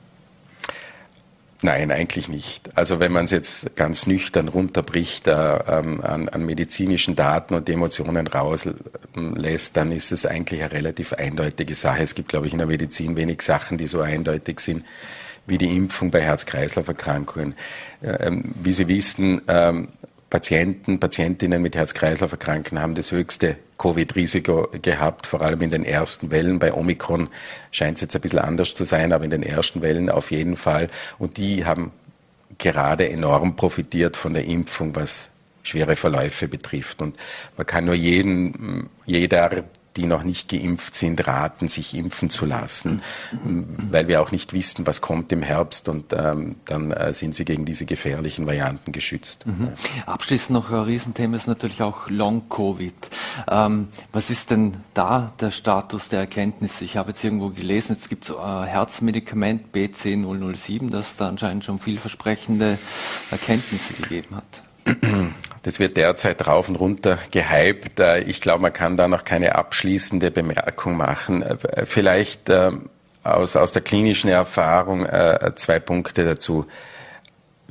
Nein, 1.62 1.90
eigentlich 1.90 2.28
nicht. 2.28 2.70
Also 2.74 3.00
wenn 3.00 3.12
man 3.12 3.26
es 3.26 3.32
jetzt 3.32 3.76
ganz 3.76 4.06
nüchtern 4.06 4.48
runterbricht 4.48 5.26
äh, 5.26 5.56
ähm, 5.56 6.00
an, 6.00 6.30
an, 6.30 6.46
medizinischen 6.46 7.16
Daten 7.16 7.54
und 7.54 7.68
Emotionen 7.68 8.26
rauslässt, 8.26 9.76
dann 9.76 9.92
ist 9.92 10.10
es 10.10 10.24
eigentlich 10.24 10.62
eine 10.62 10.72
relativ 10.72 11.12
eindeutige 11.12 11.74
Sache. 11.74 12.02
Es 12.02 12.14
gibt, 12.14 12.30
glaube 12.30 12.46
ich, 12.46 12.52
in 12.52 12.58
der 12.58 12.66
Medizin 12.66 13.14
wenig 13.14 13.42
Sachen, 13.42 13.76
die 13.76 13.86
so 13.86 14.00
eindeutig 14.00 14.60
sind 14.60 14.84
wie 15.50 15.58
die 15.58 15.76
Impfung 15.76 16.10
bei 16.10 16.22
Herz-Kreislauf-Erkrankungen. 16.22 17.54
Ähm, 18.02 18.54
wie 18.62 18.72
Sie 18.72 18.88
wissen, 18.88 19.42
ähm, 19.48 19.88
Patienten, 20.30 21.00
Patientinnen 21.00 21.60
mit 21.60 21.74
Herz-Kreislauf-Erkrankungen 21.74 22.80
haben 22.80 22.94
das 22.94 23.10
höchste 23.10 23.56
Covid-Risiko 23.78 24.68
gehabt, 24.80 25.26
vor 25.26 25.42
allem 25.42 25.60
in 25.62 25.70
den 25.70 25.84
ersten 25.84 26.30
Wellen. 26.30 26.60
Bei 26.60 26.72
Omikron 26.72 27.28
scheint 27.72 27.96
es 27.96 28.02
jetzt 28.02 28.14
ein 28.14 28.22
bisschen 28.22 28.38
anders 28.38 28.74
zu 28.74 28.84
sein, 28.84 29.12
aber 29.12 29.24
in 29.24 29.30
den 29.30 29.42
ersten 29.42 29.82
Wellen 29.82 30.08
auf 30.08 30.30
jeden 30.30 30.56
Fall. 30.56 30.88
Und 31.18 31.36
die 31.36 31.64
haben 31.64 31.90
gerade 32.58 33.10
enorm 33.10 33.56
profitiert 33.56 34.16
von 34.16 34.34
der 34.34 34.44
Impfung, 34.44 34.94
was 34.94 35.30
schwere 35.62 35.96
Verläufe 35.96 36.46
betrifft. 36.46 37.02
Und 37.02 37.16
man 37.56 37.66
kann 37.66 37.86
nur 37.86 37.94
jeden, 37.94 38.88
jeder 39.06 39.64
die 39.96 40.06
noch 40.06 40.22
nicht 40.22 40.48
geimpft 40.48 40.94
sind, 40.94 41.26
raten, 41.26 41.68
sich 41.68 41.94
impfen 41.94 42.30
zu 42.30 42.46
lassen, 42.46 43.02
weil 43.90 44.08
wir 44.08 44.22
auch 44.22 44.30
nicht 44.30 44.52
wissen, 44.52 44.86
was 44.86 45.00
kommt 45.00 45.32
im 45.32 45.42
Herbst 45.42 45.88
und 45.88 46.12
ähm, 46.12 46.56
dann 46.64 46.92
äh, 46.92 47.12
sind 47.12 47.34
sie 47.34 47.44
gegen 47.44 47.64
diese 47.64 47.86
gefährlichen 47.86 48.46
Varianten 48.46 48.92
geschützt. 48.92 49.46
Mhm. 49.46 49.72
Abschließend 50.06 50.50
noch 50.50 50.70
ein 50.70 50.80
Riesenthema 50.80 51.36
ist 51.36 51.48
natürlich 51.48 51.82
auch 51.82 52.08
Long-Covid. 52.08 53.10
Ähm, 53.48 53.88
was 54.12 54.30
ist 54.30 54.50
denn 54.50 54.76
da 54.94 55.32
der 55.40 55.50
Status 55.50 56.08
der 56.08 56.20
Erkenntnisse? 56.20 56.84
Ich 56.84 56.96
habe 56.96 57.10
jetzt 57.10 57.24
irgendwo 57.24 57.50
gelesen, 57.50 57.96
es 58.00 58.08
gibt 58.08 58.24
so 58.24 58.38
ein 58.38 58.66
Herzmedikament 58.66 59.74
BC007, 59.74 60.90
das 60.90 61.16
da 61.16 61.28
anscheinend 61.28 61.64
schon 61.64 61.80
vielversprechende 61.80 62.78
Erkenntnisse 63.30 63.94
gegeben 63.94 64.36
hat. 64.36 64.62
Das 65.62 65.78
wird 65.78 65.96
derzeit 65.96 66.46
rauf 66.46 66.68
und 66.68 66.76
runter 66.76 67.18
gehypt. 67.30 68.00
Äh, 68.00 68.20
ich 68.20 68.40
glaube, 68.40 68.62
man 68.62 68.72
kann 68.72 68.96
da 68.96 69.08
noch 69.08 69.24
keine 69.24 69.56
abschließende 69.56 70.30
Bemerkung 70.30 70.96
machen. 70.96 71.42
Äh, 71.42 71.84
vielleicht 71.84 72.48
äh, 72.48 72.72
aus, 73.22 73.56
aus 73.56 73.72
der 73.72 73.82
klinischen 73.82 74.30
Erfahrung 74.30 75.06
zwei 75.54 75.78
Punkte 75.78 76.24
dazu. 76.24 76.64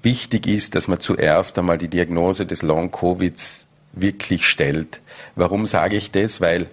Wichtig 0.03 0.45
ist, 0.45 0.75
dass 0.75 0.87
man 0.87 0.99
zuerst 0.99 1.57
einmal 1.57 1.79
die 1.79 1.87
Diagnose 1.87 2.45
des 2.45 2.61
Long-Covids 2.61 3.65
wirklich 3.93 4.47
stellt. 4.47 5.01
Warum 5.35 5.65
sage 5.65 5.97
ich 5.97 6.11
das? 6.11 6.39
Weil 6.39 6.67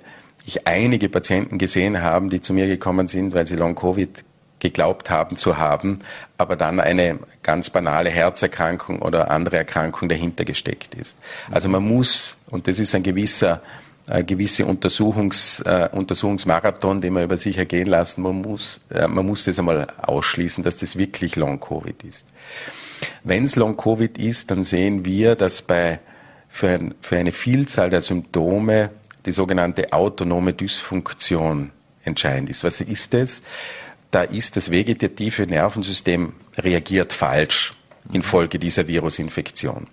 ich 0.44 0.66
einige 0.66 1.08
Patienten 1.08 1.56
gesehen 1.56 2.02
habe, 2.02 2.28
die 2.28 2.42
zu 2.42 2.52
mir 2.52 2.66
gekommen 2.66 3.08
sind, 3.08 3.32
weil 3.32 3.46
sie 3.46 3.56
Long-Covid 3.56 4.25
geglaubt 4.58 5.10
haben 5.10 5.36
zu 5.36 5.58
haben, 5.58 6.00
aber 6.38 6.56
dann 6.56 6.80
eine 6.80 7.18
ganz 7.42 7.70
banale 7.70 8.10
Herzerkrankung 8.10 9.02
oder 9.02 9.30
andere 9.30 9.58
Erkrankung 9.58 10.08
dahinter 10.08 10.44
gesteckt 10.44 10.94
ist. 10.94 11.18
Also 11.50 11.68
man 11.68 11.82
muss, 11.82 12.38
und 12.50 12.66
das 12.66 12.78
ist 12.78 12.94
ein 12.94 13.02
gewisser 13.02 13.60
äh, 14.08 14.22
gewisse 14.22 14.66
Untersuchungs, 14.66 15.60
äh, 15.60 15.88
Untersuchungsmarathon, 15.90 17.00
den 17.00 17.12
man 17.12 17.24
über 17.24 17.36
sich 17.36 17.58
ergehen 17.58 17.88
lassen, 17.88 18.22
man 18.22 18.40
muss, 18.40 18.80
äh, 18.88 19.08
man 19.08 19.26
muss 19.26 19.44
das 19.44 19.58
einmal 19.58 19.88
ausschließen, 19.96 20.62
dass 20.62 20.76
das 20.76 20.96
wirklich 20.96 21.34
Long-Covid 21.34 22.04
ist. 22.04 22.24
Wenn 23.24 23.42
es 23.42 23.56
Long-Covid 23.56 24.16
ist, 24.18 24.52
dann 24.52 24.62
sehen 24.62 25.04
wir, 25.04 25.34
dass 25.34 25.60
bei, 25.60 25.98
für, 26.48 26.68
ein, 26.68 26.94
für 27.00 27.16
eine 27.16 27.32
Vielzahl 27.32 27.90
der 27.90 28.00
Symptome 28.00 28.90
die 29.26 29.32
sogenannte 29.32 29.92
autonome 29.92 30.52
Dysfunktion 30.52 31.72
entscheidend 32.04 32.48
ist. 32.48 32.62
Was 32.62 32.80
ist 32.80 33.12
das? 33.12 33.42
Da 34.10 34.22
ist 34.22 34.56
das 34.56 34.70
vegetative 34.70 35.46
Nervensystem 35.46 36.34
reagiert 36.56 37.12
falsch 37.12 37.74
infolge 38.12 38.58
dieser 38.58 38.86
Virusinfektion. 38.86 39.88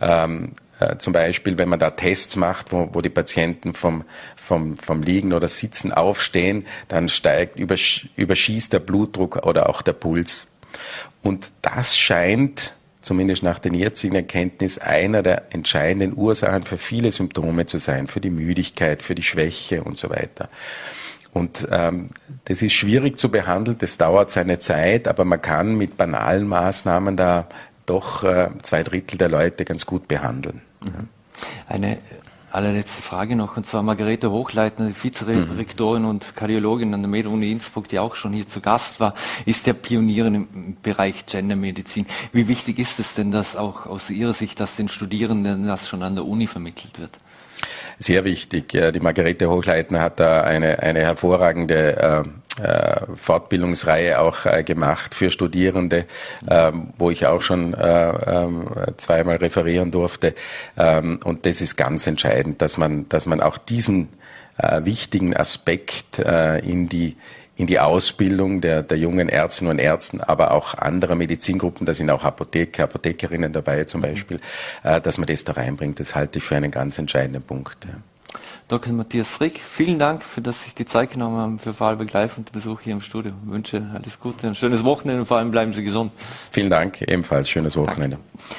Ähm, 0.00 0.52
äh, 0.80 0.98
zum 0.98 1.12
Beispiel, 1.12 1.56
wenn 1.58 1.68
man 1.68 1.78
da 1.78 1.90
Tests 1.90 2.36
macht, 2.36 2.72
wo, 2.72 2.90
wo 2.92 3.00
die 3.00 3.08
Patienten 3.08 3.74
vom, 3.74 4.04
vom, 4.36 4.76
vom 4.76 5.02
Liegen 5.02 5.32
oder 5.32 5.48
Sitzen 5.48 5.92
aufstehen, 5.92 6.66
dann 6.88 7.08
steigt, 7.08 7.58
übersch, 7.58 8.08
überschießt 8.16 8.72
der 8.72 8.80
Blutdruck 8.80 9.46
oder 9.46 9.68
auch 9.68 9.82
der 9.82 9.92
Puls. 9.92 10.48
Und 11.22 11.52
das 11.62 11.96
scheint, 11.96 12.74
zumindest 13.00 13.42
nach 13.42 13.58
den 13.58 13.74
jetzigen 13.74 14.16
Erkenntnissen, 14.16 14.82
einer 14.82 15.22
der 15.22 15.44
entscheidenden 15.50 16.16
Ursachen 16.16 16.64
für 16.64 16.78
viele 16.78 17.12
Symptome 17.12 17.66
zu 17.66 17.78
sein, 17.78 18.08
für 18.08 18.20
die 18.20 18.30
Müdigkeit, 18.30 19.02
für 19.02 19.14
die 19.14 19.22
Schwäche 19.22 19.84
und 19.84 19.96
so 19.96 20.10
weiter. 20.10 20.48
Und 21.34 21.66
ähm, 21.70 22.10
das 22.44 22.62
ist 22.62 22.72
schwierig 22.72 23.18
zu 23.18 23.28
behandeln, 23.28 23.76
das 23.78 23.98
dauert 23.98 24.30
seine 24.30 24.60
Zeit, 24.60 25.08
aber 25.08 25.24
man 25.24 25.42
kann 25.42 25.76
mit 25.76 25.96
banalen 25.96 26.46
Maßnahmen 26.46 27.16
da 27.16 27.48
doch 27.86 28.22
äh, 28.22 28.50
zwei 28.62 28.84
Drittel 28.84 29.18
der 29.18 29.28
Leute 29.28 29.64
ganz 29.64 29.84
gut 29.84 30.06
behandeln. 30.08 30.62
Mhm. 30.82 31.08
Eine 31.68 31.98
allerletzte 32.52 33.02
Frage 33.02 33.34
noch, 33.34 33.56
und 33.56 33.66
zwar 33.66 33.82
Margarete 33.82 34.30
Hochleitner, 34.30 34.92
Vizerektorin 35.02 36.02
mhm. 36.02 36.08
und 36.08 36.36
Kardiologin 36.36 36.94
an 36.94 37.02
der 37.02 37.10
Med-Uni 37.10 37.50
Innsbruck, 37.50 37.88
die 37.88 37.98
auch 37.98 38.14
schon 38.14 38.32
hier 38.32 38.46
zu 38.46 38.60
Gast 38.60 39.00
war, 39.00 39.14
ist 39.44 39.66
der 39.66 39.72
Pionierin 39.72 40.34
im 40.34 40.76
Bereich 40.80 41.26
Gendermedizin. 41.26 42.06
Wie 42.32 42.46
wichtig 42.46 42.78
ist 42.78 43.00
es 43.00 43.14
denn, 43.14 43.32
dass 43.32 43.56
auch 43.56 43.86
aus 43.86 44.08
Ihrer 44.08 44.34
Sicht, 44.34 44.60
dass 44.60 44.76
den 44.76 44.88
Studierenden 44.88 45.66
das 45.66 45.88
schon 45.88 46.04
an 46.04 46.14
der 46.14 46.26
Uni 46.26 46.46
vermittelt 46.46 47.00
wird? 47.00 47.18
Sehr 47.98 48.24
wichtig. 48.24 48.68
Die 48.68 49.00
Margarete 49.00 49.50
Hochleitner 49.50 50.00
hat 50.00 50.20
da 50.20 50.42
eine, 50.42 50.82
eine 50.82 51.00
hervorragende 51.00 52.24
äh, 52.24 52.28
äh, 52.62 53.16
Fortbildungsreihe 53.16 54.20
auch 54.20 54.46
äh, 54.46 54.62
gemacht 54.62 55.16
für 55.16 55.32
Studierende, 55.32 56.04
ähm, 56.48 56.92
wo 56.98 57.10
ich 57.10 57.26
auch 57.26 57.42
schon 57.42 57.74
äh, 57.74 58.10
ähm, 58.10 58.68
zweimal 58.96 59.36
referieren 59.36 59.90
durfte. 59.90 60.34
Ähm, 60.76 61.18
und 61.24 61.46
das 61.46 61.60
ist 61.60 61.74
ganz 61.74 62.06
entscheidend, 62.06 62.62
dass 62.62 62.78
man, 62.78 63.08
dass 63.08 63.26
man 63.26 63.40
auch 63.40 63.58
diesen 63.58 64.08
wichtigen 64.56 65.36
Aspekt 65.36 66.20
in 66.20 66.88
die 66.88 67.16
in 67.56 67.66
die 67.66 67.78
Ausbildung 67.78 68.60
der, 68.60 68.82
der 68.82 68.98
jungen 68.98 69.28
Ärztinnen 69.28 69.72
und 69.72 69.78
Ärzten, 69.78 70.20
aber 70.20 70.52
auch 70.52 70.74
anderer 70.74 71.14
Medizingruppen, 71.14 71.86
da 71.86 71.94
sind 71.94 72.10
auch 72.10 72.24
Apotheker, 72.24 72.84
Apothekerinnen 72.84 73.52
dabei 73.52 73.84
zum 73.84 74.00
mhm. 74.00 74.06
Beispiel, 74.06 74.40
äh, 74.82 75.00
dass 75.00 75.18
man 75.18 75.26
das 75.26 75.44
da 75.44 75.52
reinbringt. 75.52 76.00
Das 76.00 76.14
halte 76.14 76.38
ich 76.38 76.44
für 76.44 76.56
einen 76.56 76.70
ganz 76.70 76.98
entscheidenden 76.98 77.42
Punkt. 77.42 77.78
Ja. 77.84 77.94
Dr. 78.66 78.92
Matthias 78.94 79.30
Frick, 79.30 79.60
vielen 79.60 79.98
Dank, 79.98 80.24
für 80.24 80.40
dass 80.40 80.60
Sie 80.60 80.64
sich 80.64 80.74
die 80.74 80.86
Zeit 80.86 81.12
genommen 81.12 81.36
haben 81.36 81.58
für 81.58 81.74
Vorarlberg 81.74 82.12
Live 82.12 82.38
und 82.38 82.48
den 82.48 82.54
Besuch 82.54 82.80
hier 82.80 82.94
im 82.94 83.02
Studio. 83.02 83.32
Ich 83.44 83.52
wünsche 83.52 83.86
alles 83.94 84.18
Gute, 84.18 84.46
ein 84.46 84.54
schönes 84.54 84.82
Wochenende 84.84 85.20
und 85.20 85.26
vor 85.26 85.36
allem 85.36 85.50
bleiben 85.50 85.74
Sie 85.74 85.84
gesund. 85.84 86.12
Vielen 86.50 86.70
Dank, 86.70 87.02
ebenfalls 87.02 87.48
schönes 87.48 87.76
Wochenende. 87.76 88.16
Danke. 88.16 88.56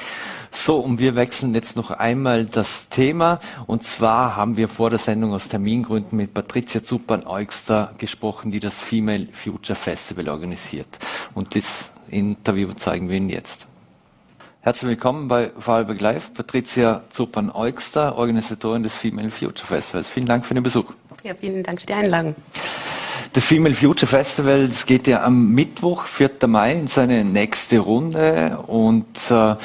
So, 0.56 0.80
und 0.80 1.00
wir 1.00 1.16
wechseln 1.16 1.54
jetzt 1.54 1.76
noch 1.76 1.92
einmal 1.92 2.46
das 2.46 2.88
Thema. 2.90 3.40
Und 3.68 3.84
zwar 3.84 4.36
haben 4.36 4.58
wir 4.58 4.68
vor 4.68 4.90
der 4.90 4.98
Sendung 4.98 5.34
aus 5.34 5.50
Termingründen 5.50 6.18
mit 6.18 6.34
Patricia 6.34 6.82
Zuppern-Eugster 6.82 7.94
gesprochen, 7.98 8.52
die 8.52 8.60
das 8.60 8.82
Female 8.82 9.28
Future 9.34 9.76
Festival 9.76 10.30
organisiert. 10.30 10.98
Und 11.36 11.56
das 11.56 11.92
Interview 12.10 12.72
zeigen 12.74 13.10
wir 13.10 13.18
Ihnen 13.18 13.30
jetzt. 13.30 13.68
Herzlich 14.62 14.90
willkommen 14.90 15.28
bei 15.28 15.52
Vorarlberg 15.60 16.02
Live, 16.02 16.34
Patricia 16.34 17.04
Zuppern-Eugster, 17.12 18.18
Organisatorin 18.18 18.82
des 18.82 18.96
Female 18.96 19.30
Future 19.30 19.68
Festivals. 19.68 20.08
Vielen 20.08 20.26
Dank 20.26 20.46
für 20.46 20.56
den 20.56 20.64
Besuch. 20.64 20.94
Ja, 21.24 21.36
vielen 21.36 21.62
Dank 21.64 21.82
für 21.82 21.86
die 21.86 21.94
Einladung. 21.94 22.34
Das 23.34 23.46
Female 23.46 23.76
Future 23.76 24.08
Festival, 24.08 24.68
das 24.68 24.86
geht 24.86 25.08
ja 25.08 25.24
am 25.24 25.50
Mittwoch, 25.50 26.06
4. 26.06 26.32
Mai, 26.48 26.74
in 26.74 26.88
seine 26.88 27.24
nächste 27.26 27.80
Runde. 27.80 28.60
Und 28.68 29.06
äh, 29.30 29.56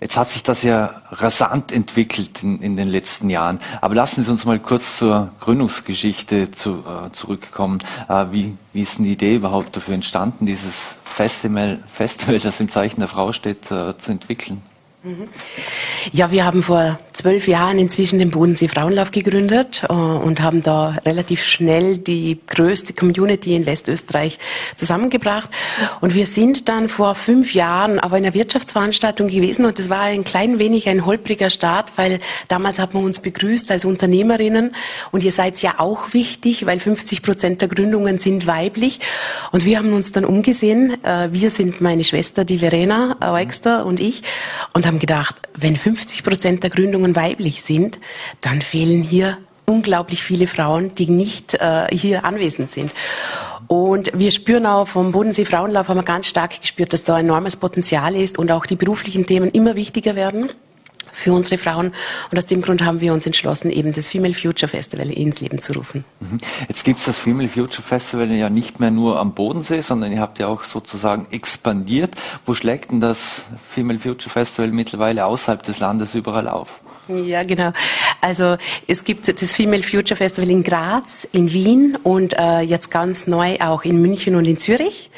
jetzt 0.00 0.16
hat 0.16 0.30
sich 0.30 0.42
das 0.42 0.62
ja 0.62 1.02
rasant 1.10 1.72
entwickelt 1.72 2.42
in, 2.42 2.60
in, 2.60 2.76
den 2.76 2.88
letzten 2.88 3.30
Jahren. 3.30 3.60
Aber 3.80 3.94
lassen 3.94 4.24
Sie 4.24 4.30
uns 4.30 4.44
mal 4.44 4.58
kurz 4.58 4.98
zur 4.98 5.30
Gründungsgeschichte 5.40 6.50
zu, 6.50 6.84
äh, 6.84 7.12
zurückkommen. 7.12 7.78
Äh, 8.08 8.26
wie, 8.30 8.56
wie 8.72 8.82
ist 8.82 8.98
denn 8.98 9.04
die 9.04 9.12
Idee 9.12 9.36
überhaupt 9.36 9.76
dafür 9.76 9.94
entstanden, 9.94 10.46
dieses 10.46 10.96
Festival, 11.04 11.78
Festival 11.92 12.38
das 12.38 12.60
im 12.60 12.70
Zeichen 12.70 13.00
der 13.00 13.08
Frau 13.08 13.32
steht, 13.32 13.70
äh, 13.70 13.96
zu 13.98 14.10
entwickeln? 14.10 14.62
Ja, 16.12 16.30
wir 16.30 16.44
haben 16.44 16.62
vor 16.62 16.98
zwölf 17.12 17.48
Jahren 17.48 17.78
inzwischen 17.78 18.18
den 18.18 18.30
Bodensee 18.30 18.68
Frauenlauf 18.68 19.10
gegründet 19.10 19.84
äh, 19.88 19.92
und 19.92 20.40
haben 20.40 20.62
da 20.62 20.96
relativ 21.04 21.44
schnell 21.44 21.98
die 21.98 22.38
größte 22.46 22.92
Community 22.92 23.54
in 23.54 23.66
Westösterreich 23.66 24.38
zusammengebracht. 24.76 25.50
Und 26.00 26.14
wir 26.14 26.26
sind 26.26 26.68
dann 26.68 26.88
vor 26.88 27.14
fünf 27.14 27.54
Jahren 27.54 28.00
auf 28.00 28.12
einer 28.12 28.34
Wirtschaftsveranstaltung 28.34 29.28
gewesen 29.28 29.64
und 29.64 29.78
das 29.78 29.90
war 29.90 30.02
ein 30.02 30.24
klein 30.24 30.58
wenig 30.58 30.88
ein 30.88 31.04
holpriger 31.04 31.50
Start, 31.50 31.92
weil 31.96 32.18
damals 32.48 32.78
hat 32.78 32.94
man 32.94 33.04
uns 33.04 33.20
begrüßt 33.20 33.70
als 33.70 33.84
Unternehmerinnen 33.84 34.74
und 35.10 35.22
ihr 35.22 35.32
seid 35.32 35.60
ja 35.62 35.74
auch 35.78 36.12
wichtig, 36.14 36.66
weil 36.66 36.80
50 36.80 37.22
Prozent 37.22 37.60
der 37.60 37.68
Gründungen 37.68 38.18
sind 38.18 38.46
weiblich. 38.46 39.00
Und 39.50 39.64
wir 39.64 39.78
haben 39.78 39.92
uns 39.92 40.12
dann 40.12 40.24
umgesehen. 40.24 41.02
Äh, 41.04 41.28
wir 41.32 41.50
sind 41.50 41.80
meine 41.80 42.04
Schwester, 42.04 42.44
die 42.44 42.58
Verena 42.58 43.16
Wexter 43.20 43.84
und 43.84 44.00
ich 44.00 44.22
und 44.72 44.86
haben 44.86 44.98
gedacht, 44.98 45.36
wenn 45.54 45.76
50 45.76 46.22
Prozent 46.24 46.62
der 46.62 46.70
Gründungen 46.70 47.01
weiblich 47.16 47.62
sind, 47.62 48.00
dann 48.40 48.62
fehlen 48.62 49.02
hier 49.02 49.38
unglaublich 49.64 50.22
viele 50.22 50.46
Frauen, 50.46 50.94
die 50.94 51.08
nicht 51.08 51.54
äh, 51.54 51.86
hier 51.90 52.24
anwesend 52.24 52.70
sind. 52.70 52.92
Und 53.68 54.10
wir 54.14 54.30
spüren 54.30 54.66
auch 54.66 54.88
vom 54.88 55.12
Bodensee 55.12 55.44
Frauenlauf 55.44 55.88
haben 55.88 55.98
wir 55.98 56.02
ganz 56.02 56.26
stark 56.26 56.60
gespürt, 56.60 56.92
dass 56.92 57.04
da 57.04 57.18
enormes 57.18 57.56
Potenzial 57.56 58.16
ist 58.16 58.38
und 58.38 58.50
auch 58.50 58.66
die 58.66 58.76
beruflichen 58.76 59.26
Themen 59.26 59.50
immer 59.50 59.76
wichtiger 59.76 60.14
werden 60.14 60.50
für 61.12 61.32
unsere 61.32 61.58
Frauen. 61.58 61.92
Und 62.30 62.38
aus 62.38 62.46
dem 62.46 62.62
Grund 62.62 62.82
haben 62.82 63.00
wir 63.00 63.12
uns 63.12 63.26
entschlossen, 63.26 63.70
eben 63.70 63.92
das 63.92 64.08
Female 64.08 64.34
Future 64.34 64.68
Festival 64.68 65.10
ins 65.10 65.40
Leben 65.40 65.58
zu 65.58 65.74
rufen. 65.74 66.04
Mhm. 66.20 66.38
Jetzt 66.68 66.84
gibt 66.84 67.00
es 67.00 67.06
das 67.06 67.18
Female 67.18 67.48
Future 67.48 67.82
Festival 67.82 68.30
ja 68.32 68.50
nicht 68.50 68.80
mehr 68.80 68.90
nur 68.90 69.18
am 69.18 69.34
Bodensee, 69.34 69.80
sondern 69.80 70.12
ihr 70.12 70.20
habt 70.20 70.38
ja 70.38 70.48
auch 70.48 70.64
sozusagen 70.64 71.26
expandiert. 71.30 72.14
Wo 72.46 72.54
schlägt 72.54 72.90
denn 72.90 73.00
das 73.00 73.46
Female 73.70 73.98
Future 73.98 74.30
Festival 74.30 74.70
mittlerweile 74.72 75.26
außerhalb 75.26 75.62
des 75.62 75.78
Landes 75.78 76.14
überall 76.14 76.48
auf? 76.48 76.80
Ja, 77.08 77.42
genau. 77.42 77.72
Also 78.20 78.56
es 78.86 79.02
gibt 79.02 79.26
das 79.26 79.54
Female 79.54 79.82
Future 79.82 80.16
Festival 80.16 80.48
in 80.50 80.62
Graz, 80.62 81.26
in 81.32 81.52
Wien 81.52 81.98
und 82.02 82.34
äh, 82.38 82.60
jetzt 82.60 82.90
ganz 82.90 83.26
neu 83.26 83.58
auch 83.58 83.82
in 83.82 84.00
München 84.00 84.36
und 84.36 84.44
in 84.44 84.58
Zürich. 84.58 85.10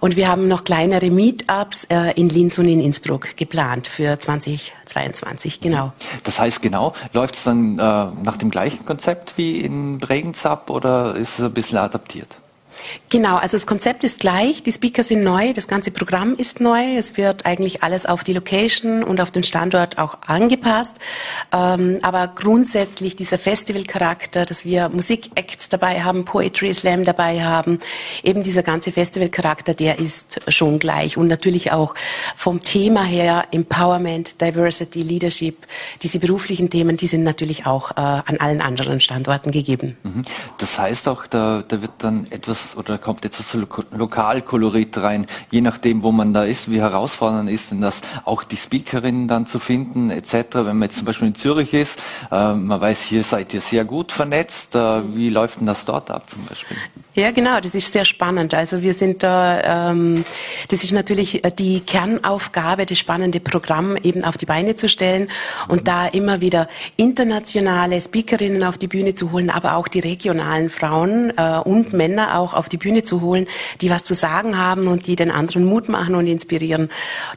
Und 0.00 0.16
wir 0.16 0.26
haben 0.26 0.48
noch 0.48 0.64
kleinere 0.64 1.10
Meetups 1.10 1.84
äh, 1.84 2.12
in 2.14 2.28
Linz 2.28 2.58
und 2.58 2.66
in 2.66 2.80
Innsbruck 2.80 3.36
geplant 3.36 3.86
für 3.86 4.18
2022, 4.90 5.60
genau. 5.60 5.92
Das 6.24 6.38
heißt 6.38 6.62
genau, 6.62 6.94
läuft 7.12 7.36
es 7.36 7.44
dann 7.44 7.78
äh, 7.78 7.82
nach 7.82 8.36
dem 8.36 8.50
gleichen 8.50 8.84
Konzept 8.84 9.36
wie 9.36 9.60
in 9.60 9.98
Bregenz 9.98 10.44
ab 10.46 10.70
oder 10.70 11.14
ist 11.16 11.38
es 11.38 11.44
ein 11.44 11.52
bisschen 11.52 11.78
adaptiert? 11.78 12.36
Genau, 13.08 13.36
also 13.36 13.56
das 13.56 13.66
Konzept 13.66 14.04
ist 14.04 14.20
gleich, 14.20 14.62
die 14.62 14.72
Speaker 14.72 15.02
sind 15.02 15.22
neu, 15.22 15.52
das 15.52 15.68
ganze 15.68 15.90
Programm 15.90 16.34
ist 16.34 16.60
neu, 16.60 16.96
es 16.96 17.16
wird 17.16 17.46
eigentlich 17.46 17.82
alles 17.82 18.06
auf 18.06 18.24
die 18.24 18.32
Location 18.32 19.02
und 19.02 19.20
auf 19.20 19.30
den 19.30 19.44
Standort 19.44 19.98
auch 19.98 20.18
angepasst, 20.26 20.94
ähm, 21.52 21.98
aber 22.02 22.28
grundsätzlich 22.28 23.16
dieser 23.16 23.38
Festivalcharakter, 23.38 24.46
dass 24.46 24.64
wir 24.64 24.88
Musikacts 24.88 25.68
dabei 25.68 26.02
haben, 26.02 26.24
Poetry 26.24 26.72
Slam 26.72 27.04
dabei 27.04 27.42
haben, 27.42 27.80
eben 28.22 28.42
dieser 28.42 28.62
ganze 28.62 28.92
Festivalcharakter, 28.92 29.74
der 29.74 29.98
ist 29.98 30.40
schon 30.48 30.78
gleich 30.78 31.16
und 31.16 31.28
natürlich 31.28 31.72
auch 31.72 31.94
vom 32.36 32.60
Thema 32.60 33.04
her 33.04 33.44
Empowerment, 33.50 34.40
Diversity, 34.40 35.02
Leadership, 35.02 35.66
diese 36.02 36.18
beruflichen 36.18 36.70
Themen, 36.70 36.96
die 36.96 37.06
sind 37.06 37.24
natürlich 37.24 37.66
auch 37.66 37.92
äh, 37.92 37.94
an 38.00 38.36
allen 38.38 38.60
anderen 38.60 39.00
Standorten 39.00 39.50
gegeben. 39.50 39.96
Mhm. 40.02 40.22
Das 40.58 40.78
heißt 40.78 41.08
auch, 41.08 41.26
da, 41.26 41.64
da 41.66 41.82
wird 41.82 41.92
dann 41.98 42.26
etwas 42.30 42.69
oder 42.76 42.98
kommt 42.98 43.24
etwas 43.24 43.56
Lokalkolorit 43.92 44.98
rein, 44.98 45.26
je 45.50 45.60
nachdem, 45.60 46.02
wo 46.02 46.12
man 46.12 46.34
da 46.34 46.44
ist, 46.44 46.70
wie 46.70 46.80
herausfordernd 46.80 47.50
ist 47.50 47.70
denn 47.70 47.80
das, 47.80 48.00
auch 48.24 48.44
die 48.44 48.56
Speakerinnen 48.56 49.28
dann 49.28 49.46
zu 49.46 49.58
finden, 49.58 50.10
etc. 50.10 50.34
Wenn 50.54 50.78
man 50.78 50.82
jetzt 50.82 50.98
zum 50.98 51.06
Beispiel 51.06 51.28
in 51.28 51.34
Zürich 51.34 51.74
ist, 51.74 51.98
äh, 52.30 52.54
man 52.54 52.80
weiß, 52.80 53.02
hier 53.02 53.22
seid 53.22 53.54
ihr 53.54 53.60
sehr 53.60 53.84
gut 53.84 54.12
vernetzt, 54.12 54.74
äh, 54.74 55.14
wie 55.14 55.30
läuft 55.30 55.60
denn 55.60 55.66
das 55.66 55.84
dort 55.84 56.10
ab 56.10 56.28
zum 56.28 56.44
Beispiel? 56.46 56.76
Ja, 57.14 57.32
genau, 57.32 57.58
das 57.60 57.74
ist 57.74 57.92
sehr 57.92 58.04
spannend. 58.04 58.54
Also 58.54 58.82
wir 58.82 58.94
sind 58.94 59.24
da, 59.24 59.90
ähm, 59.90 60.24
das 60.68 60.84
ist 60.84 60.92
natürlich 60.92 61.42
die 61.58 61.80
Kernaufgabe, 61.80 62.86
das 62.86 62.98
spannende 62.98 63.40
Programm 63.40 63.96
eben 63.96 64.24
auf 64.24 64.38
die 64.38 64.46
Beine 64.46 64.76
zu 64.76 64.88
stellen 64.88 65.28
und 65.66 65.88
da 65.88 66.06
immer 66.06 66.40
wieder 66.40 66.68
internationale 66.96 68.00
Speakerinnen 68.00 68.62
auf 68.62 68.78
die 68.78 68.86
Bühne 68.86 69.14
zu 69.14 69.32
holen, 69.32 69.50
aber 69.50 69.74
auch 69.74 69.88
die 69.88 69.98
regionalen 69.98 70.70
Frauen 70.70 71.32
äh, 71.36 71.58
und 71.58 71.92
Männer 71.92 72.38
auch 72.38 72.49
auf 72.54 72.68
die 72.68 72.76
Bühne 72.76 73.02
zu 73.02 73.20
holen, 73.20 73.46
die 73.80 73.90
was 73.90 74.04
zu 74.04 74.14
sagen 74.14 74.56
haben 74.56 74.86
und 74.86 75.06
die 75.06 75.16
den 75.16 75.30
anderen 75.30 75.64
Mut 75.64 75.88
machen 75.88 76.14
und 76.14 76.26
inspirieren. 76.26 76.90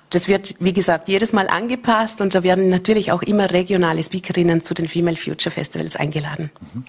Das 0.09 0.27
wird, 0.27 0.55
wie 0.59 0.73
gesagt, 0.73 1.09
jedes 1.09 1.33
Mal 1.33 1.47
angepasst 1.47 2.21
und 2.21 2.35
da 2.35 2.43
werden 2.43 2.69
natürlich 2.69 3.11
auch 3.11 3.21
immer 3.21 3.51
regionale 3.51 4.03
Speakerinnen 4.03 4.61
zu 4.63 4.73
den 4.73 4.87
Female 4.87 5.17
Future 5.17 5.51
Festivals 5.51 5.95
eingeladen. 5.95 6.51
Mhm. 6.73 6.85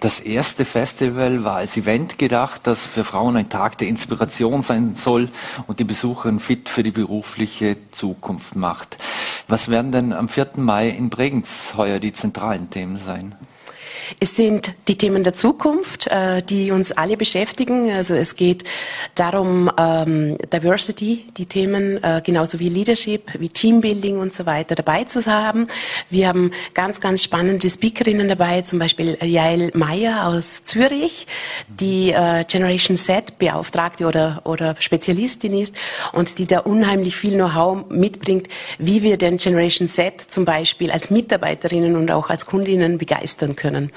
Das 0.00 0.20
erste 0.20 0.64
Festival 0.64 1.44
war 1.44 1.56
als 1.56 1.76
Event 1.76 2.18
gedacht, 2.18 2.62
das 2.64 2.84
für 2.86 3.04
Frauen 3.04 3.36
ein 3.36 3.48
Tag 3.48 3.78
der 3.78 3.88
Inspiration 3.88 4.62
sein 4.62 4.94
soll 4.94 5.28
und 5.66 5.80
die 5.80 5.84
Besucherin 5.84 6.40
fit 6.40 6.68
für 6.68 6.82
die 6.82 6.90
berufliche 6.90 7.76
Zukunft 7.90 8.56
macht. 8.56 8.98
Was 9.48 9.70
werden 9.70 9.92
denn 9.92 10.12
am 10.12 10.28
4. 10.28 10.50
Mai 10.56 10.90
in 10.90 11.08
Bregenz 11.08 11.74
heuer 11.76 12.00
die 12.00 12.12
zentralen 12.12 12.68
Themen 12.68 12.98
sein? 12.98 13.34
Es 14.20 14.36
sind 14.36 14.72
die 14.88 14.96
Themen 14.96 15.22
der 15.22 15.32
Zukunft, 15.34 16.06
äh, 16.06 16.42
die 16.42 16.70
uns 16.70 16.92
alle 16.92 17.16
beschäftigen. 17.16 17.90
Also 17.90 18.14
es 18.14 18.36
geht 18.36 18.64
darum, 19.14 19.70
ähm, 19.78 20.38
Diversity, 20.52 21.24
die 21.36 21.46
Themen 21.46 22.02
äh, 22.02 22.22
genauso 22.24 22.58
wie 22.58 22.68
Leadership, 22.68 23.30
wie 23.38 23.48
Teambuilding 23.48 24.18
und 24.18 24.34
so 24.34 24.46
weiter 24.46 24.74
dabei 24.74 25.04
zu 25.04 25.24
haben. 25.26 25.66
Wir 26.10 26.28
haben 26.28 26.52
ganz, 26.74 27.00
ganz 27.00 27.22
spannende 27.22 27.68
Speakerinnen 27.68 28.28
dabei, 28.28 28.62
zum 28.62 28.78
Beispiel 28.78 29.18
Jael 29.22 29.70
Meyer 29.74 30.26
aus 30.26 30.64
Zürich, 30.64 31.26
die 31.68 32.12
äh, 32.12 32.44
Generation 32.44 32.96
Z 32.96 33.38
Beauftragte 33.38 34.06
oder, 34.06 34.42
oder 34.44 34.76
Spezialistin 34.78 35.58
ist 35.58 35.74
und 36.12 36.38
die 36.38 36.46
da 36.46 36.60
unheimlich 36.60 37.16
viel 37.16 37.34
Know-how 37.34 37.88
mitbringt, 37.90 38.48
wie 38.78 39.02
wir 39.02 39.16
den 39.16 39.38
Generation 39.38 39.88
Z 39.88 40.22
zum 40.28 40.44
Beispiel 40.44 40.90
als 40.90 41.10
Mitarbeiterinnen 41.10 41.96
und 41.96 42.10
auch 42.10 42.30
als 42.30 42.46
Kundinnen 42.46 42.98
begeistern 42.98 43.56
können. 43.56 43.87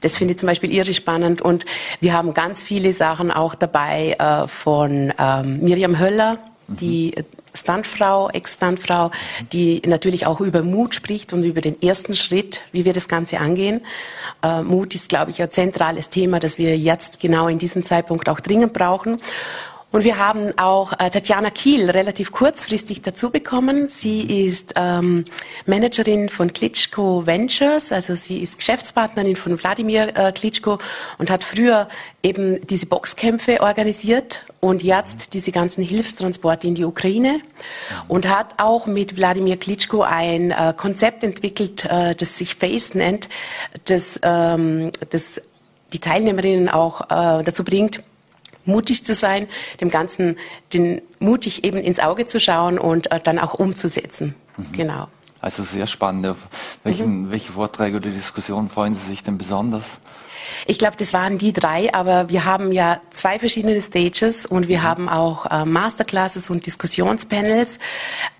Das 0.00 0.16
finde 0.16 0.34
ich 0.34 0.40
zum 0.40 0.46
Beispiel 0.46 0.72
irre 0.72 0.94
spannend. 0.94 1.42
Und 1.42 1.66
wir 2.00 2.12
haben 2.12 2.34
ganz 2.34 2.62
viele 2.62 2.92
Sachen 2.92 3.30
auch 3.30 3.54
dabei 3.54 4.16
äh, 4.18 4.46
von 4.48 5.12
ähm, 5.18 5.60
Miriam 5.60 5.98
Höller, 5.98 6.38
die 6.68 7.14
Stuntfrau, 7.54 8.30
Ex-Stuntfrau, 8.30 9.10
die 9.52 9.82
natürlich 9.86 10.26
auch 10.26 10.40
über 10.40 10.62
Mut 10.62 10.94
spricht 10.94 11.32
und 11.32 11.42
über 11.42 11.60
den 11.60 11.80
ersten 11.82 12.14
Schritt, 12.14 12.62
wie 12.72 12.84
wir 12.84 12.92
das 12.92 13.08
Ganze 13.08 13.38
angehen. 13.38 13.80
Äh, 14.42 14.62
Mut 14.62 14.94
ist, 14.94 15.08
glaube 15.08 15.30
ich, 15.30 15.42
ein 15.42 15.50
zentrales 15.50 16.08
Thema, 16.08 16.38
das 16.38 16.58
wir 16.58 16.76
jetzt 16.78 17.20
genau 17.20 17.48
in 17.48 17.58
diesem 17.58 17.84
Zeitpunkt 17.84 18.28
auch 18.28 18.40
dringend 18.40 18.72
brauchen. 18.72 19.20
Und 19.92 20.04
wir 20.04 20.18
haben 20.18 20.56
auch 20.56 20.92
äh, 20.92 21.10
Tatjana 21.10 21.50
Kiel 21.50 21.90
relativ 21.90 22.30
kurzfristig 22.30 23.02
dazu 23.02 23.30
bekommen. 23.30 23.88
Sie 23.88 24.46
ist 24.46 24.74
ähm, 24.76 25.24
Managerin 25.66 26.28
von 26.28 26.52
Klitschko 26.52 27.26
Ventures, 27.26 27.90
also 27.90 28.14
sie 28.14 28.40
ist 28.40 28.58
Geschäftspartnerin 28.58 29.34
von 29.34 29.60
Wladimir 29.60 30.16
äh, 30.16 30.30
Klitschko 30.30 30.78
und 31.18 31.28
hat 31.28 31.42
früher 31.42 31.88
eben 32.22 32.64
diese 32.68 32.86
Boxkämpfe 32.86 33.60
organisiert 33.62 34.44
und 34.60 34.84
jetzt 34.84 35.34
diese 35.34 35.50
ganzen 35.50 35.82
Hilfstransporte 35.82 36.68
in 36.68 36.76
die 36.76 36.84
Ukraine. 36.84 37.40
Und 38.06 38.28
hat 38.28 38.54
auch 38.58 38.86
mit 38.86 39.16
Wladimir 39.16 39.56
Klitschko 39.56 40.02
ein 40.02 40.52
äh, 40.52 40.72
Konzept 40.76 41.24
entwickelt, 41.24 41.84
äh, 41.86 42.14
das 42.14 42.38
sich 42.38 42.54
FACE 42.54 42.94
nennt, 42.96 43.28
das, 43.86 44.20
ähm, 44.22 44.92
das 45.10 45.42
die 45.92 45.98
Teilnehmerinnen 45.98 46.68
auch 46.68 47.00
äh, 47.10 47.42
dazu 47.42 47.64
bringt, 47.64 48.02
mutig 48.64 49.04
zu 49.04 49.14
sein, 49.14 49.48
dem 49.80 49.90
Ganzen 49.90 50.36
den, 50.72 51.02
mutig 51.18 51.64
eben 51.64 51.78
ins 51.78 51.98
Auge 51.98 52.26
zu 52.26 52.40
schauen 52.40 52.78
und 52.78 53.10
äh, 53.10 53.20
dann 53.20 53.38
auch 53.38 53.54
umzusetzen. 53.54 54.34
Mhm. 54.56 54.72
Genau. 54.72 55.08
Also 55.40 55.62
sehr 55.62 55.86
spannend. 55.86 56.36
welchen, 56.84 57.22
mhm. 57.22 57.30
Welche 57.30 57.52
Vorträge 57.52 57.96
oder 57.96 58.10
Diskussionen 58.10 58.68
freuen 58.68 58.94
Sie 58.94 59.06
sich 59.08 59.22
denn 59.22 59.38
besonders? 59.38 59.98
Ich 60.66 60.78
glaube, 60.78 60.96
das 60.96 61.12
waren 61.12 61.38
die 61.38 61.52
drei, 61.52 61.92
aber 61.94 62.28
wir 62.28 62.44
haben 62.44 62.72
ja 62.72 63.00
zwei 63.10 63.38
verschiedene 63.38 63.80
Stages 63.80 64.46
und 64.46 64.68
wir 64.68 64.78
mhm. 64.78 64.82
haben 64.82 65.08
auch 65.08 65.46
äh, 65.46 65.64
Masterclasses 65.64 66.50
und 66.50 66.66
Diskussionspanels. 66.66 67.78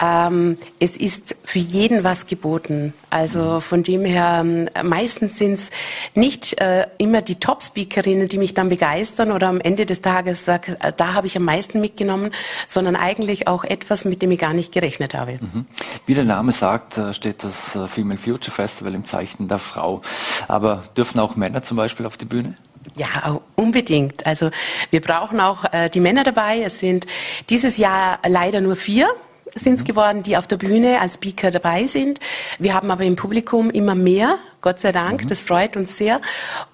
Ähm, 0.02 0.58
es 0.78 0.96
ist 0.96 1.36
für 1.44 1.58
jeden 1.58 2.04
was 2.04 2.26
geboten. 2.26 2.92
Also 3.10 3.40
mhm. 3.40 3.60
von 3.60 3.82
dem 3.82 4.04
her, 4.04 4.38
ähm, 4.40 4.68
meistens 4.84 5.38
sind 5.38 5.54
es 5.54 5.70
nicht 6.14 6.60
äh, 6.60 6.86
immer 6.98 7.22
die 7.22 7.36
Top-Speakerinnen, 7.36 8.28
die 8.28 8.38
mich 8.38 8.54
dann 8.54 8.68
begeistern 8.68 9.32
oder 9.32 9.48
am 9.48 9.60
Ende 9.60 9.84
des 9.86 10.00
Tages 10.00 10.44
sagen, 10.44 10.76
äh, 10.80 10.92
da 10.96 11.14
habe 11.14 11.26
ich 11.26 11.36
am 11.36 11.44
meisten 11.44 11.80
mitgenommen, 11.80 12.32
sondern 12.66 12.94
eigentlich 12.96 13.48
auch 13.48 13.64
etwas, 13.64 14.04
mit 14.04 14.22
dem 14.22 14.30
ich 14.30 14.38
gar 14.38 14.52
nicht 14.52 14.72
gerechnet 14.72 15.14
habe. 15.14 15.38
Mhm. 15.40 15.66
Wie 16.06 16.14
der 16.14 16.24
Name 16.24 16.52
sagt, 16.52 16.98
äh, 16.98 17.12
steht 17.12 17.42
das 17.42 17.74
äh, 17.74 17.86
Female 17.88 18.18
Future 18.18 18.52
Festival 18.52 18.94
im 18.94 19.04
Zeichen 19.04 19.48
der 19.48 19.58
Frau. 19.58 20.02
Aber 20.46 20.84
dürfen 20.96 21.18
auch 21.18 21.36
Männer 21.36 21.62
zum 21.62 21.76
Beispiel 21.76 22.06
auf 22.10 22.16
die 22.16 22.24
Bühne? 22.24 22.54
Ja, 22.96 23.40
unbedingt. 23.54 24.26
Also 24.26 24.50
wir 24.90 25.00
brauchen 25.00 25.40
auch 25.40 25.64
äh, 25.72 25.88
die 25.88 26.00
Männer 26.00 26.24
dabei. 26.24 26.62
Es 26.62 26.80
sind 26.80 27.06
dieses 27.48 27.76
Jahr 27.78 28.18
leider 28.26 28.60
nur 28.60 28.76
vier 28.76 29.08
sind 29.56 29.74
es 29.74 29.80
mhm. 29.80 29.86
geworden, 29.86 30.22
die 30.22 30.36
auf 30.36 30.46
der 30.46 30.58
Bühne 30.58 31.00
als 31.00 31.14
Speaker 31.14 31.50
dabei 31.50 31.88
sind. 31.88 32.20
Wir 32.60 32.72
haben 32.72 32.88
aber 32.92 33.02
im 33.02 33.16
Publikum 33.16 33.68
immer 33.70 33.96
mehr, 33.96 34.38
Gott 34.60 34.78
sei 34.78 34.92
Dank, 34.92 35.24
mhm. 35.24 35.26
das 35.26 35.40
freut 35.40 35.76
uns 35.76 35.96
sehr. 35.96 36.20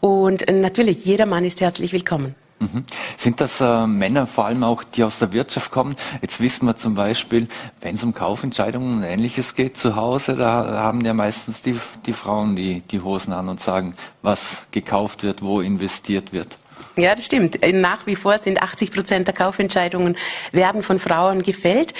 Und 0.01 0.45
natürlich, 0.51 1.03
jeder 1.07 1.25
Mann 1.25 1.47
ist 1.47 1.63
herzlich 1.63 1.95
willkommen. 1.95 2.35
Mhm. 2.59 2.85
Sind 3.19 3.41
das 3.41 3.61
äh, 3.61 3.87
Männer 3.87 4.27
vor 4.27 4.47
allem 4.47 4.65
auch, 4.65 4.83
die 4.83 5.05
aus 5.05 5.19
der 5.19 5.33
Wirtschaft 5.33 5.71
kommen? 5.71 5.95
Jetzt 6.23 6.41
wissen 6.41 6.67
wir 6.67 6.77
zum 6.77 6.95
Beispiel, 6.95 7.49
wenn 7.83 7.97
es 7.97 8.03
um 8.03 8.15
Kaufentscheidungen 8.15 8.99
und 8.99 9.03
Ähnliches 9.03 9.55
geht 9.55 9.77
zu 9.77 9.95
Hause, 9.95 10.37
da 10.37 10.83
haben 10.83 11.03
ja 11.03 11.13
meistens 11.13 11.61
die, 11.61 11.79
die 12.07 12.15
Frauen 12.15 12.57
die, 12.57 12.81
die 12.81 13.03
Hosen 13.03 13.35
an 13.35 13.51
und 13.51 13.61
sagen, 13.61 13.95
was 14.23 14.69
gekauft 14.71 15.23
wird, 15.23 15.43
wo 15.43 15.61
investiert 15.61 16.33
wird. 16.33 16.59
Ja, 16.99 17.15
das 17.15 17.27
stimmt. 17.27 17.59
Nach 17.75 18.07
wie 18.07 18.17
vor 18.17 18.39
sind 18.39 18.63
80 18.63 18.91
Prozent 18.91 19.29
der 19.29 19.35
Kaufentscheidungen 19.35 20.17
werden 20.53 20.83
von 20.83 20.99
Frauen 20.99 21.43
gefällt. 21.43 21.93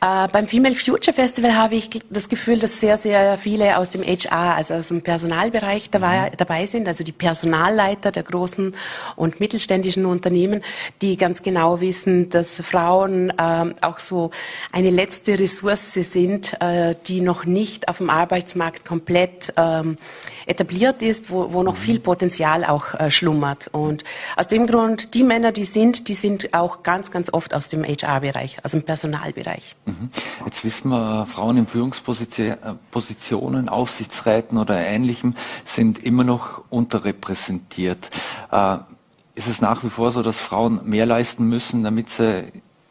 Äh, 0.00 0.26
beim 0.32 0.48
Female 0.48 0.74
Future 0.74 1.14
Festival 1.14 1.54
habe 1.54 1.76
ich 1.76 1.90
das 2.10 2.28
Gefühl, 2.28 2.58
dass 2.58 2.80
sehr, 2.80 2.98
sehr 2.98 3.38
viele 3.38 3.78
aus 3.78 3.90
dem 3.90 4.02
HR, 4.02 4.56
also 4.56 4.74
aus 4.74 4.88
dem 4.88 5.02
Personalbereich 5.02 5.90
dabei, 5.90 6.30
mhm. 6.30 6.36
dabei 6.38 6.66
sind, 6.66 6.88
also 6.88 7.04
die 7.04 7.12
Personalleiter 7.12 8.10
der 8.10 8.24
großen 8.24 8.74
und 9.14 9.38
mittelständischen 9.38 10.06
Unternehmen, 10.06 10.64
die 11.02 11.16
ganz 11.16 11.44
genau 11.44 11.80
wissen, 11.80 12.28
dass 12.28 12.56
Frauen 12.56 13.30
äh, 13.30 13.74
auch 13.80 14.00
so 14.00 14.32
eine 14.72 14.90
letzte 14.90 15.38
Ressource 15.38 15.92
sind, 15.92 16.60
äh, 16.60 16.96
die 17.06 17.20
noch 17.20 17.44
nicht 17.44 17.86
auf 17.86 17.98
dem 17.98 18.10
Arbeitsmarkt 18.10 18.84
komplett 18.84 19.52
ähm, 19.56 19.98
etabliert 20.46 21.00
ist, 21.00 21.30
wo, 21.30 21.52
wo 21.52 21.62
noch 21.62 21.74
mhm. 21.74 21.80
viel 21.80 22.00
Potenzial 22.00 22.64
auch 22.64 22.94
äh, 22.94 23.08
schlummert. 23.08 23.68
Und 23.70 24.02
aus 24.36 24.48
dem 24.48 24.66
Grund, 24.66 25.14
die 25.14 25.22
Männer, 25.22 25.52
die 25.52 25.64
sind, 25.64 26.08
die 26.08 26.14
sind 26.14 26.54
auch 26.54 26.82
ganz, 26.82 27.10
ganz 27.10 27.32
oft 27.32 27.54
aus 27.54 27.68
dem 27.68 27.84
HR-Bereich, 27.84 28.64
aus 28.64 28.72
dem 28.72 28.82
Personalbereich. 28.82 29.76
Mhm. 29.86 30.08
Jetzt 30.44 30.64
wissen 30.64 30.90
wir, 30.90 31.26
Frauen 31.26 31.56
in 31.56 31.66
Führungspositionen, 31.66 33.68
Aufsichtsräten 33.68 34.58
oder 34.58 34.78
Ähnlichem 34.78 35.34
sind 35.64 35.98
immer 35.98 36.24
noch 36.24 36.64
unterrepräsentiert. 36.70 38.10
Äh, 38.50 38.78
ist 39.34 39.48
es 39.48 39.60
nach 39.60 39.82
wie 39.82 39.90
vor 39.90 40.10
so, 40.10 40.22
dass 40.22 40.40
Frauen 40.40 40.80
mehr 40.84 41.06
leisten 41.06 41.48
müssen, 41.48 41.84
damit 41.84 42.10
sie 42.10 42.44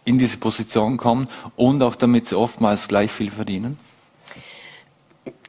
in 0.05 0.17
diese 0.17 0.37
Position 0.37 0.97
kommen 0.97 1.27
und 1.55 1.83
auch 1.83 1.95
damit 1.95 2.27
sie 2.27 2.37
oftmals 2.37 2.87
gleich 2.87 3.11
viel 3.11 3.31
verdienen? 3.31 3.77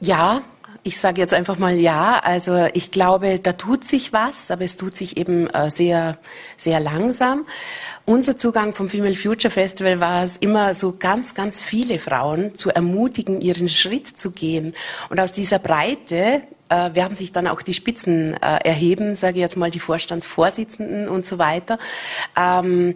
Ja, 0.01 0.43
ich 0.85 0.99
sage 0.99 1.20
jetzt 1.20 1.33
einfach 1.33 1.59
mal 1.59 1.74
ja. 1.74 2.20
Also 2.22 2.66
ich 2.72 2.91
glaube, 2.91 3.39
da 3.39 3.53
tut 3.53 3.85
sich 3.85 4.12
was, 4.12 4.51
aber 4.51 4.64
es 4.64 4.76
tut 4.76 4.97
sich 4.97 5.16
eben 5.16 5.49
äh, 5.49 5.70
sehr, 5.70 6.18
sehr 6.57 6.80
langsam. 6.80 7.47
Unser 8.05 8.37
Zugang 8.37 8.74
vom 8.74 8.89
Female 8.89 9.14
Future 9.14 9.53
Festival 9.53 10.01
war 10.01 10.24
es 10.24 10.37
immer 10.37 10.74
so 10.74 10.95
ganz, 10.99 11.35
ganz 11.35 11.62
viele 11.62 12.01
Frauen 12.01 12.57
zu 12.57 12.70
ermutigen, 12.70 13.41
ihren 13.41 13.68
Schritt 13.68 14.09
zu 14.18 14.33
gehen. 14.33 14.74
Und 15.09 15.20
aus 15.20 15.30
dieser 15.30 15.61
Breite 15.61 16.43
äh, 16.68 16.95
werden 16.95 17.14
sich 17.14 17.30
dann 17.30 17.47
auch 17.47 17.62
die 17.62 17.74
Spitzen 17.74 18.35
äh, 18.43 18.59
erheben, 18.64 19.14
sage 19.14 19.37
ich 19.37 19.41
jetzt 19.41 19.57
mal 19.57 19.70
die 19.70 19.78
Vorstandsvorsitzenden 19.78 21.09
und 21.09 21.26
so 21.26 21.39
weiter. 21.39 21.78
Ähm, 22.37 22.95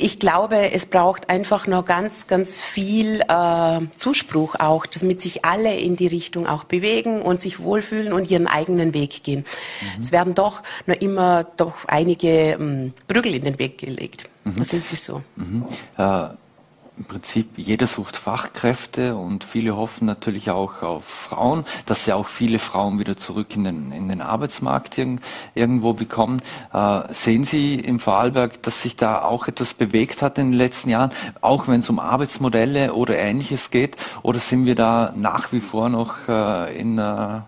ich 0.00 0.18
glaube, 0.18 0.72
es 0.72 0.86
braucht 0.86 1.28
einfach 1.28 1.66
noch 1.66 1.84
ganz, 1.84 2.26
ganz 2.26 2.60
viel 2.60 3.20
äh, 3.20 3.80
Zuspruch 3.96 4.56
auch, 4.58 4.86
damit 4.86 5.20
sich 5.20 5.44
alle 5.44 5.76
in 5.78 5.96
die 5.96 6.06
Richtung 6.06 6.46
auch 6.46 6.64
bewegen 6.64 7.22
und 7.22 7.42
sich 7.42 7.60
wohlfühlen 7.60 8.12
und 8.12 8.30
ihren 8.30 8.46
eigenen 8.46 8.94
Weg 8.94 9.22
gehen. 9.22 9.44
Mhm. 9.80 10.02
Es 10.02 10.12
werden 10.12 10.34
doch 10.34 10.62
noch 10.86 10.96
immer 10.96 11.44
doch 11.56 11.74
einige 11.86 12.52
ähm, 12.52 12.94
Brügel 13.08 13.34
in 13.34 13.44
den 13.44 13.58
Weg 13.58 13.78
gelegt. 13.78 14.28
Mhm. 14.44 14.56
Das 14.58 14.72
ist 14.72 14.96
so. 14.96 15.22
Mhm. 15.36 15.64
Äh, 15.96 16.28
im 17.00 17.06
Prinzip 17.06 17.56
jeder 17.56 17.86
sucht 17.86 18.14
Fachkräfte 18.14 19.16
und 19.16 19.42
viele 19.42 19.74
hoffen 19.74 20.04
natürlich 20.04 20.50
auch 20.50 20.82
auf 20.82 21.04
Frauen, 21.06 21.64
dass 21.86 22.04
sie 22.04 22.12
auch 22.12 22.26
viele 22.26 22.58
Frauen 22.58 22.98
wieder 22.98 23.16
zurück 23.16 23.56
in 23.56 23.64
den, 23.64 23.90
in 23.90 24.10
den 24.10 24.20
Arbeitsmarkt 24.20 24.98
irgendwo 25.54 25.94
bekommen. 25.94 26.42
Äh, 26.74 27.00
sehen 27.14 27.44
Sie 27.44 27.76
im 27.76 28.00
Vorarlberg, 28.00 28.62
dass 28.62 28.82
sich 28.82 28.96
da 28.96 29.22
auch 29.22 29.48
etwas 29.48 29.72
bewegt 29.72 30.20
hat 30.20 30.36
in 30.36 30.50
den 30.50 30.58
letzten 30.58 30.90
Jahren, 30.90 31.10
auch 31.40 31.68
wenn 31.68 31.80
es 31.80 31.88
um 31.88 31.98
Arbeitsmodelle 31.98 32.92
oder 32.92 33.16
Ähnliches 33.16 33.70
geht? 33.70 33.96
Oder 34.22 34.38
sind 34.38 34.66
wir 34.66 34.74
da 34.74 35.14
nach 35.16 35.52
wie 35.52 35.60
vor 35.60 35.88
noch 35.88 36.28
äh, 36.28 36.78
in 36.78 36.98
der 36.98 37.46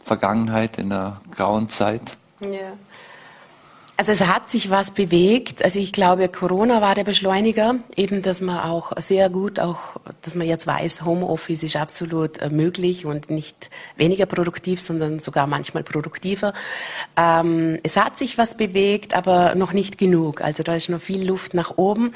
Vergangenheit, 0.00 0.78
in 0.78 0.90
der 0.90 1.20
grauen 1.30 1.68
Zeit? 1.68 2.16
Ja. 2.40 2.72
Also 3.98 4.12
es 4.12 4.26
hat 4.26 4.50
sich 4.50 4.70
was 4.70 4.90
bewegt. 4.90 5.62
Also 5.62 5.78
ich 5.78 5.92
glaube, 5.92 6.28
Corona 6.28 6.80
war 6.80 6.94
der 6.94 7.04
Beschleuniger, 7.04 7.76
eben, 7.94 8.22
dass 8.22 8.40
man 8.40 8.58
auch 8.58 8.92
sehr 8.96 9.28
gut, 9.28 9.60
auch, 9.60 9.78
dass 10.22 10.34
man 10.34 10.46
jetzt 10.46 10.66
weiß, 10.66 11.04
Homeoffice 11.04 11.62
ist 11.62 11.76
absolut 11.76 12.38
äh, 12.38 12.48
möglich 12.48 13.04
und 13.04 13.30
nicht 13.30 13.70
weniger 13.96 14.26
produktiv, 14.26 14.80
sondern 14.80 15.20
sogar 15.20 15.46
manchmal 15.46 15.84
produktiver. 15.84 16.52
Ähm, 17.16 17.78
es 17.82 17.96
hat 17.96 18.18
sich 18.18 18.38
was 18.38 18.56
bewegt, 18.56 19.14
aber 19.14 19.54
noch 19.54 19.72
nicht 19.72 19.98
genug. 19.98 20.40
Also 20.40 20.62
da 20.62 20.74
ist 20.74 20.88
noch 20.88 21.00
viel 21.00 21.24
Luft 21.24 21.54
nach 21.54 21.76
oben. 21.76 22.12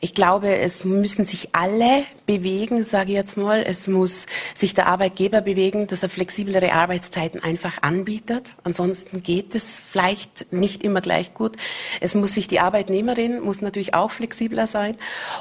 Ich 0.00 0.14
glaube, 0.14 0.56
es 0.56 0.84
müssen 0.84 1.24
sich 1.26 1.50
alle 1.52 2.04
bewegen, 2.26 2.84
sage 2.84 3.10
ich 3.12 3.16
jetzt 3.16 3.36
mal. 3.36 3.62
Es 3.66 3.86
muss 3.86 4.26
sich 4.54 4.74
der 4.74 4.88
Arbeitgeber 4.88 5.40
bewegen, 5.40 5.86
dass 5.86 6.02
er 6.02 6.10
flexiblere 6.10 6.72
Arbeitszeiten 6.72 7.42
einfach 7.42 7.82
anbietet. 7.82 8.56
Ansonsten 8.64 9.22
geht 9.22 9.54
es 9.54 9.80
vielleicht 9.90 10.52
nicht 10.52 10.82
immer 10.82 11.00
gleich 11.00 11.19
recht 11.20 11.34
gut. 11.34 11.56
Es 12.00 12.14
muss 12.14 12.34
sich 12.34 12.48
die 12.48 12.60
Arbeitnehmerin 12.60 13.40
muss 13.40 13.60
natürlich 13.60 13.94
auch 13.94 14.10
flexibler 14.10 14.66
sein 14.66 14.96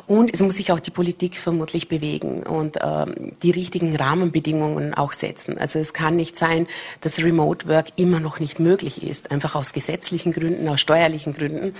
und 0.07 0.33
es 0.33 0.41
muss 0.41 0.57
sich 0.57 0.71
auch 0.71 0.79
die 0.79 0.91
Politik 0.91 1.37
vermutlich 1.37 1.87
bewegen 1.87 2.43
und 2.43 2.77
ähm, 2.81 3.33
die 3.41 3.51
richtigen 3.51 3.95
Rahmenbedingungen 3.95 4.93
auch 4.93 5.13
setzen. 5.13 5.57
Also 5.57 5.79
es 5.79 5.93
kann 5.93 6.15
nicht 6.15 6.37
sein, 6.37 6.67
dass 7.01 7.23
Remote 7.23 7.67
Work 7.67 7.87
immer 7.95 8.19
noch 8.19 8.39
nicht 8.39 8.59
möglich 8.59 9.01
ist, 9.03 9.31
einfach 9.31 9.55
aus 9.55 9.73
gesetzlichen 9.73 10.33
Gründen, 10.33 10.67
aus 10.67 10.81
steuerlichen 10.81 11.33
Gründen 11.33 11.73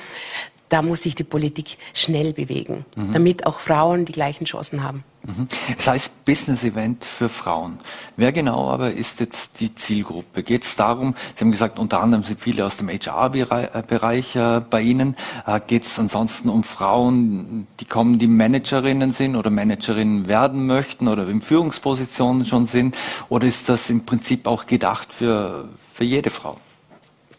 da 0.69 0.81
muss 0.81 1.03
sich 1.03 1.15
die 1.15 1.23
Politik 1.23 1.77
schnell 1.93 2.33
bewegen, 2.33 2.85
mhm. 2.95 3.13
damit 3.13 3.45
auch 3.45 3.59
Frauen 3.59 4.05
die 4.05 4.13
gleichen 4.13 4.45
Chancen 4.45 4.83
haben. 4.83 5.03
Mhm. 5.23 5.47
Das 5.75 5.87
heißt 5.87 6.25
Business 6.25 6.63
Event 6.63 7.03
für 7.03 7.27
Frauen. 7.27 7.79
Wer 8.15 8.31
genau 8.31 8.69
aber 8.69 8.93
ist 8.93 9.19
jetzt 9.19 9.59
die 9.59 9.75
Zielgruppe? 9.75 10.43
Geht 10.43 10.63
es 10.63 10.75
darum, 10.75 11.15
Sie 11.35 11.43
haben 11.43 11.51
gesagt, 11.51 11.77
unter 11.77 11.99
anderem 11.99 12.23
sind 12.23 12.39
viele 12.39 12.65
aus 12.65 12.77
dem 12.77 12.87
HR-Bereich 12.87 14.35
äh, 14.35 14.61
bei 14.69 14.81
Ihnen. 14.81 15.17
Äh, 15.45 15.59
Geht 15.67 15.83
es 15.83 15.99
ansonsten 15.99 16.47
um 16.49 16.63
Frauen, 16.63 17.67
die 17.79 17.85
kommen, 17.85 18.19
die 18.19 18.27
Managerinnen 18.27 19.11
sind 19.11 19.35
oder 19.35 19.49
Managerinnen 19.49 20.27
werden 20.27 20.67
möchten 20.67 21.07
oder 21.07 21.27
in 21.27 21.41
Führungspositionen 21.41 22.45
schon 22.45 22.67
sind? 22.67 22.95
Oder 23.27 23.47
ist 23.47 23.67
das 23.67 23.89
im 23.89 24.05
Prinzip 24.05 24.47
auch 24.47 24.67
gedacht 24.67 25.11
für, 25.11 25.67
für 25.93 26.05
jede 26.05 26.29
Frau? 26.29 26.57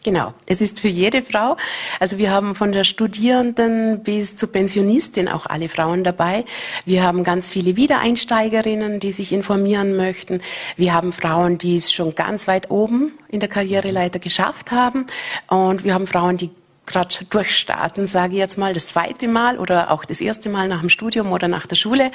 Genau, 0.03 0.33
es 0.47 0.61
ist 0.61 0.79
für 0.79 0.87
jede 0.87 1.21
Frau. 1.21 1.57
Also 1.99 2.17
wir 2.17 2.31
haben 2.31 2.55
von 2.55 2.71
der 2.71 2.85
Studierenden 2.85 4.01
bis 4.01 4.35
zur 4.35 4.51
Pensionistin 4.51 5.27
auch 5.27 5.45
alle 5.45 5.69
Frauen 5.69 6.03
dabei. 6.03 6.43
Wir 6.85 7.03
haben 7.03 7.23
ganz 7.23 7.49
viele 7.49 7.75
Wiedereinsteigerinnen, 7.75 8.99
die 8.99 9.11
sich 9.11 9.31
informieren 9.31 9.95
möchten. 9.95 10.41
Wir 10.75 10.95
haben 10.95 11.13
Frauen, 11.13 11.59
die 11.59 11.77
es 11.77 11.93
schon 11.93 12.15
ganz 12.15 12.47
weit 12.47 12.71
oben 12.71 13.11
in 13.29 13.39
der 13.39 13.49
Karriereleiter 13.49 14.17
geschafft 14.17 14.71
haben. 14.71 15.05
Und 15.47 15.83
wir 15.83 15.93
haben 15.93 16.07
Frauen, 16.07 16.37
die 16.37 16.49
gerade 16.91 17.25
durchstarten, 17.29 18.07
sage 18.07 18.33
ich 18.33 18.39
jetzt 18.39 18.57
mal, 18.57 18.73
das 18.73 18.87
zweite 18.87 19.27
Mal 19.27 19.57
oder 19.57 19.91
auch 19.91 20.05
das 20.05 20.21
erste 20.21 20.49
Mal 20.49 20.67
nach 20.67 20.81
dem 20.81 20.89
Studium 20.89 21.31
oder 21.31 21.47
nach 21.47 21.65
der 21.65 21.75
Schule. 21.75 22.11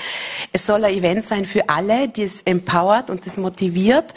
Es 0.53 0.67
soll 0.67 0.85
ein 0.85 0.95
Event 0.95 1.25
sein 1.25 1.45
für 1.45 1.69
alle, 1.69 2.09
die 2.09 2.23
es 2.23 2.43
empowert 2.43 3.11
und 3.11 3.27
das 3.27 3.37
motiviert 3.37 4.15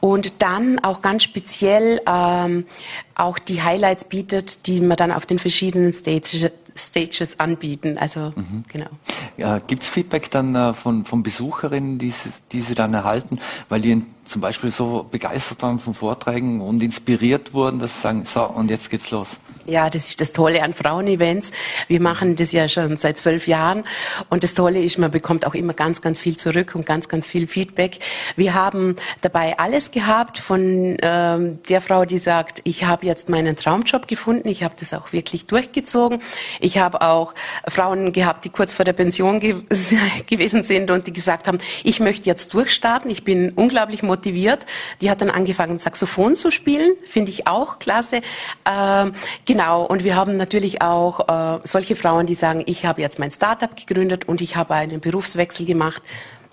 und 0.00 0.42
dann 0.42 0.78
auch 0.78 1.02
ganz 1.02 1.24
speziell 1.24 2.00
ähm, 2.06 2.66
auch 3.14 3.38
die 3.38 3.62
Highlights 3.62 4.04
bietet, 4.04 4.66
die 4.66 4.80
man 4.80 4.96
dann 4.96 5.12
auf 5.12 5.26
den 5.26 5.38
verschiedenen 5.38 5.92
Stages, 5.92 6.50
Stages 6.74 7.38
anbieten. 7.38 7.98
Also 7.98 8.32
mhm. 8.34 8.64
genau. 8.68 8.88
Ja, 9.36 9.58
Gibt 9.58 9.82
es 9.82 9.88
Feedback 9.88 10.30
dann 10.30 10.54
äh, 10.54 10.74
von, 10.74 11.04
von 11.04 11.22
Besucherinnen, 11.22 11.98
die, 11.98 12.12
die 12.52 12.60
Sie 12.60 12.74
dann 12.74 12.94
erhalten, 12.94 13.38
weil 13.68 13.80
die 13.80 14.02
zum 14.24 14.40
Beispiel 14.40 14.70
so 14.70 15.06
begeistert 15.10 15.62
waren 15.62 15.78
von 15.78 15.94
Vorträgen 15.94 16.60
und 16.60 16.82
inspiriert 16.82 17.52
wurden, 17.52 17.78
dass 17.78 17.96
sie 17.96 18.00
sagen, 18.00 18.24
so 18.24 18.44
und 18.44 18.70
jetzt 18.70 18.90
geht's 18.90 19.10
los? 19.10 19.28
Ja, 19.66 19.90
das 19.90 20.08
ist 20.08 20.20
das 20.20 20.32
Tolle 20.32 20.62
an 20.62 20.74
Frauenevents. 20.74 21.52
Wir 21.86 22.00
machen 22.00 22.34
das 22.34 22.50
ja 22.50 22.68
schon 22.68 22.96
seit 22.96 23.18
zwölf 23.18 23.46
Jahren. 23.46 23.84
Und 24.28 24.42
das 24.42 24.54
Tolle 24.54 24.82
ist, 24.82 24.98
man 24.98 25.10
bekommt 25.10 25.46
auch 25.46 25.54
immer 25.54 25.72
ganz, 25.72 26.00
ganz 26.00 26.18
viel 26.18 26.36
zurück 26.36 26.74
und 26.74 26.84
ganz, 26.84 27.08
ganz 27.08 27.28
viel 27.28 27.46
Feedback. 27.46 28.00
Wir 28.34 28.54
haben 28.54 28.96
dabei 29.20 29.58
alles 29.58 29.92
gehabt 29.92 30.38
von 30.38 30.96
ähm, 31.00 31.62
der 31.68 31.80
Frau, 31.80 32.04
die 32.04 32.18
sagt, 32.18 32.60
ich 32.64 32.84
habe 32.84 33.06
jetzt 33.06 33.28
meinen 33.28 33.54
Traumjob 33.54 34.08
gefunden. 34.08 34.48
Ich 34.48 34.64
habe 34.64 34.74
das 34.78 34.92
auch 34.94 35.12
wirklich 35.12 35.46
durchgezogen. 35.46 36.20
Ich 36.58 36.78
habe 36.78 37.00
auch 37.02 37.32
Frauen 37.68 38.12
gehabt, 38.12 38.44
die 38.44 38.50
kurz 38.50 38.72
vor 38.72 38.84
der 38.84 38.94
Pension 38.94 39.38
ge 39.38 39.56
gewesen 40.26 40.64
sind 40.64 40.90
und 40.90 41.06
die 41.06 41.12
gesagt 41.12 41.46
haben, 41.46 41.58
ich 41.84 42.00
möchte 42.00 42.26
jetzt 42.26 42.52
durchstarten. 42.52 43.10
Ich 43.10 43.22
bin 43.22 43.50
unglaublich 43.50 44.02
motiviert. 44.02 44.66
Die 45.00 45.08
hat 45.08 45.20
dann 45.20 45.30
angefangen, 45.30 45.78
Saxophon 45.78 46.34
zu 46.34 46.50
spielen. 46.50 46.92
Finde 47.06 47.30
ich 47.30 47.46
auch 47.46 47.78
klasse. 47.78 48.22
Ähm, 48.68 49.12
Genau, 49.52 49.84
und 49.84 50.02
wir 50.02 50.16
haben 50.16 50.38
natürlich 50.38 50.80
auch 50.80 51.28
äh, 51.28 51.60
solche 51.64 51.94
Frauen, 51.94 52.24
die 52.24 52.34
sagen, 52.34 52.62
ich 52.64 52.86
habe 52.86 53.02
jetzt 53.02 53.18
mein 53.18 53.30
Startup 53.30 53.76
gegründet 53.76 54.26
und 54.26 54.40
ich 54.40 54.56
habe 54.56 54.72
einen 54.72 55.00
Berufswechsel 55.00 55.66
gemacht. 55.66 56.02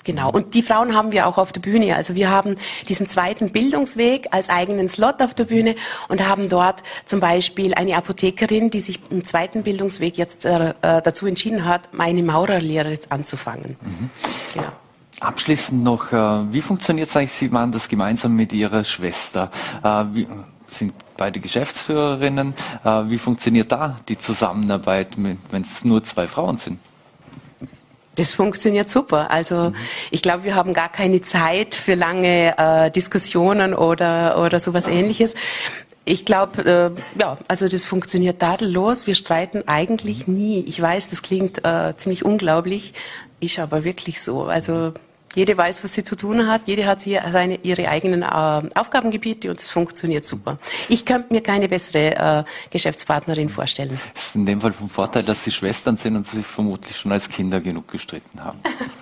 Genau. 0.03 0.29
Und 0.29 0.53
die 0.53 0.61
Frauen 0.61 0.93
haben 0.93 1.13
wir 1.13 1.25
auch 1.25 1.37
auf 1.37 1.53
der 1.53 1.61
Bühne. 1.61 1.95
Also 1.95 2.15
wir 2.15 2.29
haben 2.29 2.57
diesen 2.89 3.07
zweiten 3.07 3.53
Bildungsweg 3.53 4.27
als 4.31 4.49
eigenen 4.49 4.89
Slot 4.89 5.21
auf 5.21 5.33
der 5.33 5.45
Bühne 5.45 5.77
und 6.09 6.27
haben 6.27 6.49
dort 6.49 6.83
zum 7.05 7.21
Beispiel 7.21 7.73
eine 7.73 7.95
Apothekerin, 7.95 8.69
die 8.69 8.81
sich 8.81 8.99
im 9.09 9.23
zweiten 9.23 9.63
Bildungsweg 9.63 10.17
jetzt 10.17 10.43
äh, 10.43 10.71
äh 10.81 11.01
dazu 11.01 11.25
entschieden 11.25 11.63
hat, 11.63 11.93
meine 11.93 12.21
Maurerlehre 12.21 12.89
jetzt 12.89 13.13
anzufangen. 13.13 13.77
Mhm. 13.79 14.09
Genau. 14.55 14.71
Abschließend 15.21 15.81
noch, 15.81 16.11
äh, 16.11 16.51
wie 16.51 16.61
funktioniert 16.61 17.07
es 17.07 17.15
eigentlich, 17.15 17.31
Sie 17.31 17.49
waren 17.53 17.71
das 17.71 17.87
gemeinsam 17.87 18.35
mit 18.35 18.51
Ihrer 18.51 18.83
Schwester? 18.83 19.51
Äh, 19.83 20.03
wie, 20.11 20.27
sind 20.69 20.93
beide 21.19 21.39
Geschäftsführerinnen. 21.39 22.55
Äh, 22.83 22.89
wie 23.09 23.19
funktioniert 23.19 23.71
da 23.71 23.99
die 24.07 24.17
Zusammenarbeit, 24.17 25.09
wenn 25.17 25.61
es 25.61 25.83
nur 25.83 26.03
zwei 26.03 26.27
Frauen 26.27 26.57
sind? 26.57 26.79
Das 28.15 28.33
funktioniert 28.33 28.89
super. 28.89 29.29
Also 29.29 29.69
mhm. 29.69 29.75
ich 30.11 30.21
glaube, 30.21 30.43
wir 30.45 30.55
haben 30.55 30.73
gar 30.73 30.89
keine 30.89 31.21
Zeit 31.21 31.75
für 31.75 31.95
lange 31.95 32.57
äh, 32.57 32.91
Diskussionen 32.91 33.73
oder, 33.73 34.43
oder 34.43 34.59
sowas 34.59 34.87
ähnliches. 34.87 35.35
Ich 36.05 36.25
glaube, 36.25 36.95
äh, 36.95 37.19
ja, 37.19 37.37
also 37.47 37.67
das 37.67 37.85
funktioniert 37.85 38.39
tadellos. 38.39 39.05
Wir 39.05 39.15
streiten 39.15 39.63
eigentlich 39.67 40.27
nie. 40.27 40.61
Ich 40.67 40.81
weiß, 40.81 41.09
das 41.09 41.21
klingt 41.21 41.63
äh, 41.65 41.93
ziemlich 41.97 42.25
unglaublich, 42.25 42.93
ist 43.39 43.59
aber 43.59 43.83
wirklich 43.83 44.21
so. 44.21 44.45
Also 44.45 44.93
Jede 45.35 45.57
weiß, 45.57 45.83
was 45.83 45.93
sie 45.93 46.03
zu 46.03 46.15
tun 46.15 46.47
hat. 46.47 46.63
Jede 46.65 46.85
hat 46.85 47.01
seine, 47.01 47.59
ihre 47.63 47.87
eigenen 47.87 48.23
äh, 48.23 48.25
Aufgabengebiete 48.75 49.49
und 49.49 49.59
es 49.61 49.69
funktioniert 49.69 50.27
super. 50.27 50.57
Ich 50.87 51.05
könnte 51.05 51.31
mir 51.31 51.41
keine 51.41 51.69
bessere 51.69 52.15
äh, 52.15 52.43
Geschäftspartnerin 52.71 53.49
vorstellen. 53.49 53.99
Es 54.15 54.27
ist 54.27 54.35
in 54.35 54.45
dem 54.45 54.59
Fall 54.59 54.73
vom 54.73 54.89
Vorteil, 54.89 55.23
dass 55.23 55.43
Sie 55.43 55.51
Schwestern 55.51 55.97
sind 55.97 56.15
und 56.15 56.25
sich 56.27 56.45
vermutlich 56.45 56.97
schon 56.97 57.11
als 57.11 57.29
Kinder 57.29 57.61
genug 57.61 57.87
gestritten 57.87 58.43
haben. 58.43 58.57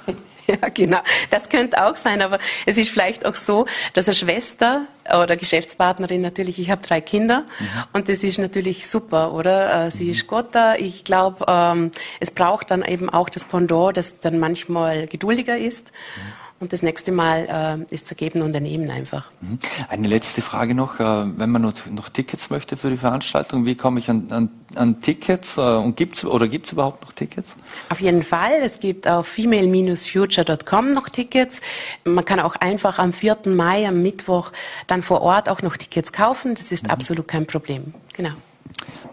Ja, 0.62 0.70
genau. 0.70 1.00
Das 1.30 1.50
könnte 1.50 1.84
auch 1.86 1.98
sein, 1.98 2.22
aber 2.22 2.39
es 2.66 2.78
ist 2.78 2.89
vielleicht 2.89 3.26
auch 3.26 3.36
so, 3.36 3.66
dass 3.93 4.08
eine 4.08 4.16
Schwester 4.16 4.86
oder 5.06 5.36
Geschäftspartnerin 5.36 6.22
natürlich, 6.22 6.58
ich 6.60 6.70
habe 6.70 6.82
drei 6.82 7.02
Kinder 7.02 7.43
mhm. 7.60 7.68
und 7.93 8.10
das 8.10 8.24
ist 8.24 8.39
natürlich 8.39 8.88
super, 8.88 9.34
oder? 9.34 9.88
Äh, 9.88 9.91
sie 9.91 10.06
mhm. 10.06 10.12
ist 10.12 10.28
Gotta. 10.28 10.76
Ich 10.76 11.04
glaube, 11.04 11.45
ähm, 11.48 11.91
es 12.20 12.32
braucht 12.32 12.72
dann 12.72 12.84
eben 12.84 13.10
auch 13.10 13.30
das 13.30 13.43
Pendant, 13.43 13.98
das 13.98 14.20
dann 14.20 14.39
manchmal 14.39 15.08
geduldiger 15.08 15.58
ist. 15.58 15.91
Mhm 16.16 16.47
und 16.60 16.74
das 16.74 16.82
nächste 16.82 17.12
Mal 17.12 17.86
äh, 17.89 17.93
ist 17.93 18.08
zu 18.08 18.16
geben 18.16 18.41
und 18.41 18.51
nehmen 18.51 18.89
einfach. 18.89 19.32
Mhm. 19.41 19.60
Eine 19.89 20.08
letzte 20.08 20.41
Frage 20.41 20.74
noch. 20.74 20.99
Äh, 20.99 21.03
wenn 21.03 21.51
man 21.51 21.62
noch, 21.62 22.10
Tickets 22.10 22.49
möchte 22.49 22.78
für 22.78 22.89
die 22.89 22.97
Veranstaltung, 22.97 23.66
wie 23.66 23.76
komme 23.76 23.99
ich 23.99 24.10
an, 24.10 24.28
an, 24.32 24.49
an 24.76 25.01
Tickets? 25.01 25.58
Äh, 25.58 25.62
und 25.62 25.95
gibt's, 25.95 26.26
oder 26.26 26.47
gibt 26.47 26.66
es 26.66 26.72
überhaupt 26.72 27.03
noch 27.03 27.12
Tickets? 27.12 27.55
Auf 27.89 28.01
jeden 28.01 28.24
Fall. 28.24 28.53
Es 28.64 28.80
gibt 28.80 29.08
auf 29.08 29.28
female-future.com 29.28 30.93
noch 30.93 31.10
Tickets. 31.10 31.62
Man 32.03 32.26
kann 32.26 32.39
auch 32.39 32.55
einfach 32.55 32.97
am 32.97 33.14
4. 33.14 33.38
Mai, 33.45 33.88
am 33.88 34.01
Mittwoch, 34.01 34.51
dann 34.88 35.03
vor 35.03 35.22
Ort 35.22 35.49
auch 35.49 35.62
noch 35.62 35.78
Tickets 35.78 36.12
kaufen. 36.12 36.55
Das 36.55 36.72
ist 36.72 36.86
mhm. 36.86 36.89
absolut 36.89 37.28
kein 37.28 37.45
Problem. 37.45 37.93
Genau. 38.14 38.32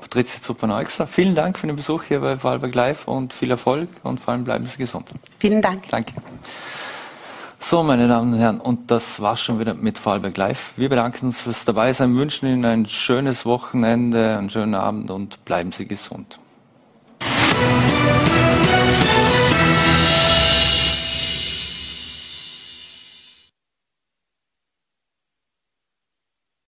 Patricia 0.01 0.43
Zupperneuxer, 0.43 1.07
vielen 1.07 1.35
Dank 1.35 1.59
für 1.59 1.67
den 1.67 1.77
Besuch 1.77 2.05
hier 2.05 2.21
bei 2.21 2.37
Vorarlberg 2.37 2.75
Live 2.75 3.09
und 3.09 3.33
viel 3.33 3.51
Erfolg 3.51 3.89
und 4.03 4.21
vor 4.21 4.33
allem 4.33 4.45
bleiben 4.45 4.67
Sie 4.67 4.79
gesund. 4.79 5.11
Vielen 5.39 5.63
Dank. 5.63 5.89
Danke. 5.89 6.15
So, 7.67 7.83
meine 7.83 8.07
Damen 8.09 8.35
und 8.35 8.39
Herren, 8.39 8.61
und 8.61 8.91
das 8.91 9.23
war 9.23 9.39
schon 9.39 9.59
wieder 9.59 9.73
mit 9.73 9.97
Vorarlberg 9.97 10.37
Live. 10.37 10.75
Wir 10.77 10.91
bedanken 10.91 11.25
uns 11.29 11.41
fürs 11.41 11.65
dabei 11.65 11.95
sein, 11.95 12.15
wünschen 12.15 12.47
Ihnen 12.47 12.67
ein 12.67 12.85
schönes 12.85 13.47
Wochenende, 13.47 14.37
einen 14.37 14.51
schönen 14.51 14.75
Abend 14.75 15.11
und 15.11 15.43
bleiben 15.47 15.73
Sie 15.73 15.87
gesund. 15.87 16.39